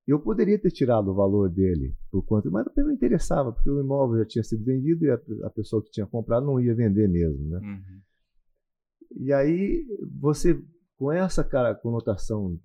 [0.08, 3.82] Eu poderia ter tirado o valor dele por quanto, mas não me interessava, porque o
[3.82, 7.10] imóvel já tinha sido vendido e a, a pessoa que tinha comprado não ia vender
[7.10, 7.50] mesmo.
[7.50, 7.60] Né?
[7.60, 8.02] Uhum.
[9.20, 9.86] E aí
[10.20, 10.64] você,
[10.98, 12.58] com essa cara, conotação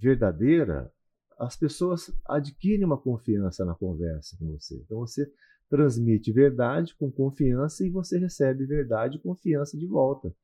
[0.00, 0.90] verdadeira,
[1.38, 4.76] as pessoas adquirem uma confiança na conversa com você.
[4.76, 5.30] Então você
[5.68, 10.34] transmite verdade com confiança e você recebe verdade e confiança de volta.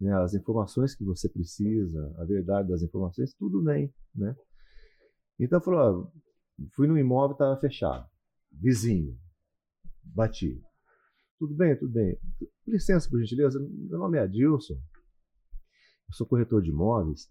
[0.00, 0.12] Né?
[0.22, 3.92] As informações que você precisa, a verdade das informações, tudo vem.
[4.14, 4.36] Né?
[5.38, 8.08] Então falou, ó, fui no imóvel, estava fechado.
[8.52, 9.18] Vizinho,
[10.02, 10.62] bati.
[11.38, 12.18] Tudo bem, tudo bem.
[12.66, 17.30] Licença, por gentileza, meu nome é Adilson, eu sou corretor de imóveis.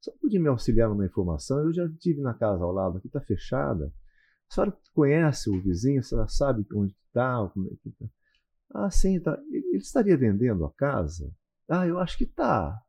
[0.00, 1.60] Só podia me auxiliar numa informação?
[1.60, 3.92] Eu já estive na casa ao lado, aqui está fechada.
[4.48, 6.00] A senhora conhece o vizinho?
[6.00, 7.50] A senhora sabe onde está?
[7.56, 8.10] É tá?
[8.74, 9.40] Ah, sim, tá.
[9.50, 11.32] Ele ele estaria vendendo a casa?
[11.68, 12.80] Ah, eu acho que está.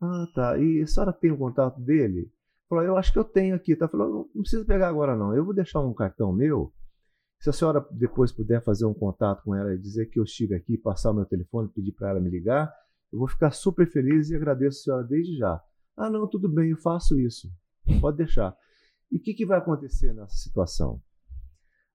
[0.00, 0.58] Ah, tá.
[0.58, 2.32] E a senhora tem o contato dele?
[2.68, 3.76] Falou, eu acho que eu tenho aqui.
[3.76, 3.88] Tá?
[3.88, 5.34] Falou, não precisa pegar agora não.
[5.34, 6.72] Eu vou deixar um cartão meu.
[7.40, 10.54] Se a senhora depois puder fazer um contato com ela e dizer que eu estive
[10.54, 12.72] aqui, passar o meu telefone, pedir para ela me ligar,
[13.12, 15.62] eu vou ficar super feliz e agradeço a senhora desde já.
[15.96, 17.52] Ah, não, tudo bem, eu faço isso.
[18.00, 18.56] Pode deixar.
[19.10, 21.00] E o que, que vai acontecer nessa situação?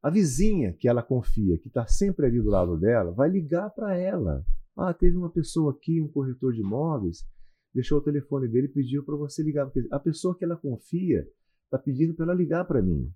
[0.02, 3.96] A vizinha que ela confia, que está sempre ali do lado dela, vai ligar para
[3.96, 4.46] ela.
[4.78, 7.26] Ah, teve uma pessoa aqui, um corretor de imóveis,
[7.74, 9.66] deixou o telefone dele e pediu para você ligar.
[9.66, 11.28] Porque a pessoa que ela confia
[11.66, 13.12] está pedindo para ela ligar para mim.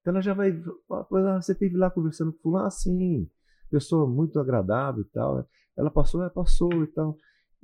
[0.00, 0.50] Então ela já vai.
[0.90, 2.66] Ah, você esteve lá conversando com fulano?
[2.66, 3.28] Ah, sim.
[3.70, 5.46] Pessoa muito agradável e tal.
[5.76, 7.16] Ela passou, é, passou e tal.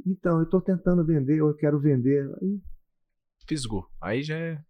[0.06, 2.28] Então, eu estou tentando vender, eu quero vender.
[2.42, 2.60] Aí,
[3.46, 3.86] Fisgou.
[4.00, 4.60] Aí já é.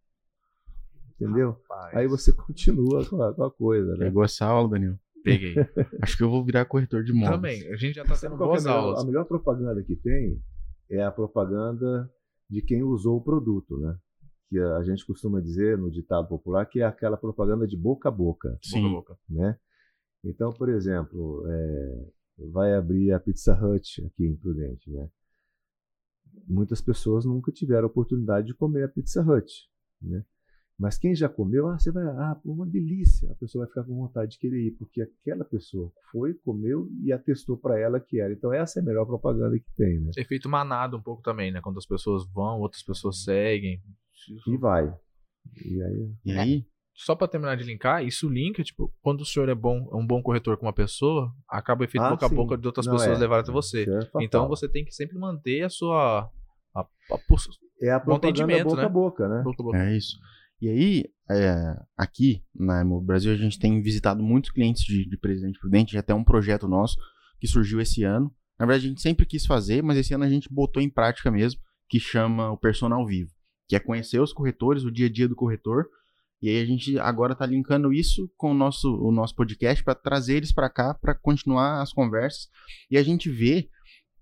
[1.14, 1.52] entendeu?
[1.68, 4.06] Rapaz, Aí você continua com a, com a coisa, né?
[4.06, 4.98] Pegou essa aula, Daniel?
[5.22, 5.54] Peguei.
[6.02, 7.58] Acho que eu vou virar corretor de imóveis.
[7.60, 7.72] Também.
[7.72, 9.02] A gente já tá Sabe tendo é boas aulas.
[9.02, 10.42] a melhor propaganda que tem
[10.96, 12.10] é a propaganda
[12.48, 13.98] de quem usou o produto, né?
[14.48, 18.12] Que a gente costuma dizer no ditado popular que é aquela propaganda de boca a
[18.12, 18.82] boca, Sim.
[18.82, 19.18] Boca a boca.
[19.28, 19.58] né?
[20.24, 22.06] Então, por exemplo, é,
[22.50, 25.08] vai abrir a Pizza Hut aqui em Prudente, né?
[26.46, 29.68] Muitas pessoas nunca tiveram a oportunidade de comer a Pizza Hut,
[30.00, 30.24] né?
[30.78, 33.30] Mas quem já comeu, ah, você vai, ah, uma delícia.
[33.30, 37.12] A pessoa vai ficar com vontade de querer ir, porque aquela pessoa foi, comeu e
[37.12, 38.32] atestou para ela que era.
[38.32, 40.10] Então essa é a melhor propaganda que tem, né?
[40.18, 41.60] Efeito manado um pouco também, né?
[41.62, 43.80] Quando as pessoas vão, outras pessoas seguem.
[44.48, 44.92] E vai.
[45.64, 46.66] E aí, E aí?
[46.96, 50.06] Só pra terminar de linkar, isso linka, tipo, quando o senhor é bom, é um
[50.06, 52.32] bom corretor com uma pessoa, acaba o efeito Ah, boca sim.
[52.34, 53.20] a boca de outras Não, pessoas é.
[53.20, 53.82] levarem até você.
[53.88, 54.08] é.
[54.24, 56.30] Então você tem que sempre manter a sua.
[56.74, 57.48] A, a, pos-
[57.82, 58.84] é a propaganda atendimento, boca né?
[58.84, 59.42] a boca, né?
[59.42, 59.78] boca a boca.
[59.78, 60.16] É isso.
[60.60, 65.16] E aí, é, aqui na no Brasil, a gente tem visitado muitos clientes de, de
[65.16, 66.96] Presidente Prudente, até um projeto nosso
[67.40, 68.34] que surgiu esse ano.
[68.58, 71.30] Na verdade, a gente sempre quis fazer, mas esse ano a gente botou em prática
[71.30, 73.30] mesmo, que chama o Personal Vivo,
[73.68, 75.86] que é conhecer os corretores, o dia a dia do corretor.
[76.40, 79.94] E aí a gente agora está linkando isso com o nosso, o nosso podcast para
[79.94, 82.48] trazer eles para cá para continuar as conversas.
[82.90, 83.68] E a gente vê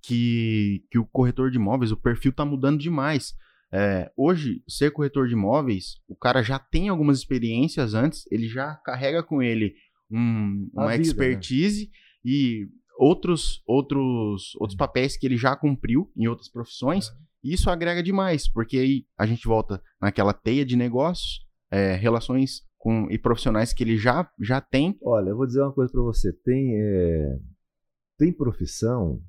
[0.03, 3.35] que, que o corretor de imóveis, o perfil está mudando demais.
[3.73, 8.75] É, hoje, ser corretor de imóveis, o cara já tem algumas experiências antes, ele já
[8.75, 9.75] carrega com ele
[10.11, 11.03] um, uma vida, né?
[11.03, 11.91] expertise
[12.23, 12.69] e
[12.99, 17.09] outros, outros, outros papéis que ele já cumpriu em outras profissões.
[17.43, 21.41] E isso agrega demais, porque aí a gente volta naquela teia de negócios,
[21.71, 24.99] é, relações com, e profissionais que ele já, já tem.
[25.03, 26.33] Olha, eu vou dizer uma coisa para você.
[26.33, 27.39] Tem, é,
[28.19, 29.21] tem profissão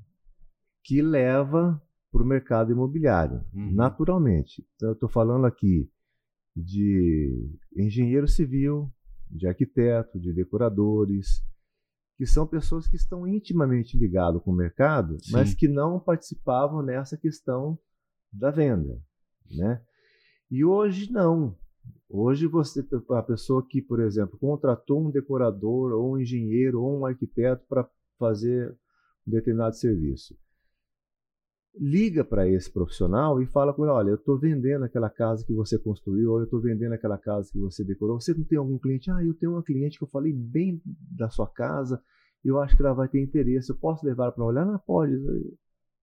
[0.83, 1.81] que leva
[2.13, 3.73] para o mercado imobiliário, Uhum.
[3.73, 4.63] naturalmente.
[4.75, 5.89] Então, eu estou falando aqui
[6.55, 8.89] de engenheiro civil,
[9.29, 11.43] de arquiteto, de decoradores,
[12.15, 15.31] que são pessoas que estão intimamente ligadas com o mercado, Sim.
[15.31, 17.77] mas que não participavam nessa questão
[18.31, 19.01] da venda,
[19.51, 19.81] né?
[20.51, 21.57] E hoje não.
[22.07, 27.05] Hoje você a pessoa que, por exemplo, contratou um decorador ou um engenheiro ou um
[27.07, 28.71] arquiteto para fazer
[29.27, 30.37] um determinado serviço.
[31.79, 35.53] Liga para esse profissional e fala com ele: olha, eu estou vendendo aquela casa que
[35.53, 38.19] você construiu, ou eu estou vendendo aquela casa que você decorou.
[38.19, 39.11] Você não tem algum cliente?
[39.11, 42.01] Ah, eu tenho uma cliente que eu falei bem da sua casa,
[42.43, 44.65] eu acho que ela vai ter interesse, eu posso levar para olhar?
[44.65, 45.13] Não pode.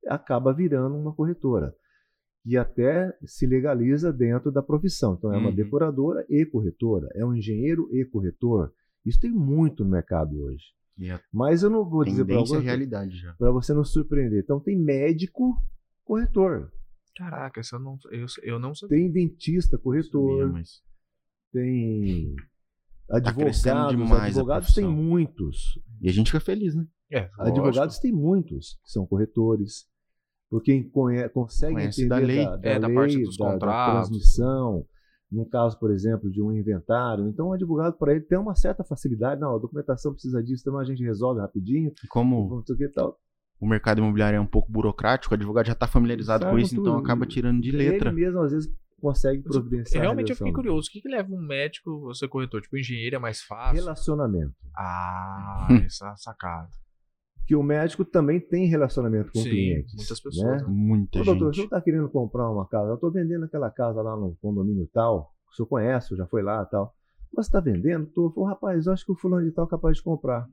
[0.07, 1.75] Acaba virando uma corretora.
[2.45, 5.15] E até se legaliza dentro da profissão.
[5.15, 5.55] Então, é uma uhum.
[5.55, 8.73] decoradora e corretora, é um engenheiro e corretor.
[9.05, 10.65] Isso tem muito no mercado hoje.
[11.33, 12.59] Mas eu não vou dizer para você.
[12.59, 13.33] realidade já.
[13.35, 14.43] Para você não surpreender.
[14.43, 15.57] Então tem médico
[16.05, 16.71] corretor.
[17.17, 18.99] Caraca, eu não, eu, eu não sabia.
[18.99, 20.41] Tem dentista corretor.
[20.41, 20.83] Sabia, mas...
[21.53, 22.35] Tem
[23.11, 23.63] advogados.
[23.63, 25.79] Tá advogados tem muitos.
[26.01, 26.87] E a gente fica feliz, né?
[27.11, 29.89] É, advogados tem muitos que são corretores.
[30.49, 30.91] Porque quem
[31.33, 33.95] consegue Conhece entender da lei, da, da, é, lei, da parte dos da, contratos.
[33.95, 34.87] Da transmissão,
[35.31, 37.29] no caso, por exemplo, de um inventário.
[37.29, 39.41] Então, o advogado, para ele, tem uma certa facilidade.
[39.41, 41.93] Não, a documentação precisa disso, então a gente resolve rapidinho.
[42.03, 43.17] E como que, tal.
[43.61, 46.75] o mercado imobiliário é um pouco burocrático, o advogado já está familiarizado Sabe com isso,
[46.81, 48.11] então acaba tirando de letra.
[48.11, 50.03] Ele mesmo, às vezes, consegue providenciar.
[50.03, 50.89] Realmente eu fiquei curioso.
[50.89, 52.61] O que, que leva um médico a ser corretor?
[52.61, 53.77] Tipo, engenheiro é mais fácil?
[53.77, 54.55] Relacionamento.
[54.77, 56.69] Ah, essa sacada
[57.51, 59.93] que o médico também tem relacionamento com Sim, clientes.
[59.97, 60.63] Muitas pessoas.
[60.63, 60.69] Né?
[60.69, 61.33] Muita Ô, gente.
[61.33, 62.91] Doutor, o senhor está querendo comprar uma casa?
[62.91, 65.35] Eu estou vendendo aquela casa lá no condomínio tal.
[65.51, 66.95] O senhor conhece, já foi lá tal.
[67.35, 68.05] Mas está vendendo?
[68.05, 68.45] Estou.
[68.45, 70.49] Rapaz, eu acho que o fulano de tal é capaz de comprar.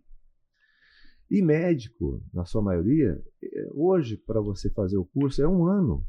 [1.29, 6.03] E médico, na sua maioria, é, hoje, para você fazer o curso, é um ano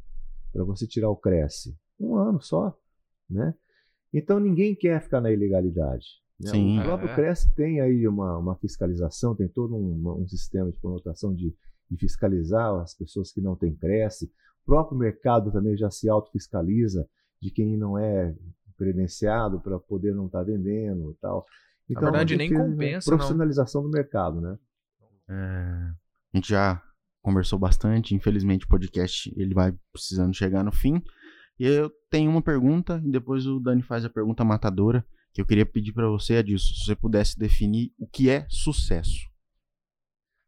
[0.51, 1.77] para você tirar o Cresce.
[1.99, 2.75] Um ano só.
[3.29, 3.53] Né?
[4.11, 6.07] Então ninguém quer ficar na ilegalidade.
[6.39, 6.51] Né?
[6.51, 7.15] Sim, o próprio é.
[7.15, 11.53] Cresce tem aí uma, uma fiscalização, tem todo um, um sistema de conotação de,
[11.89, 14.31] de, fiscalizar as pessoas que não têm Cresce.
[14.63, 17.05] O próprio mercado também já se autofiscaliza
[17.41, 18.33] de quem não é
[18.77, 21.45] credenciado para poder não estar tá vendendo e tal.
[21.89, 23.09] Então, Na verdade, nem compensa.
[23.09, 23.89] Profissionalização não.
[23.89, 24.57] do mercado, né?
[25.27, 25.33] É,
[26.33, 26.81] a gente já
[27.21, 28.15] conversou bastante.
[28.15, 31.01] Infelizmente, o podcast ele vai precisando chegar no fim.
[31.59, 35.05] E eu tenho uma pergunta e depois o Dani faz a pergunta matadora
[35.39, 39.29] que eu queria pedir para você, Adilson, se você pudesse definir o que é sucesso.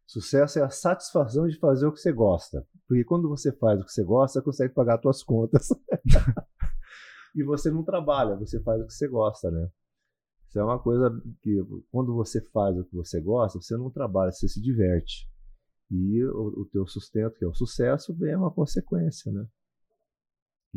[0.06, 2.68] Sucesso é a satisfação de fazer o que você gosta.
[2.86, 5.70] Porque quando você faz o que você gosta, você consegue pagar as suas contas.
[7.34, 9.70] e você não trabalha, você faz o que você gosta, né?
[10.50, 11.10] Isso é uma coisa
[11.42, 15.26] que quando você faz o que você gosta, você não trabalha, você se diverte.
[15.90, 19.48] E o, o teu sustento, que é o sucesso, é uma consequência, né?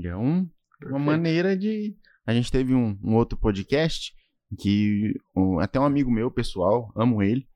[0.04, 0.48] É um,
[0.84, 1.96] uma maneira de
[2.26, 4.12] a gente teve um, um outro podcast
[4.58, 7.46] que um, até um amigo meu, pessoal, amo ele,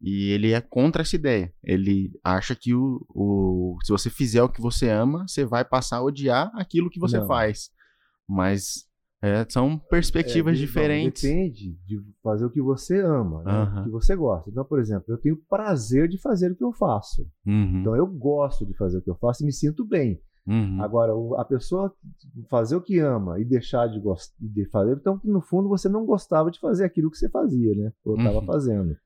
[0.00, 1.52] e ele é contra essa ideia.
[1.62, 5.98] Ele acha que o, o, se você fizer o que você ama, você vai passar
[5.98, 7.26] a odiar aquilo que você Não.
[7.26, 7.70] faz.
[8.28, 8.86] Mas
[9.22, 11.22] é, são perspectivas é, diferentes.
[11.22, 13.52] Depende de fazer o que você ama, né?
[13.52, 13.80] uhum.
[13.80, 14.50] o que você gosta.
[14.50, 17.22] Então, por exemplo, eu tenho prazer de fazer o que eu faço.
[17.46, 17.80] Uhum.
[17.80, 20.20] Então, eu gosto de fazer o que eu faço e me sinto bem.
[20.46, 20.80] Uhum.
[20.80, 21.92] Agora, a pessoa
[22.48, 24.00] fazer o que ama e deixar de,
[24.38, 27.92] de fazer, então, no fundo, você não gostava de fazer aquilo que você fazia, né?
[28.04, 28.46] Ou estava uhum.
[28.46, 28.96] fazendo.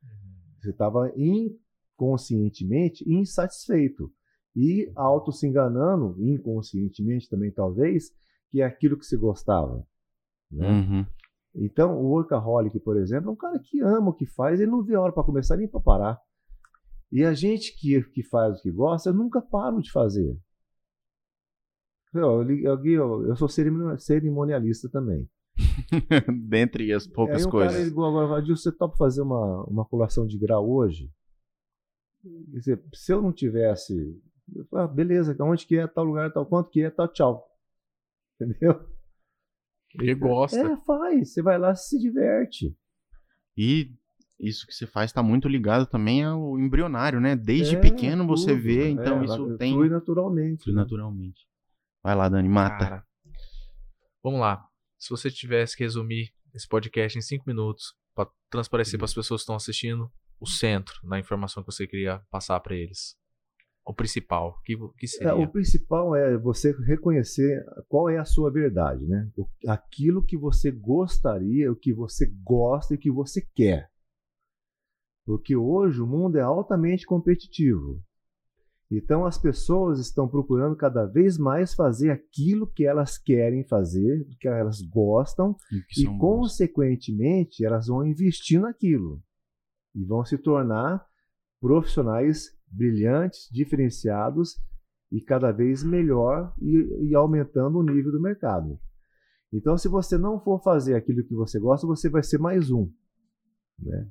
[0.60, 4.12] Você estava inconscientemente insatisfeito.
[4.54, 8.10] E auto se enganando, inconscientemente também, talvez,
[8.50, 9.86] que é aquilo que você gostava.
[10.50, 10.68] Né?
[10.68, 11.06] Uhum.
[11.54, 14.82] Então, o workaholic, por exemplo, é um cara que ama o que faz, ele não
[14.82, 16.20] vê a hora para começar nem para parar.
[17.10, 20.36] E a gente que, que faz o que gosta, eu nunca paro de fazer.
[22.12, 25.28] Eu, eu, eu, eu sou cerimonialista também.
[26.48, 27.72] Dentre as poucas coisas.
[27.72, 31.10] Cara, ele, agora, você topa fazer uma, uma colação de grau hoje?
[32.22, 34.20] Quer dizer, se eu não tivesse.
[34.72, 37.46] ah, beleza, onde que é, tal lugar, tal quanto que é, tal, tchau.
[38.40, 38.80] Entendeu?
[39.94, 40.58] Ele gosta.
[40.58, 41.32] É, faz.
[41.32, 42.76] Você vai lá se diverte.
[43.56, 43.92] E
[44.38, 47.36] isso que você faz está muito ligado também ao embrionário, né?
[47.36, 49.74] Desde é, pequeno tudo, você vê, então é, isso tem.
[49.74, 50.64] Flui naturalmente.
[50.64, 50.82] Flui né?
[50.82, 51.49] naturalmente.
[52.02, 52.78] Vai lá, Dani, mata.
[52.78, 53.06] Cara,
[54.22, 54.66] vamos lá.
[54.98, 59.40] Se você tivesse que resumir esse podcast em cinco minutos para transparecer para as pessoas
[59.40, 60.10] que estão assistindo
[60.40, 63.16] o centro da informação que você queria passar para eles.
[63.84, 65.30] O principal, o que, que seria?
[65.30, 69.28] É, o principal é você reconhecer qual é a sua verdade, né?
[69.66, 73.90] Aquilo que você gostaria, o que você gosta e o que você quer.
[75.26, 78.02] Porque hoje o mundo é altamente competitivo.
[78.90, 84.48] Então as pessoas estão procurando cada vez mais fazer aquilo que elas querem fazer, que
[84.48, 85.54] elas gostam,
[85.96, 89.22] e, e consequentemente elas vão investir naquilo
[89.94, 91.04] e vão se tornar
[91.60, 94.56] profissionais brilhantes, diferenciados
[95.10, 98.78] e cada vez melhor e, e aumentando o nível do mercado.
[99.52, 102.88] Então, se você não for fazer aquilo que você gosta, você vai ser mais um.
[103.78, 104.08] Né?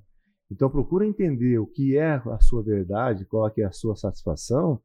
[0.51, 4.81] Então procura entender o que é a sua verdade, qual é a sua satisfação,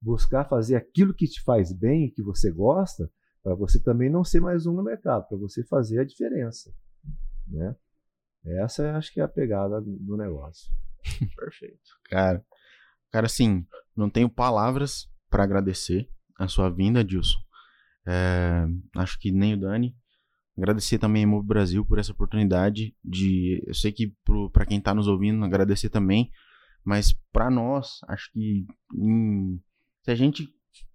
[0.00, 3.10] buscar fazer aquilo que te faz bem, que você gosta,
[3.42, 6.72] para você também não ser mais um no mercado, para você fazer a diferença,
[7.46, 7.76] né?
[8.44, 10.72] Essa acho que é a pegada do negócio.
[11.36, 11.90] Perfeito.
[12.04, 12.44] Cara,
[13.10, 13.66] cara, assim,
[13.96, 16.08] não tenho palavras para agradecer
[16.38, 17.38] a sua vinda, Dilson.
[18.06, 18.66] É,
[18.96, 19.96] acho que nem o Dani.
[20.56, 24.14] Agradecer também a Move Brasil por essa oportunidade de, eu sei que
[24.52, 26.30] para quem está nos ouvindo, agradecer também,
[26.84, 29.60] mas para nós, acho que em,
[30.02, 30.48] se a gente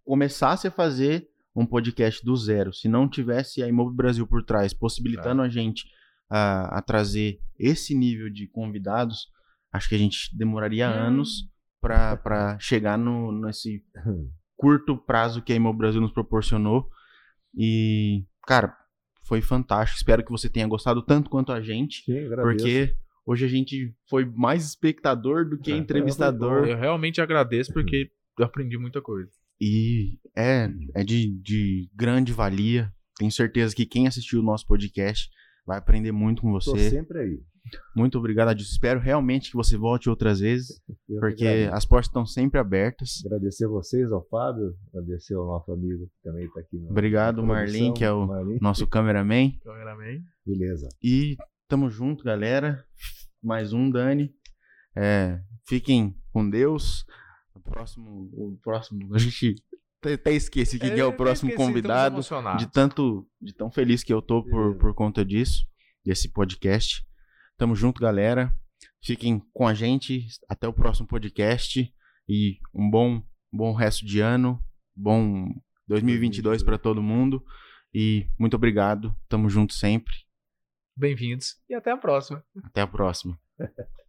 [0.05, 4.73] começasse a fazer um podcast do zero, se não tivesse a Imove Brasil por trás,
[4.73, 5.85] possibilitando a gente
[6.29, 9.27] a, a, trazer esse nível de convidados,
[9.71, 10.93] acho que a gente demoraria hum.
[10.93, 11.49] anos
[11.81, 13.83] para chegar no, nesse
[14.55, 16.89] curto prazo que a Imove Brasil nos proporcionou.
[17.55, 18.77] E, cara,
[19.27, 19.97] foi fantástico.
[19.97, 22.03] Espero que você tenha gostado tanto quanto a gente.
[22.03, 22.95] Sim, porque
[23.25, 26.65] hoje a gente foi mais espectador do que é, entrevistador.
[26.67, 28.09] Eu realmente agradeço porque
[28.39, 29.29] eu aprendi muita coisa.
[29.59, 32.91] E é, é de, de grande valia.
[33.17, 35.29] Tenho certeza que quem assistiu o nosso podcast
[35.65, 36.71] vai aprender muito com você.
[36.71, 37.39] Tô sempre aí.
[37.95, 38.71] Muito obrigado, Adilson.
[38.71, 43.21] Espero realmente que você volte outras vezes, Eu porque as portas estão sempre abertas.
[43.25, 46.77] Agradecer a vocês, ao Fábio, agradecer ao nosso amigo que também está aqui.
[46.77, 48.57] No, obrigado, Marlin, que é o Marlin.
[48.61, 49.51] nosso cameraman.
[49.63, 50.21] cameraman.
[50.45, 50.87] Beleza.
[51.03, 51.35] E
[51.67, 52.83] tamo junto, galera.
[53.43, 54.33] Mais um, Dani.
[54.95, 57.05] É, fiquem com Deus.
[57.53, 59.55] O próximo, o próximo, a gente
[60.03, 62.21] até esqueci quem é, é o próximo esqueci, convidado.
[62.57, 65.65] De tanto, de tão feliz que eu tô por, por conta disso,
[66.05, 67.06] desse podcast.
[67.57, 68.55] Tamo junto, galera.
[69.03, 70.27] Fiquem com a gente.
[70.47, 71.91] Até o próximo podcast.
[72.29, 74.63] E um bom, bom resto de ano.
[74.95, 75.49] Bom
[75.87, 77.43] 2022 para todo mundo.
[77.91, 79.15] E muito obrigado.
[79.27, 80.13] Tamo junto sempre.
[80.95, 82.45] Bem-vindos e até a próxima.
[82.63, 83.39] Até a próxima.